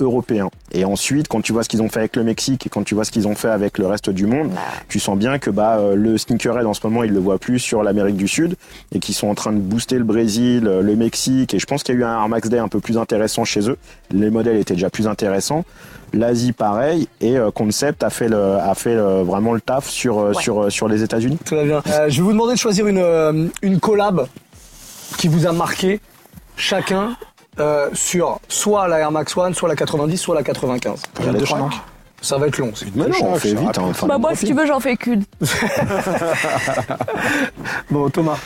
européen. 0.00 0.48
Et 0.72 0.84
ensuite, 0.84 1.28
quand 1.28 1.40
tu 1.42 1.52
vois 1.52 1.62
ce 1.62 1.68
qu'ils 1.68 1.82
ont 1.82 1.88
fait 1.88 2.00
avec 2.00 2.16
le 2.16 2.24
Mexique 2.24 2.66
et 2.66 2.68
quand 2.70 2.82
tu 2.82 2.94
vois 2.94 3.04
ce 3.04 3.10
qu'ils 3.10 3.28
ont 3.28 3.34
fait 3.34 3.48
avec 3.48 3.78
le 3.78 3.86
reste 3.86 4.10
du 4.10 4.26
monde, 4.26 4.50
Bah, 4.50 4.60
tu 4.88 4.98
sens 5.00 5.18
bien 5.18 5.38
que 5.38 5.50
bah, 5.50 5.78
euh, 5.78 5.94
le 5.94 6.16
sneakerhead 6.18 6.66
en 6.66 6.74
ce 6.74 6.80
moment, 6.86 7.02
il 7.04 7.12
le 7.12 7.20
voit 7.20 7.38
plus 7.38 7.58
sur 7.58 7.82
l'Amérique 7.82 8.16
du 8.16 8.28
Sud 8.28 8.56
et 8.94 8.98
qu'ils 9.00 9.14
sont 9.14 9.28
en 9.28 9.34
train 9.34 9.52
de 9.52 9.58
booster 9.58 9.96
le 9.98 10.04
Brésil, 10.04 10.66
euh, 10.66 10.82
le 10.82 10.96
Mexique. 10.96 11.54
Et 11.54 11.58
je 11.58 11.66
pense 11.66 11.82
qu'il 11.82 11.94
y 11.94 11.98
a 11.98 12.00
eu 12.00 12.04
un 12.04 12.20
Air 12.22 12.28
Max 12.28 12.48
Day 12.48 12.58
un 12.58 12.68
peu 12.68 12.80
plus 12.80 12.96
intéressant 12.98 13.44
chez 13.44 13.68
eux. 13.68 13.76
Les 14.10 14.30
modèles 14.30 14.56
étaient 14.56 14.74
déjà 14.74 14.90
plus 14.90 15.06
intéressants. 15.06 15.64
L'Asie, 16.12 16.52
pareil. 16.52 17.06
Et 17.20 17.36
euh, 17.36 17.50
Concept 17.50 18.02
a 18.02 18.10
fait, 18.10 18.28
le, 18.28 18.54
a 18.56 18.74
fait 18.74 18.96
vraiment 18.96 19.52
le 19.54 19.60
taf 19.60 19.88
sur, 19.88 20.16
Ouais. 20.16 20.34
sur, 20.34 20.70
sur 20.72 20.88
les 20.88 21.02
États-Unis. 21.02 21.38
Très 21.44 21.64
bien. 21.64 21.82
Euh, 21.86 22.08
je 22.08 22.16
vais 22.16 22.22
vous 22.22 22.32
demander 22.32 22.54
de 22.54 22.58
choisir 22.58 22.86
une, 22.86 23.50
une 23.62 23.78
collab 23.80 24.26
qui 25.18 25.28
vous 25.28 25.46
a 25.46 25.52
marqué 25.52 26.00
chacun 26.56 27.16
euh, 27.60 27.88
sur 27.92 28.40
soit 28.48 28.88
la 28.88 28.98
Air 28.98 29.12
Max 29.12 29.36
One, 29.36 29.54
soit 29.54 29.68
la 29.68 29.76
90, 29.76 30.16
soit 30.16 30.34
la 30.34 30.42
95. 30.42 31.02
Il 31.20 31.26
y 31.26 31.28
a 31.28 31.32
des 31.32 31.38
de 31.40 31.44
choix. 31.44 31.58
choix. 31.58 31.70
Ça 32.22 32.36
va 32.36 32.48
être 32.48 32.58
long. 32.58 32.72
c'est- 32.74 32.86
Mais 32.94 33.04
non, 33.06 33.14
on 33.22 33.34
fait 33.36 33.54
vite. 33.54 33.78
hein, 33.78 33.82
enfin, 33.90 34.06
bah 34.06 34.18
moi, 34.18 34.34
si 34.34 34.44
tu 34.46 34.52
veux, 34.52 34.66
j'en 34.66 34.78
fais 34.80 34.96
qu'une. 34.96 35.24
Bon, 37.90 38.08
Thomas. 38.10 38.38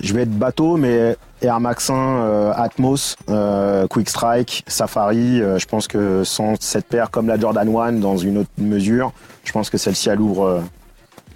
Je 0.00 0.12
vais 0.12 0.22
être 0.22 0.36
bateau, 0.36 0.76
mais 0.76 1.16
Air 1.40 1.60
Max 1.60 1.88
1, 1.88 1.94
euh, 1.94 2.52
Atmos, 2.56 3.16
euh, 3.30 3.86
Quick 3.86 4.08
Strike, 4.10 4.64
Safari, 4.66 5.40
euh, 5.40 5.58
je 5.58 5.66
pense 5.66 5.86
que 5.86 6.24
sans 6.24 6.54
cette 6.60 6.86
paire 6.86 7.10
comme 7.10 7.28
la 7.28 7.38
Jordan 7.38 7.68
1 7.74 7.92
dans 8.00 8.16
une 8.16 8.38
autre 8.38 8.50
mesure, 8.58 9.12
je 9.44 9.52
pense 9.52 9.70
que 9.70 9.78
celle-ci 9.78 10.08
elle 10.08 10.20
ouvre 10.20 10.44
euh, 10.46 10.60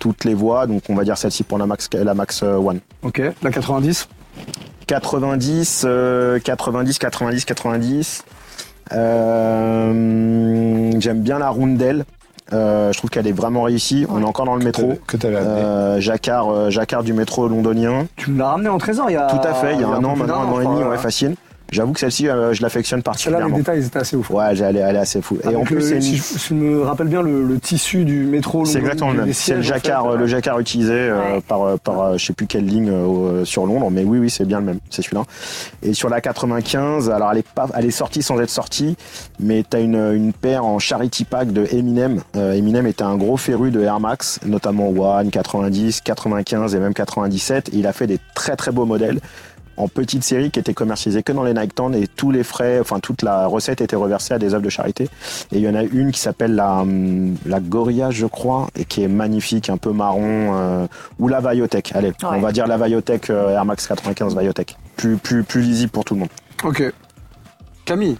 toutes 0.01 0.25
les 0.25 0.35
voies. 0.35 0.67
Donc 0.67 0.83
on 0.89 0.97
va 0.97 1.05
dire 1.05 1.17
celle-ci 1.17 1.45
pour 1.45 1.57
la 1.59 1.67
Max, 1.67 1.89
la 1.95 2.15
Max 2.15 2.41
euh, 2.43 2.59
1. 2.59 2.79
Ok. 3.07 3.23
La 3.43 3.51
90. 3.53 4.09
90, 4.89 5.85
euh, 5.87 6.41
90, 6.41 6.99
90, 6.99 7.45
90. 7.45 8.25
Euh, 8.93 10.91
J'aime 10.99 11.21
bien 11.21 11.39
la 11.39 11.51
Rundell. 11.51 12.05
Euh, 12.55 12.91
je 12.93 12.99
trouve 12.99 13.11
qu'elle 13.11 13.27
est 13.27 13.33
vraiment 13.33 13.65
réussie. 13.65 14.07
On 14.09 14.23
est 14.23 14.25
encore 14.25 14.47
dans 14.47 14.57
le 14.57 14.65
métro. 14.65 14.95
Que 15.07 15.19
t'avais 15.19 15.37
amené. 15.37 15.61
Euh, 15.61 16.01
Jacquard, 16.01 16.51
euh, 16.51 16.71
Jacquard 16.71 17.03
du 17.03 17.13
métro 17.13 17.47
londonien. 17.49 18.07
Tu 18.17 18.31
me 18.31 18.39
l'as 18.39 18.53
ramené 18.53 18.71
en 18.71 18.79
trésor 18.79 19.11
il 19.11 19.13
y 19.13 19.17
a. 19.17 19.27
Tout 19.27 19.47
à 19.47 19.53
fait, 19.53 19.75
il 19.75 19.83
y 19.83 19.85
a 19.85 19.89
un 19.89 20.03
an, 20.03 20.17
maintenant 20.17 20.41
un 20.41 20.47
an 20.47 20.61
et 20.61 20.65
demi, 20.65 20.83
ouais, 20.83 20.97
facile. 20.97 21.35
J'avoue 21.71 21.93
que 21.93 22.01
celle-ci, 22.01 22.29
euh, 22.29 22.55
je 22.55 22.63
l'affectionne 22.63 23.01
Celle-là, 23.01 23.11
les 23.11 23.43
particulièrement. 23.43 23.57
détails, 23.59 23.81
ils 23.81 23.87
étaient 23.87 23.99
assez 23.99 24.17
ouf. 24.17 24.31
Ouais, 24.31 24.45
elle, 24.51 24.63
elle 24.65 24.77
est, 24.97 24.99
assez 24.99 25.21
fou. 25.21 25.39
Et 25.51 25.55
en 25.55 25.65
plus, 25.65 25.91
le- 25.91 25.97
une- 25.97 26.01
si, 26.03 26.17
je, 26.17 26.23
si 26.23 26.39
je 26.49 26.55
me 26.55 26.81
rappelle 26.83 27.09
bien, 27.09 27.21
le, 27.21 27.43
le 27.45 27.59
tissu 27.61 28.05
du 28.05 28.25
métro. 28.25 28.65
c'est 28.65 28.79
exactement 28.79 29.11
le 29.13 29.25
même. 29.25 29.33
C'est 29.35 29.55
le 29.57 29.63
sièges, 29.63 29.71
en 29.71 29.75
fait, 29.75 29.85
jacquard, 29.85 30.07
euh, 30.07 30.17
le 30.17 30.27
jacquard 30.27 30.59
utilisé 30.61 30.93
euh, 30.95 31.35
Ouais. 31.35 31.41
par, 31.47 31.63
euh, 31.63 31.77
par 31.77 32.01
euh, 32.01 32.17
je 32.17 32.25
sais 32.25 32.33
plus 32.33 32.47
quelle 32.47 32.65
ligne 32.65 32.89
euh, 32.91 33.45
sur 33.45 33.67
Londres, 33.67 33.91
mais 33.91 34.03
oui, 34.05 34.19
oui, 34.19 34.31
c'est 34.31 34.47
bien 34.47 34.61
le 34.61 34.65
même. 34.67 34.79
C'est 34.89 35.03
celui-là. 35.03 35.25
Et 35.83 35.93
sur 35.93 36.09
la 36.09 36.21
95, 36.23 37.11
alors 37.11 37.33
elle 37.33 37.39
est 37.39 37.49
pas, 37.49 37.67
elle 37.77 37.85
est 37.85 37.91
sortie 37.91 38.23
sans 38.23 38.41
être 38.41 38.49
sortie, 38.51 38.97
mais 39.39 39.63
t'as 39.69 39.81
une, 39.81 39.97
une 40.15 40.33
paire 40.33 40.65
en 40.65 40.79
charity 40.79 41.25
pack 41.25 41.53
de 41.53 41.67
Eminem. 41.71 42.21
Euh, 42.37 42.53
Eminem 42.55 42.87
était 42.87 43.03
un 43.05 43.17
gros 43.17 43.37
féru 43.37 43.71
de 43.71 43.83
Air 43.83 44.01
Max, 44.01 44.41
notamment 44.47 44.89
One, 44.89 45.31
90, 45.31 46.01
95 46.01 46.75
et 46.75 46.79
même 46.79 46.95
97. 46.95 47.69
Et 47.69 47.77
il 47.77 47.87
a 47.87 47.93
fait 47.93 48.07
des 48.07 48.19
très 48.35 48.57
très 48.57 48.71
beaux 48.71 48.87
modèles 48.87 49.21
en 49.79 49.89
petite 49.89 50.25
série 50.25 50.51
qui 50.51 50.59
étaient 50.59 50.75
commercialisés 50.75 51.23
que 51.23 51.33
dans 51.33 51.45
les 51.45 51.55
Nike 51.55 51.75
Town 51.75 51.95
et 51.95 52.07
tous 52.07 52.31
les 52.31 52.43
frais, 52.43 52.81
enfin 52.81 52.99
toute 53.01 53.23
la 53.23 53.47
recette 53.47 53.81
était 53.81 53.97
reversée 53.97 54.35
à 54.35 54.39
des 54.39 54.55
œuvres 54.55 54.65
de 54.65 54.69
charité. 54.69 55.05
Et 55.53 55.57
il 55.57 55.61
y 55.61 55.69
en 55.69 55.75
a 55.75 55.83
une 55.83 56.13
qui 56.13 56.21
s'appelle 56.21 56.55
la, 56.55 56.81
hum, 56.81 57.37
la 57.47 57.61
Gorilla, 57.61 58.11
je 58.11 58.27
crois, 58.27 58.69
et 58.77 58.85
qui 58.85 59.03
est 59.03 59.09
magnifique, 59.09 59.71
un 59.71 59.77
peu 59.77 59.93
marron, 59.93 60.55
euh, 60.55 60.87
ou 61.19 61.29
la 61.29 61.41
Vaiotech. 61.41 61.93
Allez, 61.95 62.13
on 62.23 62.41
va 62.41 62.53
dire 62.53 62.67
la 62.67 62.77
Vaiotech 62.77 63.31
euh, 63.31 63.55
Air 63.55 63.65
Max 63.65 63.87
95 63.87 64.35
Vaiotech. 64.35 64.77
Plus, 64.97 65.17
plus, 65.17 65.45
plus 65.45 65.63
lisible 65.63 65.93
pour 65.93 66.05
tout 66.05 66.15
le 66.15 66.21
monde. 66.21 66.31
Ok. 66.65 66.83
Camille? 67.85 68.19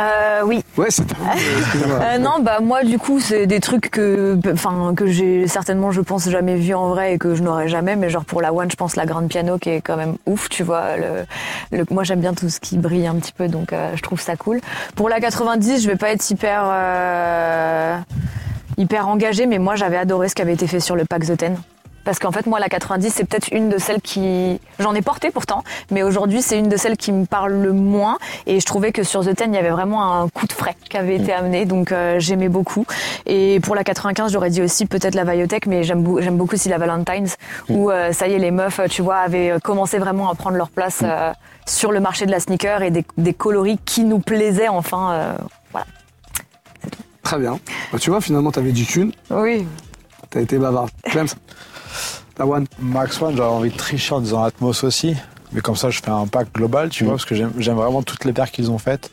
Euh, 0.00 0.40
oui. 0.46 0.64
Ouais, 0.78 0.86
c'est 0.88 1.02
euh. 1.02 1.98
Euh, 2.00 2.18
non, 2.18 2.40
bah 2.40 2.60
moi 2.62 2.82
du 2.82 2.98
coup 2.98 3.20
c'est 3.20 3.46
des 3.46 3.60
trucs 3.60 3.90
que, 3.90 4.38
enfin 4.50 4.94
que 4.96 5.06
j'ai 5.06 5.46
certainement 5.46 5.90
je 5.90 6.00
pense 6.00 6.30
jamais 6.30 6.56
vu 6.56 6.72
en 6.72 6.88
vrai 6.88 7.12
et 7.14 7.18
que 7.18 7.34
je 7.34 7.42
n'aurais 7.42 7.68
jamais. 7.68 7.94
Mais 7.96 8.08
genre 8.08 8.24
pour 8.24 8.40
la 8.40 8.54
one, 8.54 8.70
je 8.70 8.76
pense 8.76 8.96
la 8.96 9.04
grande 9.04 9.28
piano 9.28 9.58
qui 9.58 9.68
est 9.68 9.80
quand 9.82 9.96
même 9.98 10.16
ouf, 10.26 10.48
tu 10.48 10.62
vois. 10.62 10.96
Le, 10.96 11.76
le- 11.78 11.84
moi 11.90 12.04
j'aime 12.04 12.20
bien 12.20 12.32
tout 12.32 12.48
ce 12.48 12.58
qui 12.58 12.78
brille 12.78 13.06
un 13.06 13.16
petit 13.16 13.32
peu, 13.34 13.48
donc 13.48 13.72
euh, 13.74 13.90
je 13.94 14.00
trouve 14.02 14.20
ça 14.20 14.34
cool. 14.36 14.60
Pour 14.96 15.10
la 15.10 15.20
90, 15.20 15.82
je 15.82 15.88
vais 15.88 15.96
pas 15.96 16.10
être 16.10 16.28
hyper 16.30 16.62
euh, 16.66 17.98
hyper 18.78 19.08
engagée, 19.08 19.44
mais 19.46 19.58
moi 19.58 19.76
j'avais 19.76 19.98
adoré 19.98 20.30
ce 20.30 20.34
qui 20.34 20.40
avait 20.40 20.54
été 20.54 20.66
fait 20.66 20.80
sur 20.80 20.96
le 20.96 21.04
pack 21.04 21.26
The 21.26 21.36
Ten. 21.36 21.56
Parce 22.04 22.18
qu'en 22.18 22.32
fait, 22.32 22.46
moi, 22.46 22.58
la 22.58 22.68
90, 22.68 23.10
c'est 23.14 23.24
peut-être 23.24 23.48
une 23.52 23.68
de 23.68 23.78
celles 23.78 24.00
qui. 24.00 24.60
J'en 24.80 24.92
ai 24.94 25.02
porté 25.02 25.30
pourtant, 25.30 25.62
mais 25.90 26.02
aujourd'hui, 26.02 26.42
c'est 26.42 26.58
une 26.58 26.68
de 26.68 26.76
celles 26.76 26.96
qui 26.96 27.12
me 27.12 27.26
parle 27.26 27.52
le 27.52 27.72
moins. 27.72 28.18
Et 28.46 28.58
je 28.58 28.66
trouvais 28.66 28.90
que 28.90 29.02
sur 29.04 29.24
The 29.24 29.34
Ten, 29.36 29.52
il 29.52 29.56
y 29.56 29.58
avait 29.60 29.70
vraiment 29.70 30.20
un 30.22 30.28
coup 30.28 30.46
de 30.46 30.52
frais 30.52 30.74
qui 30.90 30.96
avait 30.96 31.16
été 31.16 31.32
amené, 31.32 31.64
donc 31.64 31.92
euh, 31.92 32.18
j'aimais 32.18 32.48
beaucoup. 32.48 32.86
Et 33.26 33.60
pour 33.60 33.74
la 33.76 33.84
95, 33.84 34.32
j'aurais 34.32 34.50
dit 34.50 34.62
aussi 34.62 34.86
peut-être 34.86 35.14
la 35.14 35.24
Biotech, 35.24 35.66
mais 35.66 35.84
j'aime 35.84 36.02
beau- 36.02 36.20
j'aime 36.20 36.36
beaucoup 36.36 36.54
aussi 36.54 36.68
la 36.68 36.78
Valentine's, 36.78 37.36
où 37.68 37.90
euh, 37.90 38.12
ça 38.12 38.26
y 38.26 38.32
est, 38.34 38.38
les 38.38 38.50
meufs, 38.50 38.80
tu 38.90 39.02
vois, 39.02 39.18
avaient 39.18 39.54
commencé 39.62 39.98
vraiment 39.98 40.28
à 40.28 40.34
prendre 40.34 40.56
leur 40.56 40.70
place 40.70 41.02
euh, 41.04 41.32
sur 41.66 41.92
le 41.92 42.00
marché 42.00 42.26
de 42.26 42.32
la 42.32 42.40
sneaker 42.40 42.82
et 42.82 42.90
des, 42.90 43.04
des 43.16 43.32
coloris 43.34 43.78
qui 43.84 44.02
nous 44.04 44.18
plaisaient 44.18 44.68
enfin. 44.68 45.12
euh, 45.12 45.34
voilà. 45.70 45.86
Très 47.22 47.38
bien. 47.38 47.60
Bah, 47.92 47.98
tu 48.00 48.10
vois, 48.10 48.20
finalement, 48.20 48.50
t'avais 48.50 48.72
dit 48.72 48.84
qu'une. 48.86 49.12
Oui. 49.30 49.66
T'as 50.30 50.40
été 50.40 50.58
bavard. 50.58 50.88
Clems 51.04 51.28
La 52.38 52.46
one. 52.46 52.66
Max 52.80 53.20
One, 53.20 53.36
j'avais 53.36 53.48
envie 53.48 53.70
de 53.70 53.76
tricher 53.76 54.14
en 54.14 54.20
disant 54.20 54.42
Atmos 54.42 54.84
aussi. 54.84 55.14
Mais 55.52 55.60
comme 55.60 55.76
ça, 55.76 55.90
je 55.90 56.00
fais 56.00 56.10
un 56.10 56.26
pack 56.26 56.52
global, 56.54 56.88
tu 56.88 57.04
vois, 57.04 57.14
parce 57.14 57.24
que 57.26 57.34
j'aime 57.34 57.50
vraiment 57.76 58.02
toutes 58.02 58.24
les 58.24 58.32
paires 58.32 58.50
qu'ils 58.50 58.70
ont 58.70 58.78
faites. 58.78 59.10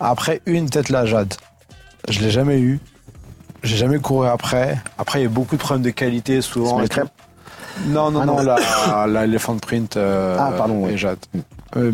Après, 0.00 0.40
une, 0.46 0.70
peut-être 0.70 0.88
la 0.88 1.04
Jade. 1.04 1.34
Je 2.08 2.20
l'ai 2.20 2.30
jamais 2.30 2.58
eu. 2.60 2.80
J'ai 3.62 3.76
jamais 3.76 3.98
couru 3.98 4.26
après. 4.28 4.78
Après, 4.96 5.20
il 5.20 5.24
y 5.24 5.26
a 5.26 5.28
beaucoup 5.28 5.56
de 5.56 5.60
problèmes 5.60 5.82
de 5.84 5.90
qualité 5.90 6.40
souvent. 6.40 6.78
Les 6.80 6.88
crêpes 6.88 7.08
Non, 7.86 8.10
non, 8.10 8.20
Ah, 8.22 8.26
non, 8.26 8.36
non. 8.36 8.42
la, 8.42 9.06
la 9.06 9.24
Elephant 9.24 9.58
Print 9.58 9.96
euh, 9.96 10.36
Ah, 10.38 10.52
pardon, 10.56 10.86
et. 10.88 10.96
Jade. 10.96 11.18
Euh, 11.76 11.90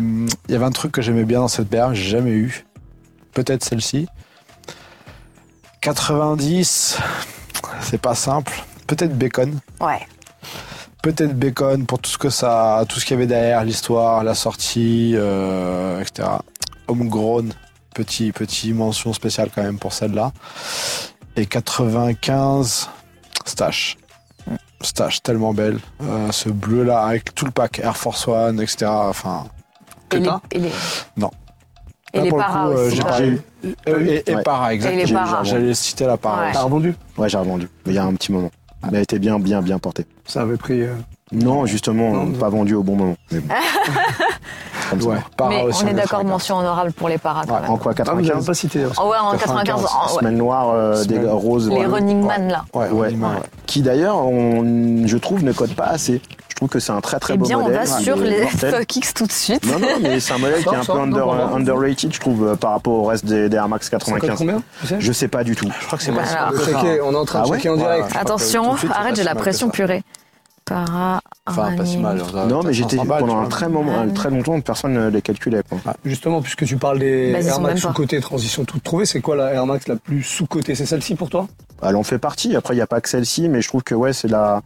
Il 0.47 0.51
y 0.51 0.55
avait 0.55 0.63
un 0.65 0.71
truc 0.71 0.91
que 0.93 1.01
j'aimais 1.01 1.25
bien 1.25 1.39
dans 1.39 1.47
cette 1.49 1.67
paire, 1.67 1.93
j'ai 1.93 2.09
jamais 2.09 2.31
eu. 2.31 2.65
Peut-être 3.33 3.65
celle-ci. 3.65 4.07
90, 5.81 6.97
c'est 7.81 7.97
pas 8.01 8.15
simple. 8.15 8.53
Peut-être 8.87 9.17
Bacon. 9.17 9.59
Ouais. 9.79 10.05
Peut-être 11.01 11.37
Bacon 11.37 11.85
pour 11.85 11.99
tout 11.99 12.09
ce 12.09 12.17
que 12.17 12.29
ça, 12.29 12.83
tout 12.89 12.99
ce 12.99 13.05
qu'il 13.05 13.15
y 13.15 13.17
avait 13.17 13.27
derrière, 13.27 13.63
l'histoire, 13.63 14.23
la 14.23 14.33
sortie, 14.35 15.13
euh, 15.15 16.01
etc. 16.01 16.27
Homegrown, 16.87 17.53
petit, 17.93 18.31
petit 18.31 18.73
mention 18.73 19.13
spéciale 19.13 19.49
quand 19.53 19.63
même 19.63 19.79
pour 19.79 19.93
celle-là. 19.93 20.31
Et 21.35 21.45
95, 21.45 22.89
Stash. 23.45 23.97
Stash, 24.81 25.21
tellement 25.23 25.53
belle. 25.53 25.79
Euh, 26.03 26.31
ce 26.31 26.49
bleu-là 26.49 27.01
avec 27.05 27.33
tout 27.35 27.45
le 27.45 27.51
pack 27.51 27.79
Air 27.79 27.97
Force 27.97 28.27
One, 28.27 28.59
etc. 28.61 28.85
Enfin, 28.89 29.45
Que 30.09 30.17
Et 30.17 30.19
les, 30.21 30.25
t'as 30.27 30.39
et 30.51 30.59
les, 30.59 30.71
Non. 31.17 31.31
Et 32.13 32.17
là, 32.19 32.23
les 32.23 32.29
pour 32.29 32.37
le 32.37 32.43
paras 32.43 32.65
coup, 32.67 32.71
euh, 32.77 32.87
aussi. 32.87 33.01
pas 33.01 33.21
eu. 33.23 33.41
Euh, 33.87 34.05
et, 34.05 34.23
et 34.31 34.35
Ouais. 34.35 34.43
para, 34.43 34.73
exactement. 34.73 35.43
J'allais 35.43 35.73
citer 35.73 36.05
la 36.05 36.17
para. 36.17 36.45
Ouais. 36.45 36.51
T'as 36.53 36.61
revendu? 36.61 36.95
Ouais, 37.17 37.27
j'ai 37.29 37.37
revendu. 37.37 37.67
Mais 37.85 37.93
il 37.93 37.95
y 37.95 37.99
a 37.99 38.03
un 38.05 38.13
petit 38.13 38.31
moment. 38.31 38.51
Mais 38.91 38.97
elle 38.97 39.03
était 39.03 39.19
bien, 39.19 39.39
bien, 39.39 39.61
bien 39.61 39.79
portée. 39.79 40.05
Ça 40.25 40.41
avait 40.41 40.57
pris. 40.57 40.81
euh, 40.81 40.93
Non, 41.31 41.65
justement, 41.65 42.11
Non, 42.11 42.31
pas 42.33 42.49
vendu 42.49 42.75
au 42.75 42.83
bon 42.83 42.95
moment. 42.95 43.15
Mais 43.31 43.39
bon. 43.39 43.53
Ouais, 45.01 45.15
Mais 45.49 45.63
on 45.63 45.87
est 45.87 45.93
d'accord, 45.95 46.19
95. 46.19 46.25
mention 46.25 46.57
honorable 46.57 46.91
pour 46.93 47.09
les 47.09 47.17
paras 47.17 47.43
Ouais. 47.45 47.67
En 47.67 47.77
quoi 47.77 47.93
Ah, 47.97 48.03
vous 48.13 48.21
n'avez 48.21 48.27
95 48.27 48.45
pas 48.45 48.53
cité. 48.53 48.83
hein. 48.83 48.89
Oh 49.03 49.09
ouais, 49.09 49.17
en 49.17 49.31
95, 49.31 49.63
95, 49.65 49.85
en- 49.91 50.13
ouais. 50.13 50.19
Semaine 50.19 50.37
noire, 50.37 50.69
euh, 50.69 51.03
des 51.05 51.17
roses. 51.27 51.69
les. 51.71 51.85
Running 51.85 52.21
Ouais. 52.21 52.27
Man 52.27 52.47
là. 52.49 52.65
Ouais, 52.73 52.89
Ouais. 52.89 53.07
Running 53.07 53.19
Man, 53.19 53.35
ouais. 53.37 53.41
Qui 53.65 53.81
d'ailleurs, 53.81 54.17
on- 54.17 55.07
je 55.07 55.17
trouve, 55.17 55.43
ne 55.43 55.51
code 55.53 55.73
pas 55.73 55.85
assez. 55.87 56.21
Je 56.55 56.59
trouve 56.61 56.69
que 56.69 56.79
c'est 56.79 56.93
un 56.93 57.01
très 57.01 57.19
très 57.19 57.33
Eh 57.33 57.37
beau 57.37 57.45
bien, 57.45 57.59
on 57.59 57.63
modèle. 57.63 57.79
va 57.79 57.85
sur 57.85 58.15
les. 58.15 58.47
StockX 58.47 59.13
tout 59.13 59.25
de 59.27 59.31
suite. 59.33 59.65
Non, 59.65 59.77
non, 59.77 59.87
mais 60.01 60.21
c'est 60.21 60.31
un 60.33 60.37
modèle 60.37 60.63
qui 60.63 60.69
est 60.73 60.77
un 60.77 60.85
peu 60.85 60.93
under- 60.93 61.27
on 61.27 61.55
underrated, 61.57 62.13
je 62.13 62.19
trouve, 62.21 62.47
euh, 62.47 62.55
par 62.55 62.71
rapport 62.71 62.93
au 62.93 63.03
reste 63.03 63.25
des, 63.25 63.49
des 63.49 63.57
Air 63.57 63.67
Max 63.67 63.89
Ça 63.89 63.97
coûte 63.97 64.05
95. 64.21 64.37
combien 64.37 64.61
tu 64.79 64.87
sais? 64.87 64.95
Je 64.99 65.11
sais 65.11 65.27
pas 65.27 65.43
du 65.43 65.57
tout. 65.57 65.69
Je 65.81 65.85
crois 65.85 65.97
que 65.97 66.03
c'est 66.05 66.11
Voilà. 66.11 66.27
pas 66.29 66.51
On 66.53 66.57
checker, 66.65 67.01
on 67.01 67.11
est 67.11 67.15
en 67.17 67.25
train 67.25 67.41
de 67.41 67.45
Ah 67.45 67.49
ouais 67.49 67.57
checker 67.57 67.69
en 67.69 67.75
direct. 67.75 68.09
Tout 68.09 68.17
Attention, 68.17 68.75
arrête, 68.93 69.17
j'ai 69.17 69.23
la 69.23 69.35
pression 69.35 69.69
purée. 69.69 70.03
Para. 70.63 71.19
Enfin, 71.45 71.75
pas 71.75 71.85
si 71.85 71.97
mal. 71.97 72.21
Non, 72.47 72.63
mais 72.63 72.71
j'étais 72.71 72.95
500 72.95 73.05
balles, 73.05 73.19
pendant 73.19 73.39
un 73.41 73.47
très, 73.49 73.67
moment, 73.67 73.99
un 73.99 74.07
très 74.07 74.29
longtemps, 74.29 74.59
personne 74.61 74.93
ne 74.93 75.09
les 75.09 75.21
calculait. 75.21 75.61
Quoi. 75.69 75.77
Justement, 76.05 76.41
puisque 76.41 76.65
tu 76.65 76.77
parles 76.77 76.99
des 76.99 77.33
Bah, 77.33 77.41
Air 77.41 77.59
Max 77.59 77.81
sous-côté, 77.81 78.19
transition 78.21 78.63
toute 78.63 78.81
trouvée, 78.81 79.05
c'est 79.05 79.19
quoi 79.21 79.35
la 79.35 79.51
Air 79.53 79.65
Max 79.67 79.87
la 79.89 79.97
plus 79.97 80.23
sous-côté 80.23 80.73
C'est 80.73 80.85
celle-ci 80.85 81.15
pour 81.15 81.29
toi? 81.29 81.47
Elle 81.83 81.97
en 81.97 82.03
fait 82.03 82.17
partie. 82.17 82.55
Après, 82.55 82.73
il 82.73 82.77
n'y 82.77 82.81
a 82.81 82.87
pas 82.87 83.01
que 83.01 83.09
celle-ci, 83.09 83.49
mais 83.49 83.61
je 83.61 83.67
trouve 83.67 83.83
que 83.83 83.93
ouais, 83.93 84.13
c'est 84.13 84.29
la. 84.29 84.61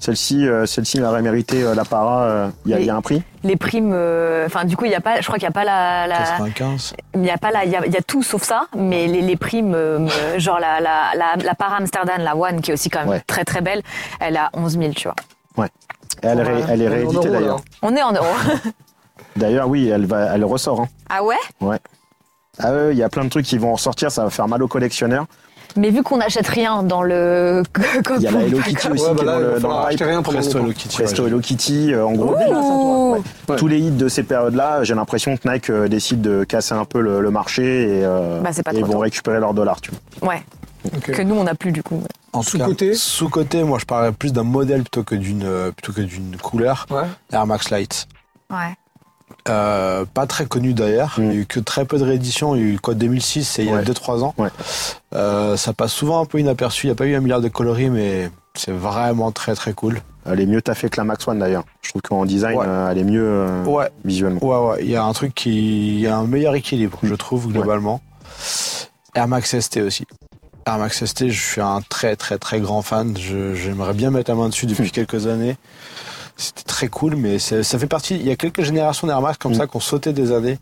Celle-ci, 0.00 0.46
euh, 0.46 0.66
celle-ci, 0.66 0.98
elle 0.98 1.04
aurait 1.04 1.22
mérité 1.22 1.62
euh, 1.62 1.74
la 1.74 1.84
para. 1.84 2.22
euh, 2.24 2.48
Il 2.66 2.72
y, 2.72 2.74
a- 2.74 2.80
il 2.80 2.86
y 2.86 2.90
a 2.90 2.96
un 2.96 3.00
prix. 3.00 3.22
Les 3.44 3.56
primes, 3.56 3.92
euh, 3.94 4.44
enfin 4.46 4.64
du 4.64 4.76
coup 4.76 4.84
il 4.86 4.90
y 4.90 4.94
a 4.94 5.00
pas, 5.00 5.20
je 5.20 5.26
crois 5.26 5.36
qu'il 5.36 5.44
y 5.44 5.48
a 5.48 5.52
pas 5.52 5.64
la, 5.64 6.06
la 6.06 6.16
95. 6.18 6.94
il 7.14 7.24
y 7.24 7.30
a 7.30 7.38
pas 7.38 7.50
la, 7.52 7.64
il 7.64 7.70
y 7.70 7.76
a, 7.76 7.86
il 7.86 7.92
y 7.92 7.96
a 7.96 8.02
tout 8.02 8.22
sauf 8.22 8.42
ça, 8.42 8.66
mais 8.76 9.06
les, 9.06 9.20
les 9.22 9.36
primes, 9.36 9.74
euh, 9.74 9.98
me- 10.00 10.38
genre 10.38 10.58
la 10.58 10.80
la 10.80 11.12
la, 11.16 11.36
la 11.42 11.54
para 11.54 11.76
Amsterdam, 11.76 12.20
la 12.22 12.36
One 12.36 12.60
qui 12.60 12.70
est 12.70 12.74
aussi 12.74 12.90
quand 12.90 13.00
même 13.00 13.08
Ouais. 13.08 13.22
très 13.26 13.44
très 13.44 13.60
belle, 13.60 13.82
elle 14.20 14.36
a 14.36 14.50
11 14.54 14.78
000 14.78 14.92
tu 14.94 15.08
vois. 15.08 15.66
Et 16.22 16.26
elle, 16.26 16.40
ré- 16.40 16.64
elle 16.68 16.82
est 16.82 16.88
On 16.88 16.90
est 16.90 16.94
en 16.94 17.10
rééditée 17.10 17.30
d'ailleurs. 17.30 17.60
On 17.82 17.96
est 17.96 18.02
en 18.02 18.12
euros. 18.12 18.26
D'ailleurs, 19.36 19.68
oui, 19.68 19.88
elle, 19.88 20.06
va, 20.06 20.34
elle 20.34 20.44
ressort. 20.44 20.80
hein. 20.80 20.88
ah 21.10 21.22
ouais? 21.22 21.36
Ah 22.58 22.72
ouais, 22.72 22.92
il 22.92 22.96
y 22.98 23.02
a 23.02 23.08
plein 23.08 23.24
de 23.24 23.28
trucs 23.30 23.44
qui 23.46 23.58
vont 23.58 23.72
ressortir, 23.72 24.10
ça 24.12 24.22
va 24.24 24.30
faire 24.30 24.46
mal 24.48 24.62
aux 24.62 24.68
collectionneurs. 24.68 25.26
Mais 25.76 25.90
vu 25.90 26.02
qu'on 26.02 26.18
n'achète 26.18 26.46
rien 26.48 26.82
dans 26.82 27.02
le 27.02 27.62
Il 28.16 28.22
y 28.22 28.26
a 28.26 28.30
la 28.30 28.42
Hello 28.42 28.58
Kitty 28.60 28.88
aussi 28.90 29.02
Ouais, 29.02 29.08
bah 29.10 29.14
qui 29.16 29.22
est 29.22 29.24
là, 29.26 29.58
dans 29.60 29.80
le, 29.80 29.86
acheter 29.86 30.04
rien 30.04 30.22
pendant 30.22 30.38
Presto. 30.38 30.58
Hello 30.58 30.72
Kitty. 30.72 30.96
Presto 30.96 31.22
ouais, 31.22 31.28
Hello 31.28 31.40
Kitty, 31.40 31.92
euh, 31.92 32.06
en 32.06 32.12
gros. 32.12 32.34
Ouh. 32.36 33.22
Ouais. 33.48 33.56
Tous 33.56 33.66
les 33.66 33.78
hits 33.80 33.90
de 33.90 34.08
ces 34.08 34.22
périodes-là, 34.22 34.84
j'ai 34.84 34.94
l'impression 34.94 35.36
que 35.36 35.48
Nike 35.48 35.70
euh, 35.70 35.88
décide 35.88 36.20
de 36.22 36.44
casser 36.44 36.74
un 36.74 36.84
peu 36.84 37.00
le, 37.00 37.20
le 37.20 37.30
marché 37.30 37.98
et, 37.98 38.04
euh, 38.04 38.40
Bah, 38.40 38.50
et 38.72 38.82
vont 38.82 38.92
tôt. 38.92 38.98
récupérer 39.00 39.40
leurs 39.40 39.54
dollars. 39.54 39.80
Tu 39.80 39.90
vois. 40.20 40.30
Ouais. 40.34 40.42
Que 41.02 41.22
nous 41.22 41.34
on 41.34 41.44
n'a 41.44 41.54
plus 41.54 41.72
du 41.72 41.82
coup. 41.82 42.02
En 42.34 42.42
tout 42.42 42.58
cas, 42.58 42.64
Sous-côté 42.64 42.94
Sous-côté, 42.94 43.62
moi 43.64 43.78
je 43.80 43.86
parlerais 43.86 44.12
plus 44.12 44.32
d'un 44.34 44.42
modèle 44.42 44.82
plutôt 44.82 45.02
que 45.02 45.14
d'une 45.14 45.42
euh, 45.44 45.70
plutôt 45.72 45.92
que 45.92 46.02
d'une 46.02 46.36
couleur. 46.36 46.86
Ouais. 46.90 47.04
Air 47.32 47.46
Max 47.46 47.70
Light. 47.70 48.06
Ouais. 48.50 48.74
Euh, 49.48 50.04
pas 50.12 50.26
très 50.26 50.46
connu 50.46 50.72
d'ailleurs. 50.74 51.14
Mm. 51.18 51.22
Il 51.22 51.26
y 51.26 51.30
a 51.30 51.34
eu 51.40 51.46
que 51.46 51.60
très 51.60 51.84
peu 51.84 51.98
de 51.98 52.04
rééditions. 52.04 52.54
Il 52.54 52.60
y 52.62 52.64
a 52.64 52.68
eu 52.74 52.78
quoi 52.78 52.94
2006, 52.94 53.44
c'est 53.44 53.62
il 53.64 53.68
y 53.70 53.72
a 53.72 53.76
Ouais. 53.76 53.84
2-3 53.84 54.22
ans. 54.22 54.34
Ouais. 54.38 54.48
Euh, 55.14 55.56
ça 55.56 55.72
passe 55.72 55.92
souvent 55.92 56.20
un 56.20 56.24
peu 56.24 56.38
inaperçu. 56.38 56.86
Il 56.86 56.90
n'y 56.90 56.92
a 56.92 56.96
pas 56.96 57.06
eu 57.06 57.14
un 57.14 57.20
milliard 57.20 57.40
de 57.40 57.48
coloris, 57.48 57.90
mais 57.90 58.30
c'est 58.54 58.72
vraiment 58.72 59.32
très 59.32 59.54
très 59.54 59.72
cool. 59.72 60.00
Elle 60.26 60.40
est 60.40 60.46
mieux 60.46 60.62
taffée 60.62 60.88
que 60.88 60.96
la 60.96 61.04
Max 61.04 61.26
One 61.28 61.38
d'ailleurs. 61.38 61.64
Je 61.82 61.90
trouve 61.90 62.00
qu'en 62.02 62.24
design, 62.24 62.56
Ouais. 62.56 62.64
euh, 62.66 62.90
elle 62.90 62.98
est 62.98 63.04
mieux 63.04 63.24
euh, 63.26 63.64
Ouais, 63.64 63.90
visuellement. 64.04 64.40
ouais, 64.42 64.70
ouais. 64.76 64.78
Il 64.84 64.90
y 64.90 64.96
a 64.96 65.04
un 65.04 65.12
truc 65.12 65.34
qui, 65.34 65.94
il 65.96 66.00
y 66.00 66.06
a 66.06 66.16
un 66.16 66.24
meilleur 66.26 66.54
équilibre, 66.54 66.98
je 67.02 67.14
trouve 67.14 67.48
globalement. 67.52 68.00
Air 69.14 69.28
Max 69.28 69.58
ST 69.60 69.78
aussi. 69.82 70.06
Air 70.66 70.78
Max 70.78 71.04
ST, 71.04 71.28
je 71.28 71.40
suis 71.52 71.60
un 71.60 71.82
très 71.86 72.16
très 72.16 72.38
très 72.38 72.58
grand 72.60 72.80
fan. 72.80 73.14
J'aimerais 73.18 73.92
bien 73.92 74.10
mettre 74.10 74.30
la 74.30 74.36
main 74.36 74.48
dessus 74.48 74.64
depuis 74.66 74.90
quelques 74.92 75.26
années. 75.26 75.56
C'était 76.36 76.62
très 76.64 76.88
cool, 76.88 77.14
mais 77.16 77.38
ça 77.38 77.62
fait 77.62 77.86
partie. 77.86 78.16
Il 78.16 78.26
y 78.26 78.30
a 78.30 78.36
quelques 78.36 78.62
générations 78.62 79.06
d'Air 79.06 79.20
Max 79.20 79.38
comme 79.38 79.52
Mm. 79.52 79.56
ça 79.56 79.66
qui 79.66 79.76
ont 79.76 79.80
sauté 79.80 80.12
des 80.12 80.32
années 80.32 80.58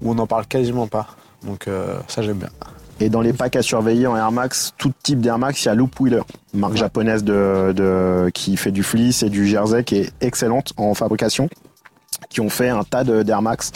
où 0.00 0.10
on 0.10 0.14
n'en 0.14 0.26
parle 0.26 0.46
quasiment 0.46 0.86
pas. 0.86 1.08
Donc 1.44 1.66
euh, 1.68 1.98
ça 2.08 2.22
j'aime 2.22 2.38
bien. 2.38 2.48
Et 3.00 3.08
dans 3.10 3.20
les 3.20 3.32
packs 3.32 3.54
à 3.56 3.62
surveiller 3.62 4.06
en 4.08 4.16
Air 4.16 4.32
Max, 4.32 4.74
tout 4.76 4.92
type 5.02 5.20
d'Air 5.20 5.38
Max, 5.38 5.64
il 5.64 5.66
y 5.66 5.70
a 5.70 5.74
Loop 5.74 5.98
Wheeler, 6.00 6.22
marque 6.52 6.72
Ouais. 6.74 6.78
japonaise 6.80 7.22
de, 7.22 7.72
de- 7.74 8.30
qui 8.34 8.56
fait 8.56 8.72
du 8.72 8.82
fleece 8.82 9.22
et 9.22 9.30
du 9.30 9.46
jersey, 9.46 9.84
qui 9.84 9.96
est 9.98 10.12
excellente 10.20 10.72
en 10.76 10.94
fabrication, 10.94 11.48
qui 12.28 12.40
ont 12.40 12.50
fait 12.50 12.68
un 12.70 12.82
tas 12.82 13.04
d'Air 13.04 13.40
Max 13.42 13.70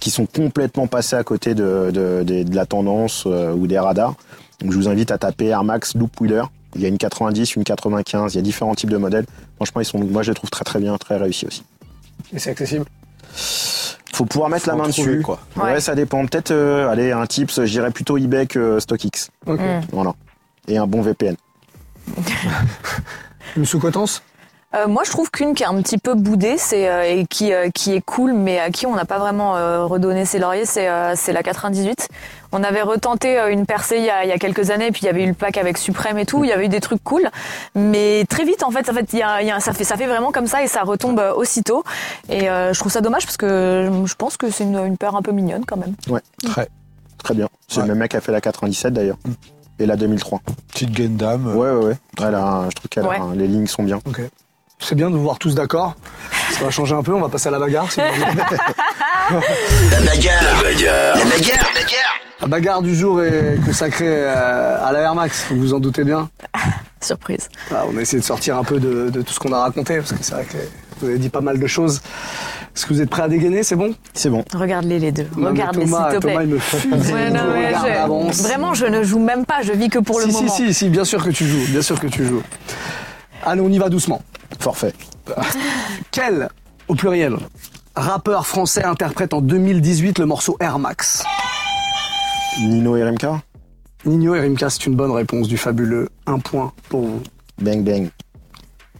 qui 0.00 0.10
sont 0.10 0.26
complètement 0.26 0.88
passés 0.88 1.14
à 1.16 1.22
côté 1.24 1.54
de, 1.54 1.90
de, 1.92 2.24
de- 2.24 2.42
de 2.42 2.54
la 2.56 2.66
tendance 2.66 3.24
euh, 3.26 3.52
ou 3.52 3.66
des 3.68 3.78
radars. 3.78 4.14
Donc 4.60 4.72
je 4.72 4.76
vous 4.76 4.88
invite 4.88 5.10
à 5.12 5.18
taper 5.18 5.46
Air 5.46 5.62
Max 5.64 5.94
Loop 5.94 6.20
Wheeler. 6.20 6.42
Il 6.74 6.82
y 6.82 6.84
a 6.86 6.88
une 6.88 6.98
90, 6.98 7.54
une 7.56 7.64
95, 7.64 8.34
il 8.34 8.36
y 8.36 8.40
a 8.40 8.42
différents 8.42 8.74
types 8.74 8.90
de 8.90 8.96
modèles. 8.98 9.26
Franchement, 9.56 9.80
ils 9.80 9.84
sont, 9.84 9.98
moi 9.98 10.22
je 10.22 10.30
les 10.30 10.34
trouve 10.34 10.50
très 10.50 10.64
très 10.64 10.78
bien, 10.78 10.96
très 10.98 11.16
réussis 11.16 11.46
aussi. 11.46 11.64
Et 12.32 12.38
c'est 12.38 12.50
accessible 12.50 12.84
Faut 14.12 14.24
pouvoir 14.24 14.48
mettre 14.50 14.64
Faut 14.64 14.70
la 14.70 14.76
main 14.76 14.88
trouver, 14.90 15.12
dessus. 15.12 15.22
quoi. 15.22 15.40
Ouais. 15.56 15.62
Ouais. 15.72 15.80
ça 15.80 15.94
dépend. 15.94 16.24
Peut-être, 16.26 16.50
euh, 16.50 16.88
allez, 16.88 17.12
un 17.12 17.26
tips, 17.26 17.64
je 17.64 17.70
dirais 17.70 17.90
plutôt 17.90 18.16
eBay 18.18 18.46
que 18.46 18.78
StockX. 18.80 19.30
Ok. 19.46 19.60
Mm. 19.60 19.80
Voilà. 19.92 20.14
Et 20.68 20.78
un 20.78 20.86
bon 20.86 21.02
VPN. 21.02 21.36
Une 23.56 23.64
sous-cotance? 23.64 24.22
Euh, 24.74 24.88
moi, 24.88 25.04
je 25.06 25.10
trouve 25.10 25.30
qu'une 25.30 25.54
qui 25.54 25.62
est 25.62 25.66
un 25.66 25.80
petit 25.80 25.96
peu 25.96 26.14
boudée, 26.14 26.58
c'est 26.58 26.88
euh, 26.88 27.02
et 27.04 27.24
qui 27.24 27.52
euh, 27.52 27.70
qui 27.70 27.94
est 27.94 28.00
cool, 28.00 28.32
mais 28.34 28.58
à 28.58 28.70
qui 28.70 28.84
on 28.86 28.94
n'a 28.94 29.04
pas 29.04 29.18
vraiment 29.18 29.56
euh, 29.56 29.84
redonné 29.86 30.24
ses 30.24 30.38
lauriers, 30.38 30.66
c'est 30.66 30.88
euh, 30.88 31.14
c'est 31.16 31.32
la 31.32 31.42
98. 31.42 32.08
On 32.52 32.62
avait 32.62 32.82
retenté 32.82 33.38
euh, 33.38 33.48
une 33.50 33.64
percée 33.64 33.96
il 33.98 34.04
y, 34.04 34.10
a, 34.10 34.24
il 34.24 34.28
y 34.28 34.32
a 34.32 34.38
quelques 34.38 34.70
années, 34.70 34.90
puis 34.90 35.02
il 35.02 35.06
y 35.06 35.08
avait 35.08 35.22
eu 35.22 35.28
le 35.28 35.34
pack 35.34 35.56
avec 35.56 35.78
Suprême 35.78 36.18
et 36.18 36.26
tout. 36.26 36.42
Il 36.44 36.50
y 36.50 36.52
avait 36.52 36.66
eu 36.66 36.68
des 36.68 36.80
trucs 36.80 37.02
cool, 37.04 37.30
mais 37.74 38.24
très 38.28 38.44
vite 38.44 38.64
en 38.64 38.70
fait, 38.70 38.90
en 38.90 38.92
fait, 38.92 39.12
il 39.12 39.20
y 39.20 39.22
a, 39.22 39.40
il 39.40 39.46
y 39.48 39.50
a- 39.52 39.60
ça 39.60 39.72
fait 39.72 39.84
ça 39.84 39.96
fait 39.96 40.06
vraiment 40.06 40.32
comme 40.32 40.46
ça 40.48 40.62
et 40.62 40.66
ça 40.66 40.82
retombe 40.82 41.20
euh, 41.20 41.32
aussitôt. 41.32 41.84
Et 42.28 42.50
euh, 42.50 42.72
je 42.74 42.80
trouve 42.80 42.90
ça 42.92 43.00
dommage 43.00 43.24
parce 43.24 43.36
que 43.36 43.88
je 44.04 44.14
pense 44.14 44.36
que 44.36 44.50
c'est 44.50 44.64
une, 44.64 44.76
une 44.84 44.96
paire 44.98 45.14
un 45.14 45.22
peu 45.22 45.30
mignonne 45.32 45.64
quand 45.64 45.76
même. 45.76 45.94
Très 46.44 46.68
Très 47.22 47.34
bien. 47.34 47.48
C'est 47.68 47.76
Ouais. 47.78 47.82
le 47.84 47.88
même 47.90 47.98
mec 47.98 48.10
qui 48.10 48.16
a 48.16 48.20
fait 48.20 48.30
la 48.32 48.40
97 48.40 48.92
d'ailleurs. 48.92 49.16
Et 49.78 49.86
la 49.86 49.96
2003. 49.96 50.40
petite 50.72 50.90
Gundam. 50.92 51.46
Ouais, 51.56 51.70
ouais, 51.70 51.84
ouais. 51.86 51.94
Elle 52.18 52.34
a 52.34 52.42
un- 52.44 52.64
je 52.70 52.74
trouve 52.76 52.88
que 52.90 53.00
Ouais. 53.00 53.18
les 53.36 53.46
lignes 53.46 53.66
sont 53.66 53.82
bien. 53.82 54.00
Ok. 54.06 54.20
C'est 54.78 54.94
bien 54.94 55.10
de 55.10 55.16
vous 55.16 55.22
voir 55.22 55.38
tous 55.38 55.54
d'accord. 55.54 55.94
Ça 56.52 56.64
va 56.64 56.70
changer 56.70 56.94
un 56.94 57.02
peu, 57.02 57.12
on 57.14 57.20
va 57.20 57.28
passer 57.28 57.48
à 57.48 57.50
la 57.50 57.58
bagarre. 57.58 57.90
si 57.90 58.00
vous 58.00 58.06
voulez. 58.06 58.42
La 59.90 60.00
bagarre. 60.00 60.42
La 60.42 60.62
bagarre. 60.62 61.16
La 61.16 61.24
bagarre. 61.24 61.72
La 62.42 62.46
bagarre 62.46 62.82
du 62.82 62.94
jour 62.94 63.22
est 63.22 63.56
consacrée 63.64 64.06
euh, 64.08 64.86
à 64.86 64.92
la 64.92 65.00
Air 65.00 65.14
Max, 65.14 65.46
vous 65.50 65.56
vous 65.56 65.74
en 65.74 65.80
doutez 65.80 66.04
bien. 66.04 66.28
Surprise. 67.00 67.48
Ah, 67.74 67.84
on 67.90 67.96
a 67.96 68.02
essayé 68.02 68.20
de 68.20 68.24
sortir 68.24 68.58
un 68.58 68.64
peu 68.64 68.78
de, 68.78 69.08
de 69.10 69.22
tout 69.22 69.32
ce 69.32 69.38
qu'on 69.40 69.52
a 69.52 69.60
raconté, 69.60 69.96
parce 69.96 70.12
que 70.12 70.18
c'est 70.22 70.34
vrai 70.34 70.44
que 70.44 70.56
vous 71.00 71.06
avez 71.08 71.18
dit 71.18 71.30
pas 71.30 71.40
mal 71.40 71.58
de 71.58 71.66
choses. 71.66 72.00
Est-ce 72.74 72.84
que 72.86 72.92
vous 72.92 73.00
êtes 73.00 73.08
prêts 73.10 73.22
à 73.22 73.28
dégainer? 73.28 73.62
C'est 73.62 73.76
bon? 73.76 73.94
C'est 74.12 74.28
bon. 74.28 74.44
Regarde-les 74.54 74.98
les 74.98 75.12
deux. 75.12 75.26
Regarde-les 75.36 75.86
s'il 75.86 75.90
Thomas, 75.94 76.12
te 76.12 76.18
plaît. 76.18 76.32
Thomas, 76.34 76.42
il 76.44 76.48
me. 76.50 77.14
Ouais, 77.14 77.30
non, 77.30 77.40
je- 77.84 77.90
avance. 77.90 78.40
Vraiment, 78.42 78.74
je 78.74 78.86
ne 78.86 79.02
joue 79.02 79.18
même 79.18 79.46
pas. 79.46 79.62
Je 79.62 79.72
vis 79.72 79.88
que 79.88 79.98
pour 79.98 80.20
le 80.20 80.26
si, 80.26 80.32
moment. 80.32 80.48
Si, 80.48 80.66
si, 80.68 80.74
si, 80.74 80.88
bien 80.90 81.04
sûr 81.04 81.24
que 81.24 81.30
tu 81.30 81.46
joues, 81.46 81.64
bien 81.70 81.82
sûr 81.82 81.98
que 81.98 82.06
tu 82.06 82.24
joues. 82.26 82.42
Allez, 83.44 83.62
on 83.62 83.68
y 83.70 83.78
va 83.78 83.88
doucement. 83.88 84.22
Forfait. 84.60 84.92
Quel, 86.10 86.48
au 86.88 86.94
pluriel, 86.94 87.36
rappeur 87.94 88.46
français 88.46 88.84
interprète 88.84 89.34
en 89.34 89.40
2018 89.40 90.18
le 90.18 90.26
morceau 90.26 90.56
Air 90.60 90.78
Max? 90.78 91.24
Nino 92.60 92.96
et 92.96 93.04
RMK 93.04 93.26
Nino 94.04 94.34
et 94.34 94.40
Rimka, 94.40 94.70
c'est 94.70 94.86
une 94.86 94.94
bonne 94.94 95.10
réponse 95.10 95.48
du 95.48 95.58
fabuleux. 95.58 96.08
Un 96.26 96.38
point 96.38 96.72
pour 96.88 97.02
vous. 97.02 97.22
Bang 97.60 97.82
bang. 97.82 98.08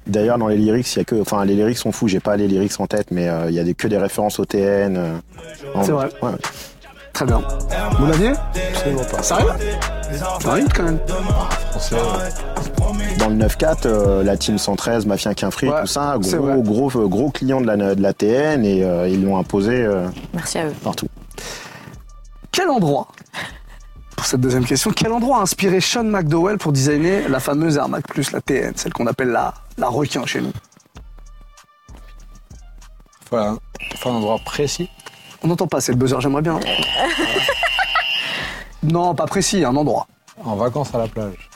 D'ailleurs, 0.09 0.39
dans 0.39 0.49
les 0.49 0.57
lyrics, 0.57 0.93
il 0.95 0.99
y 0.99 1.03
a 1.03 1.05
que, 1.05 1.21
enfin, 1.21 1.45
les 1.45 1.55
lyrics 1.55 1.79
sont 1.79 1.93
fous. 1.93 2.09
J'ai 2.09 2.21
pas 2.21 2.37
les 2.37 2.49
lyrics 2.49 2.79
en 2.81 2.87
tête, 2.87 3.11
mais 3.13 3.29
euh, 3.29 3.49
il 3.49 3.55
y 3.55 3.61
a 3.61 3.65
des, 3.65 3.75
que 3.75 3.87
des 3.89 3.99
références 3.99 4.39
au 4.41 4.45
TN. 4.45 4.97
euh, 4.97 5.17
en- 5.75 5.85
C'est 5.85 5.93
vrai. 5.93 6.09
Ouais. 6.23 6.33
Très 7.17 7.25
bien. 7.25 7.41
Vous 7.99 8.07
l'aviez 8.07 8.33
Absolument 8.75 9.05
pas. 9.05 9.23
Sérieux 9.23 9.49
un 10.45 10.59
hit 10.59 10.71
quand 10.75 10.83
même. 10.83 10.99
Français, 11.71 11.97
Dans 13.19 13.31
le 13.31 13.37
9-4, 13.37 13.87
euh, 13.87 14.23
la 14.23 14.37
team 14.37 14.59
113, 14.59 15.07
Mafia 15.07 15.35
qu'un 15.35 15.51
fric, 15.51 15.71
Ouais, 15.71 15.81
tout 15.81 15.87
ça, 15.87 16.17
gros, 16.19 16.61
gros, 16.62 16.91
euh, 16.95 17.09
gros 17.09 17.31
client 17.31 17.62
de 17.62 17.67
la, 17.67 17.95
de 17.95 18.03
la 18.03 18.12
TN 18.12 18.67
et 18.67 18.85
euh, 18.85 19.09
ils 19.09 19.25
l'ont 19.25 19.39
imposé 19.39 19.83
euh, 19.83 20.07
Merci 20.35 20.59
à 20.59 20.67
eux. 20.67 20.75
partout. 20.85 21.07
Quel 22.53 22.69
endroit 22.69 23.09
Pour 24.14 24.27
cette 24.27 24.43
deuxième 24.43 24.67
question, 24.67 24.91
quel 24.95 25.11
endroit 25.12 25.39
a 25.39 25.41
inspiré 25.41 25.81
Sean 25.81 26.05
McDowell 26.05 26.59
pour 26.59 26.73
designer 26.73 27.31
la 27.31 27.41
fameuse 27.41 27.79
Air 27.79 27.89
Max 27.89 28.05
Plus, 28.12 28.31
la 28.33 28.43
TN, 28.43 28.75
celle 28.77 28.93
qu'on 28.93 29.07
appelle 29.07 29.29
la, 29.31 29.55
la 29.79 29.89
requin 29.89 30.27
chez 30.27 30.43
nous? 30.43 30.53
Un, 33.33 33.57
faut 33.97 34.11
un 34.11 34.17
endroit 34.17 34.39
précis. 34.45 34.91
On 35.43 35.49
n'entend 35.49 35.66
pas, 35.66 35.80
c'est 35.80 35.93
le 35.93 35.99
buzzer, 35.99 36.20
j'aimerais 36.20 36.43
bien. 36.43 36.59
non, 38.82 39.14
pas 39.14 39.26
précis, 39.26 39.64
un 39.64 39.76
endroit. 39.76 40.07
En 40.45 40.57
vacances 40.57 40.95
à 40.95 40.99
la 40.99 41.09
plage. 41.09 41.51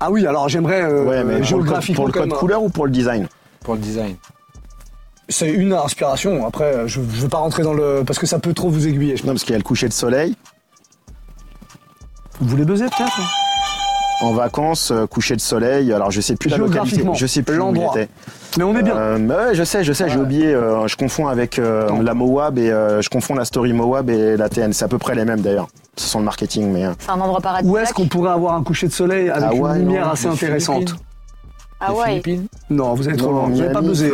Ah 0.00 0.10
oui, 0.10 0.26
alors 0.26 0.48
j'aimerais 0.48 0.82
euh, 0.82 1.04
ouais, 1.04 1.24
mais 1.24 1.24
pour 1.24 1.32
le 1.32 1.38
code, 1.38 1.44
géographiquement 1.44 1.96
pour 1.96 2.06
le 2.06 2.12
code 2.12 2.30
couleur 2.30 2.62
ou 2.62 2.70
pour 2.70 2.86
le 2.86 2.90
design 2.90 3.28
Pour 3.62 3.74
le 3.74 3.80
design. 3.80 4.16
C'est 5.28 5.50
une 5.50 5.72
inspiration. 5.72 6.46
Après, 6.46 6.88
je, 6.88 7.00
je 7.00 7.20
veux 7.22 7.28
pas 7.28 7.38
rentrer 7.38 7.62
dans 7.62 7.74
le 7.74 8.02
parce 8.06 8.18
que 8.18 8.26
ça 8.26 8.38
peut 8.38 8.54
trop 8.54 8.70
vous 8.70 8.88
aiguiller. 8.88 9.16
je 9.16 9.22
pense. 9.22 9.26
Non, 9.26 9.32
parce 9.34 9.44
qu'il 9.44 9.52
y 9.52 9.54
a 9.54 9.58
le 9.58 9.64
coucher 9.64 9.88
de 9.88 9.92
soleil. 9.92 10.34
Vous 12.40 12.48
voulez 12.48 12.64
buzzer 12.64 12.86
peut-être 12.86 13.20
En 14.22 14.32
vacances, 14.32 14.90
euh, 14.90 15.06
coucher 15.06 15.34
de 15.34 15.40
soleil. 15.40 15.92
Alors, 15.92 16.10
je 16.10 16.20
sais 16.20 16.36
plus 16.36 16.50
la 16.50 16.58
localité. 16.58 17.02
Je 17.14 17.26
sais 17.26 17.42
plus 17.42 17.54
où 17.54 17.56
il 17.56 17.58
l'endroit. 17.60 17.92
était. 17.96 18.08
Mais 18.58 18.64
on 18.64 18.76
est 18.76 18.82
bien. 18.82 18.94
Euh, 18.96 19.18
mais 19.18 19.34
ouais, 19.34 19.54
je 19.54 19.64
sais, 19.64 19.82
je 19.82 19.92
sais, 19.94 20.10
j'ai 20.10 20.18
oublié. 20.18 20.46
euh, 20.54 20.86
je 20.88 20.96
confonds 20.96 21.26
avec 21.28 21.58
euh, 21.58 21.88
la 22.02 22.12
Moab 22.12 22.58
et 22.58 22.70
euh, 22.70 23.00
je 23.00 23.08
confonds 23.08 23.34
la 23.34 23.44
story 23.46 23.72
Moab 23.72 24.10
et 24.10 24.36
la 24.36 24.48
TN. 24.50 24.72
C'est 24.74 24.84
à 24.84 24.88
peu 24.88 24.98
près 24.98 25.14
les 25.14 25.24
mêmes 25.24 25.40
d'ailleurs. 25.40 25.68
Ce 25.96 26.06
sont 26.06 26.18
le 26.18 26.24
marketing, 26.26 26.70
mais. 26.70 26.84
euh, 26.84 26.92
C'est 26.98 27.10
un 27.10 27.20
endroit 27.20 27.40
paradisiaque. 27.40 27.74
Où 27.74 27.78
est-ce 27.78 27.94
qu'on 27.94 28.08
pourrait 28.08 28.32
avoir 28.32 28.54
un 28.54 28.62
coucher 28.62 28.88
de 28.88 28.92
soleil 28.92 29.30
avec 29.30 29.48
Ah 29.50 29.54
ouais, 29.54 29.70
une 29.78 29.86
lumière 29.86 30.06
non, 30.06 30.12
assez 30.12 30.28
les 30.28 30.34
intéressante? 30.34 30.94
Philippines. 32.04 32.46
Ah. 32.50 32.56
Non, 32.68 32.92
vous 32.94 33.08
avez 33.08 33.16
trop 33.16 33.32
loin. 33.32 33.48
Vous 33.48 33.56
n'avez 33.56 33.72
pas 33.72 33.80
buzzé. 33.80 34.12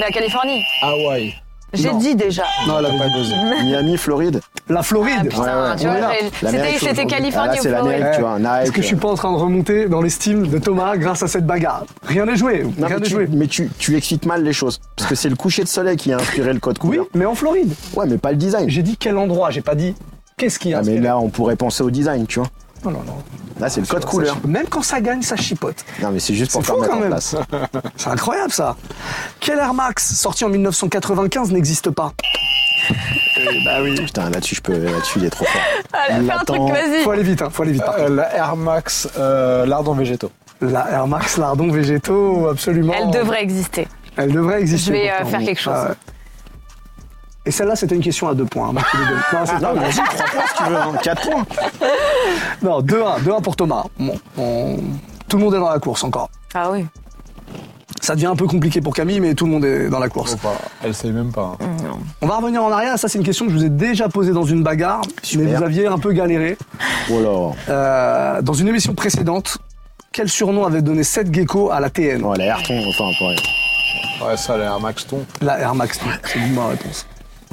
La 0.00 0.08
Californie. 0.10 0.62
Hawaï. 0.82 1.34
J'ai 1.72 1.92
dit 1.94 2.14
déjà. 2.14 2.44
Non, 2.66 2.78
elle 2.78 2.86
avait 2.86 2.98
Pas. 2.98 3.04
Miami, 3.62 3.96
Floride. 3.96 4.40
La 4.68 4.80
Ah, 4.80 4.82
Floride. 4.82 5.22
putain, 5.28 5.42
Ouais, 5.42 5.70
ouais. 5.70 5.76
tu 5.78 5.86
vois, 5.86 6.10
c'était. 6.80 7.06
Californie 7.06 7.50
Ah, 7.52 7.58
c'est 7.60 7.70
l'Amérique, 7.70 8.06
tu 8.14 8.20
vois. 8.20 8.38
Nike. 8.38 8.48
Est-ce 8.62 8.72
que 8.72 8.82
je 8.82 8.86
suis 8.86 8.96
pas 8.96 9.08
en 9.08 9.14
train 9.14 9.32
de 9.32 9.36
remonter 9.36 9.88
dans 9.88 10.00
l'estime 10.00 10.46
de 10.48 10.58
Thomas 10.58 10.96
grâce 10.96 11.22
à 11.22 11.28
cette 11.28 11.46
bagarre? 11.46 11.84
Rien 12.02 12.24
n'est 12.26 12.36
joué. 12.36 12.62
Non, 12.62 12.86
Rien 12.86 12.88
mais 12.88 12.94
n'est 12.96 13.00
tu, 13.02 13.10
joué. 13.10 13.28
mais 13.30 13.46
tu, 13.46 13.70
tu 13.78 13.96
excites 13.96 14.26
mal 14.26 14.42
les 14.42 14.52
choses. 14.52 14.80
Parce 14.96 15.08
que 15.08 15.14
c'est 15.14 15.28
le 15.28 15.36
coucher 15.36 15.62
de 15.62 15.68
soleil 15.68 15.96
qui 15.96 16.12
a 16.12 16.16
inspiré 16.16 16.52
le 16.52 16.60
code 16.60 16.78
Oui, 16.82 16.88
couleur. 16.90 17.06
mais 17.14 17.26
en 17.26 17.34
Floride. 17.34 17.72
Ouais, 17.94 18.06
mais 18.08 18.18
pas 18.18 18.30
le 18.30 18.36
design. 18.38 18.68
J'ai 18.70 18.82
dit 18.82 18.96
quel 18.96 19.16
endroit. 19.18 19.50
J'ai 19.50 19.60
pas 19.62 19.74
dit 19.74 19.94
qu'est-ce 20.36 20.58
qui 20.58 20.72
a 20.74 20.78
Ah, 20.78 20.82
mais 20.84 20.98
là, 20.98 21.18
on 21.18 21.28
pourrait 21.28 21.56
penser 21.56 21.82
au 21.82 21.90
design, 21.90 22.26
tu 22.26 22.38
vois. 22.40 22.48
Non, 22.84 22.90
non, 22.90 23.02
non. 23.06 23.16
Là, 23.58 23.68
c'est 23.68 23.80
le 23.80 23.86
code 23.86 24.04
couleur. 24.04 24.36
Même 24.46 24.66
quand 24.68 24.82
ça 24.82 25.00
gagne, 25.00 25.22
ça 25.22 25.36
chipote. 25.36 25.76
Non, 26.02 26.10
mais 26.10 26.20
c'est 26.20 26.34
juste 26.34 26.52
pour 26.52 26.60
C'est 26.64 26.72
faire 26.72 26.88
quand 26.88 27.00
même. 27.00 27.08
place. 27.08 27.34
C'est 27.96 28.10
incroyable 28.10 28.52
ça. 28.52 28.76
Quel 29.40 29.58
Air 29.58 29.72
Max 29.74 30.14
sorti 30.14 30.44
en 30.44 30.48
1995 30.50 31.52
n'existe 31.52 31.90
pas 31.90 32.12
Eh 32.90 33.64
Bah 33.64 33.78
oui. 33.82 33.94
Putain, 33.96 34.28
là-dessus, 34.30 34.56
je 34.56 34.60
peux, 34.60 34.78
là-dessus, 34.78 35.18
il 35.18 35.24
est 35.24 35.30
trop 35.30 35.46
fort. 35.46 35.60
Allez, 35.94 36.24
Il 36.24 36.26
fais 36.26 36.32
un 36.32 36.44
truc, 36.44 36.60
vas-y. 36.70 37.02
Faut 37.02 37.10
aller 37.10 37.22
vite, 37.22 37.42
hein, 37.42 37.48
faut 37.50 37.62
aller 37.62 37.72
vite. 37.72 37.82
Euh, 37.98 38.08
la 38.10 38.34
Air 38.36 38.56
Max 38.56 39.08
euh, 39.18 39.64
lardons 39.66 39.94
végétaux. 39.94 40.30
La 40.60 40.90
Air 40.90 41.06
Max 41.06 41.38
lardons 41.38 41.70
végétaux, 41.70 42.48
absolument. 42.48 42.92
Elle 42.96 43.10
devrait 43.10 43.42
exister. 43.42 43.88
Elle 44.16 44.32
devrait 44.32 44.60
exister. 44.60 44.86
Je 44.86 44.92
vais, 44.92 45.10
euh, 45.10 45.24
faire 45.24 45.40
quelque 45.40 45.60
chose. 45.60 45.72
Ah 45.74 45.88
ouais. 45.88 45.94
Et 47.46 47.50
celle-là, 47.52 47.76
c'était 47.76 47.94
une 47.94 48.02
question 48.02 48.28
à 48.28 48.34
deux 48.34 48.44
points. 48.44 48.68
hein, 48.70 48.72
non, 49.32 49.38
c'est 49.46 49.60
pas 49.60 49.72
vas-y, 49.72 49.92
3 49.94 50.04
points 50.04 50.44
si 50.48 50.54
tu 50.56 50.62
veux. 50.64 50.76
hein. 50.76 50.92
4 51.02 51.30
points. 51.30 51.46
Non, 52.62 52.80
2-1. 52.82 53.20
2-1 53.22 53.40
pour 53.42 53.56
Thomas. 53.56 53.84
Bon, 53.98 54.14
on- 54.36 54.76
Tout 55.28 55.36
le 55.38 55.44
monde 55.44 55.54
est 55.54 55.58
dans 55.60 55.70
la 55.70 55.78
course 55.78 56.02
encore. 56.04 56.28
Ah 56.54 56.70
oui. 56.70 56.86
Ça 58.00 58.14
devient 58.14 58.26
un 58.26 58.36
peu 58.36 58.46
compliqué 58.46 58.80
pour 58.80 58.94
Camille, 58.94 59.20
mais 59.20 59.34
tout 59.34 59.46
le 59.46 59.52
monde 59.52 59.64
est 59.64 59.88
dans 59.88 59.98
la 59.98 60.08
course. 60.08 60.36
Elle 60.84 60.94
sait 60.94 61.10
même 61.10 61.32
pas. 61.32 61.56
hein. 61.60 61.66
On 62.20 62.26
va 62.26 62.36
revenir 62.36 62.62
en 62.62 62.70
arrière. 62.70 62.98
Ça, 62.98 63.08
c'est 63.08 63.18
une 63.18 63.24
question 63.24 63.46
que 63.46 63.52
je 63.52 63.56
vous 63.56 63.64
ai 63.64 63.68
déjà 63.70 64.08
posée 64.08 64.32
dans 64.32 64.44
une 64.44 64.62
bagarre, 64.62 65.02
Super. 65.22 65.44
mais 65.46 65.54
vous 65.56 65.62
aviez 65.62 65.86
un 65.86 65.98
peu 65.98 66.12
galéré. 66.12 66.56
Oh 67.10 67.20
là. 67.20 67.52
Euh, 67.72 68.42
dans 68.42 68.52
une 68.52 68.68
émission 68.68 68.94
précédente, 68.94 69.58
quel 70.12 70.28
surnom 70.28 70.64
avait 70.66 70.82
donné 70.82 71.02
Seth 71.04 71.32
Gecko 71.34 71.70
à 71.70 71.80
la 71.80 71.90
TN 71.90 72.20
Bon, 72.22 72.32
la 72.34 72.44
Ayrton, 72.44 72.80
enfin, 72.88 73.10
pour. 73.18 74.28
Ouais, 74.28 74.36
ça, 74.36 74.56
la 74.56 74.64
Air 74.66 74.80
Max 74.80 75.06
ton. 75.06 75.24
La 75.40 75.58
Air 75.60 75.74
Max. 75.74 75.98
C'est 76.24 76.38
une 76.38 76.54
bonne 76.54 76.66
réponse. 76.70 77.06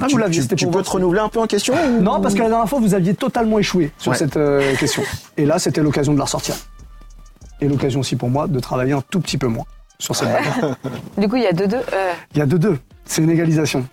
Ah, 0.04 0.08
Tu, 0.08 0.12
vous 0.14 0.18
l'aviez, 0.18 0.46
tu- 0.46 0.54
tu 0.56 0.66
peux 0.68 0.82
te 0.82 0.90
renouveler 0.90 1.20
un 1.20 1.28
peu 1.28 1.40
en 1.40 1.46
question 1.46 1.74
ou- 1.74 2.00
Non, 2.02 2.20
parce 2.20 2.34
que 2.34 2.40
la 2.42 2.48
dernière 2.48 2.68
fois, 2.68 2.78
vous 2.80 2.94
aviez 2.94 3.14
totalement 3.14 3.58
échoué 3.58 3.90
sur 3.98 4.12
Ouais. 4.12 4.18
cette 4.18 4.36
euh, 4.36 4.74
question. 4.78 5.02
Et 5.36 5.46
là, 5.46 5.58
c'était 5.58 5.80
l'occasion 5.82 6.12
de 6.12 6.18
la 6.18 6.24
ressortir. 6.24 6.54
Et 7.60 7.68
l'occasion 7.68 8.00
aussi 8.00 8.16
pour 8.16 8.28
moi 8.28 8.46
de 8.46 8.60
travailler 8.60 8.92
un 8.92 9.02
tout 9.10 9.20
petit 9.20 9.38
peu 9.38 9.46
moins 9.46 9.64
sur 9.98 10.14
cette. 10.16 10.28
Du 11.18 11.28
coup, 11.28 11.36
il 11.36 11.42
y 11.42 11.46
a 11.46 11.52
deux 11.52 11.66
deux. 11.68 11.76
Euh, 11.92 12.12
Il 12.34 12.38
y 12.38 12.42
a 12.42 12.46
2-2. 12.46 12.76
C'est 13.06 13.22
une 13.22 13.30
égalisation. 13.30 13.86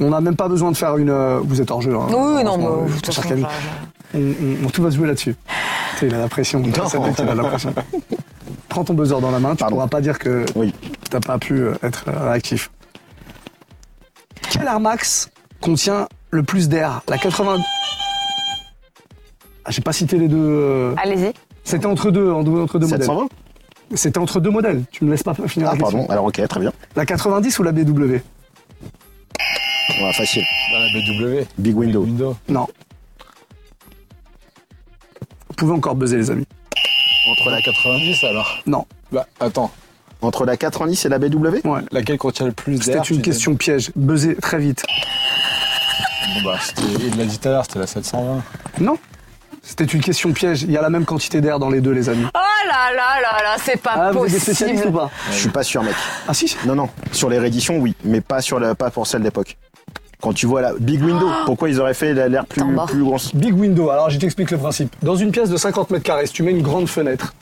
On 0.00 0.10
n'a 0.10 0.20
même 0.20 0.34
pas 0.36 0.48
besoin 0.48 0.72
de 0.72 0.76
faire 0.76 0.96
une. 0.96 1.08
euh, 1.10 1.38
Vous 1.42 1.60
êtes 1.60 1.70
hors 1.70 1.80
jeu. 1.80 1.94
Hein, 1.94 2.06
Oui, 2.10 2.42
non, 2.44 2.58
mais 2.58 2.64
façon, 3.00 3.22
je- 3.22 3.44
on, 4.14 4.18
on- 4.18 4.66
on- 4.66 4.70
tout 4.70 4.82
va 4.82 4.90
se 4.90 4.96
jouer 4.96 5.06
là-dessus. 5.06 5.36
Tu 5.98 6.06
il 6.08 6.14
a 6.14 6.18
la 6.18 6.26
pression. 6.28 6.60
Ça 6.88 6.98
va 6.98 7.08
être, 7.08 7.22
il 7.22 7.28
a 7.28 7.34
la 7.36 7.44
pression. 7.44 7.72
Prends 8.68 8.82
ton 8.82 8.94
buzzer 8.94 9.20
dans 9.20 9.30
la 9.30 9.38
main, 9.38 9.50
tu 9.52 9.58
Pardon. 9.58 9.76
pourras 9.76 9.86
pas 9.86 10.00
dire 10.00 10.18
que 10.18 10.44
Oui. 10.56 10.74
t'as 11.08 11.20
pas 11.20 11.38
pu 11.38 11.62
être 11.84 12.06
réactif. 12.10 12.70
Quel 14.54 14.66
Air 14.68 14.80
Max 14.80 15.30
contient 15.60 16.08
le 16.30 16.42
plus 16.42 16.68
d'air? 16.68 17.02
La 17.08 17.18
80. 17.18 17.58
Ah, 19.64 19.70
j'ai 19.70 19.80
pas 19.82 19.92
cité 19.92 20.18
les 20.18 20.28
deux. 20.28 20.36
euh, 20.38 20.94
Allez-y. 20.96 21.32
C'était 21.64 21.86
entre 21.86 22.10
deux, 22.10 22.30
en 22.30 22.42
deux- 22.42 22.60
entre 22.62 22.78
deux 22.78 22.86
modèles. 22.86 23.00
720 23.06 23.28
C'était 23.94 24.18
entre 24.18 24.40
deux 24.40 24.50
modèles. 24.50 24.82
Tu 24.92 25.04
me 25.04 25.10
laisses 25.10 25.22
pas 25.22 25.34
finir 25.34 25.68
Ah, 25.70 25.74
la 25.74 25.78
pardon. 25.80 26.06
Alors, 26.08 26.26
ok, 26.26 26.46
très 26.46 26.60
bien. 26.60 26.72
La 26.96 27.06
90 27.06 27.58
ou 27.58 27.62
la 27.62 27.72
BW 27.72 28.20
Ouais, 30.00 30.12
facile. 30.14 30.44
Dans 30.72 30.78
la 30.78 30.88
BW. 30.92 31.46
Big 31.58 31.76
window. 31.76 32.02
Windows. 32.02 32.36
Non. 32.48 32.66
Vous 35.48 35.54
pouvez 35.56 35.72
encore 35.72 35.94
buzzer, 35.94 36.16
les 36.16 36.30
amis. 36.30 36.46
Entre 37.30 37.50
la 37.50 37.62
90 37.62 38.24
alors. 38.24 38.58
Non. 38.66 38.86
Bah, 39.12 39.26
attends. 39.40 39.70
Entre 40.24 40.44
la 40.46 40.56
90 40.56 41.04
et 41.04 41.08
la 41.08 41.18
BW 41.18 41.46
Ouais. 41.64 41.80
Laquelle 41.92 42.18
contient 42.18 42.46
le 42.46 42.52
plus 42.52 42.78
C'était 42.78 42.92
d'air 42.92 43.02
une 43.10 43.16
tu 43.16 43.22
question 43.22 43.54
piège. 43.56 43.90
Buzzer 43.94 44.36
très 44.40 44.58
vite. 44.58 44.84
Bon, 46.34 46.42
bah, 46.50 46.56
c'était. 46.62 46.82
Il 47.06 47.16
l'a 47.18 47.24
dit 47.24 47.38
tout 47.38 47.48
à 47.48 47.52
l'heure, 47.52 47.64
c'était 47.64 47.78
la 47.80 47.86
720. 47.86 48.42
Non. 48.80 48.96
C'était 49.62 49.84
une 49.84 50.00
question 50.02 50.32
piège. 50.32 50.62
Il 50.62 50.70
y 50.72 50.76
a 50.76 50.82
la 50.82 50.90
même 50.90 51.04
quantité 51.04 51.40
d'air 51.40 51.58
dans 51.58 51.70
les 51.70 51.80
deux, 51.80 51.92
les 51.92 52.08
amis. 52.08 52.26
Oh 52.34 52.38
là 52.68 52.94
là 52.94 53.20
là 53.22 53.42
là, 53.42 53.56
c'est 53.62 53.80
pas 53.80 53.92
Ah, 53.94 54.12
vous 54.12 54.24
êtes 54.26 54.32
des 54.32 54.38
possible. 54.38 54.88
ou 54.88 54.92
pas 54.92 55.10
Je 55.30 55.36
suis 55.36 55.48
pas 55.48 55.62
sûr, 55.62 55.82
mec. 55.82 55.94
Ah 56.28 56.34
si 56.34 56.54
Non, 56.66 56.74
non. 56.74 56.88
Sur 57.12 57.30
les 57.30 57.38
rééditions, 57.38 57.78
oui. 57.78 57.94
Mais 58.04 58.20
pas, 58.20 58.40
sur 58.42 58.58
la, 58.60 58.74
pas 58.74 58.90
pour 58.90 59.06
celle 59.06 59.22
d'époque. 59.22 59.56
Quand 60.20 60.32
tu 60.32 60.46
vois 60.46 60.60
la 60.62 60.72
Big 60.78 61.02
Window, 61.02 61.30
pourquoi 61.46 61.68
ils 61.68 61.80
auraient 61.80 61.94
fait 61.94 62.14
l'air 62.14 62.46
plus, 62.46 62.62
bah. 62.64 62.86
plus 62.88 63.02
grosse? 63.02 63.34
Big 63.34 63.54
window. 63.58 63.90
Alors, 63.90 64.08
je 64.10 64.18
t'explique 64.18 64.50
le 64.50 64.58
principe. 64.58 64.94
Dans 65.02 65.16
une 65.16 65.30
pièce 65.32 65.50
de 65.50 65.56
50 65.56 65.90
mètres 65.90 66.04
carrés, 66.04 66.26
si 66.26 66.32
tu 66.32 66.42
mets 66.42 66.50
une 66.52 66.62
grande 66.62 66.88
fenêtre, 66.88 67.34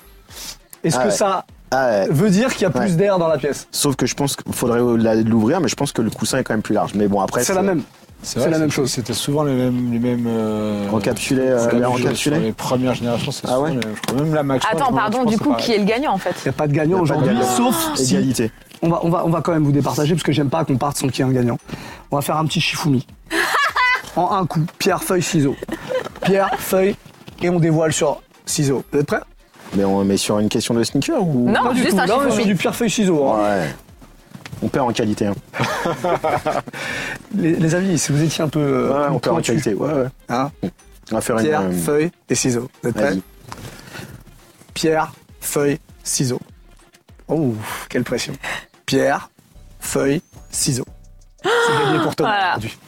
est-ce 0.83 0.97
Ah 0.99 1.03
que 1.05 1.09
ouais. 1.09 1.15
ça 1.15 1.45
Ah, 1.73 1.89
ouais. 1.89 2.07
veut 2.11 2.31
dire 2.31 2.53
qu'il 2.53 2.63
y 2.63 2.67
a 2.67 2.71
plus 2.71 2.81
Ouais. 2.81 2.91
d'air 2.93 3.19
dans 3.19 3.29
la 3.29 3.39
pièce 3.39 3.67
Sauf 3.73 3.97
que 3.97 4.07
je 4.07 4.15
pense 4.15 4.37
qu'il 4.37 4.53
faudrait 4.53 4.81
la- 4.99 5.15
l'ouvrir, 5.17 5.61
mais 5.61 5.69
je 5.69 5.75
pense 5.75 5.91
que 5.93 6.03
le 6.03 6.11
coussin 6.11 6.39
est 6.39 6.45
quand 6.45 6.53
même 6.55 6.63
plus 6.63 6.75
large. 6.75 6.93
Mais 6.95 7.09
bon, 7.09 7.21
après. 7.21 7.43
C'est 7.43 7.55
la 7.55 7.63
même. 7.63 7.83
C'est 8.25 8.49
la 8.49 8.59
même 8.59 8.71
chose. 8.71 8.89
C'était 8.91 9.15
souvent 9.15 9.43
les 9.43 9.53
mêmes. 9.55 9.91
Les 9.93 9.99
mêmes 9.99 10.27
euh, 10.29 10.89
Encapsulé, 10.91 11.43
euh. 11.43 12.15
Sur 12.15 12.31
les 12.37 12.53
premières 12.53 12.95
générations, 12.95 13.33
c'est 13.33 13.49
Ah 13.49 13.59
ouais 13.59 13.71
les. 13.73 13.81
Je 13.81 14.01
crois 14.07 14.23
même 14.23 14.33
la 14.35 14.43
Max. 14.45 14.65
Attends, 14.71 14.93
pardon, 14.93 15.25
du 15.25 15.39
coup, 15.39 15.55
qui 15.55 15.73
est 15.73 15.79
le 15.79 15.85
gagnant 15.85 16.13
en 16.13 16.19
fait 16.19 16.35
Il 16.45 16.49
n'y 16.49 16.51
a 16.51 16.53
pas 16.53 16.69
de 16.69 16.73
gagnant 16.73 17.01
aujourd'hui, 17.01 17.37
sauf 17.57 17.97
si... 17.97 18.15
Égalité. 18.15 18.53
On 18.81 18.89
va, 18.91 19.01
on, 19.03 19.09
va, 19.11 19.25
on 19.25 19.31
va 19.31 19.41
quand 19.41 19.53
même 19.53 19.65
vous 19.65 19.73
départager 19.73 20.15
parce 20.15 20.23
que 20.25 20.33
j'aime 20.33 20.51
pas 20.51 20.65
qu'on 20.65 20.77
parte 20.77 20.99
sans 20.99 21.09
qu'il 21.09 21.25
y 21.25 21.29
ait 21.29 21.31
un 21.31 21.35
gagnant. 21.35 21.57
On 22.11 22.17
va 22.17 22.23
faire 22.23 22.37
un 22.37 22.45
petit 22.47 22.61
Shifumi. 22.61 23.07
en 24.17 24.31
un 24.33 24.47
coup, 24.47 24.61
pierre, 24.79 25.03
feuille, 25.03 25.23
ciseaux. 25.23 25.57
Pierre, 26.23 26.51
feuille, 26.59 26.95
et 27.43 27.49
on 27.49 27.59
dévoile 27.59 27.93
sur 27.93 28.21
ciseaux. 28.47 28.85
Vous 28.93 28.99
êtes 29.01 29.07
prêts? 29.07 29.21
Mais 29.75 29.85
on 29.85 30.05
met 30.05 30.17
sur 30.17 30.39
une 30.39 30.49
question 30.49 30.75
de 30.75 30.83
sneaker 30.85 31.23
ou 31.27 31.51
Non, 31.51 31.63
Pas 31.65 31.73
du 31.73 31.81
juste 31.83 31.93
tout. 31.93 31.99
un 32.01 32.07
Là, 32.07 32.17
on 32.19 32.21
est 32.23 32.25
chiffre 32.25 32.37
sur 32.37 32.47
du 32.47 32.55
pierre 32.57 32.75
feuille 32.77 32.91
ciseaux. 32.91 33.27
hein. 33.31 33.43
Ouais. 33.61 33.75
On 34.63 34.69
perd 34.69 34.89
en 34.89 34.93
qualité. 34.93 35.27
Hein. 35.27 35.35
Les, 37.37 37.55
les 37.57 37.75
amis, 37.75 37.99
si 37.99 38.13
vous 38.13 38.23
étiez 38.23 38.45
un 38.45 38.49
peu. 38.49 38.61
euh, 38.61 38.89
Ouais, 38.93 39.07
on 39.11 39.19
perd 39.19 39.33
en 39.33 39.37
pointu, 39.39 39.53
qualité. 39.53 39.75
Ouais, 39.75 39.93
ouais. 39.93 40.07
hein, 40.29 40.51
On 41.11 41.15
va 41.17 41.21
faire 41.21 41.39
une. 41.39 41.45
Pierre, 41.47 41.61
euh, 41.63 41.73
feuille 41.73 42.11
et 42.29 42.35
ciseaux. 42.35 42.69
Vous 42.83 42.91
êtes 42.91 42.95
prêts 42.95 43.11
Vas-y. 43.11 43.23
Pierre, 44.75 45.13
feuille, 45.41 45.79
ciseaux. 46.05 46.41
Oh, 47.29 47.55
quelle 47.89 48.05
pression. 48.05 48.35
Pierre, 48.87 49.31
feuille, 49.81 50.21
ciseaux. 50.51 50.85
C'est 51.43 51.85
gagné 51.85 51.99
pour 52.05 52.15
Thomas 52.15 52.29
Voilà. 52.31 52.49
aujourd'hui. 52.51 52.79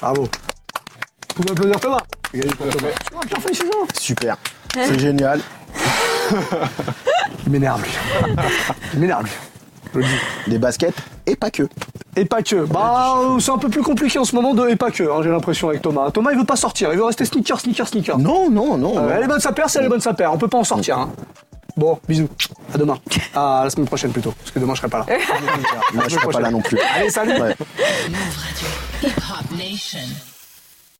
Bravo. 0.00 0.22
Vous 0.24 1.42
pouvez 1.44 1.50
applaudir 1.52 1.80
Thomas. 1.80 2.00
C'est 2.32 2.40
gagné 2.40 2.54
pour 2.54 2.68
Thomas. 2.68 2.88
Ah, 3.14 3.20
Pierre, 3.26 3.40
feuille, 3.40 3.54
ciseaux. 3.54 3.86
Super. 3.98 4.36
C'est 4.74 4.98
génial. 4.98 5.40
Il 7.46 7.52
m'énerve 7.52 7.82
lui. 7.82 7.90
Il 8.94 9.00
m'énerve 9.00 9.24
lui. 9.24 9.32
Je 9.92 9.98
le 9.98 10.04
dis. 10.04 10.50
Des 10.50 10.58
baskets 10.58 10.94
et 11.26 11.36
pas 11.36 11.50
que. 11.50 11.62
Et 12.16 12.24
pas 12.24 12.42
que. 12.42 12.64
Bah, 12.66 13.14
euh, 13.18 13.38
c'est 13.38 13.50
un 13.50 13.58
peu 13.58 13.68
plus 13.68 13.82
compliqué 13.82 14.18
en 14.18 14.24
ce 14.24 14.34
moment 14.34 14.54
de 14.54 14.68
et 14.68 14.76
pas 14.76 14.90
que, 14.90 15.02
hein, 15.02 15.20
j'ai 15.22 15.30
l'impression 15.30 15.68
avec 15.68 15.82
Thomas. 15.82 16.10
Thomas, 16.10 16.32
il 16.32 16.38
veut 16.38 16.44
pas 16.44 16.56
sortir, 16.56 16.90
il 16.92 16.98
veut 16.98 17.04
rester 17.04 17.24
sneaker, 17.24 17.58
sneaker, 17.60 17.88
sneaker. 17.88 18.18
Non, 18.18 18.50
non, 18.50 18.76
non. 18.76 18.98
Euh, 18.98 19.02
non. 19.02 19.10
elle 19.10 19.24
est 19.24 19.26
bonne 19.26 19.40
sa 19.40 19.52
paire, 19.52 19.70
c'est 19.70 19.78
elle 19.78 19.86
est 19.86 19.88
bonne 19.88 20.00
sa 20.00 20.14
paire. 20.14 20.32
On 20.32 20.38
peut 20.38 20.48
pas 20.48 20.58
en 20.58 20.64
sortir. 20.64 20.98
Hein. 20.98 21.10
Bon, 21.76 21.98
bisous. 22.06 22.28
À 22.72 22.78
demain. 22.78 22.98
À 23.34 23.62
la 23.64 23.70
semaine 23.70 23.86
prochaine 23.86 24.12
plutôt. 24.12 24.32
Parce 24.32 24.50
que 24.52 24.58
demain 24.60 24.74
je 24.74 24.80
serai 24.80 24.88
pas 24.88 24.98
là. 24.98 25.06
Moi, 25.94 26.04
je 26.06 26.14
serai 26.14 26.28
pas 26.28 26.40
là 26.40 26.50
non 26.50 26.60
plus. 26.60 26.78
Allez, 26.94 27.10
salut. 27.10 27.40
Ouais. 27.40 27.56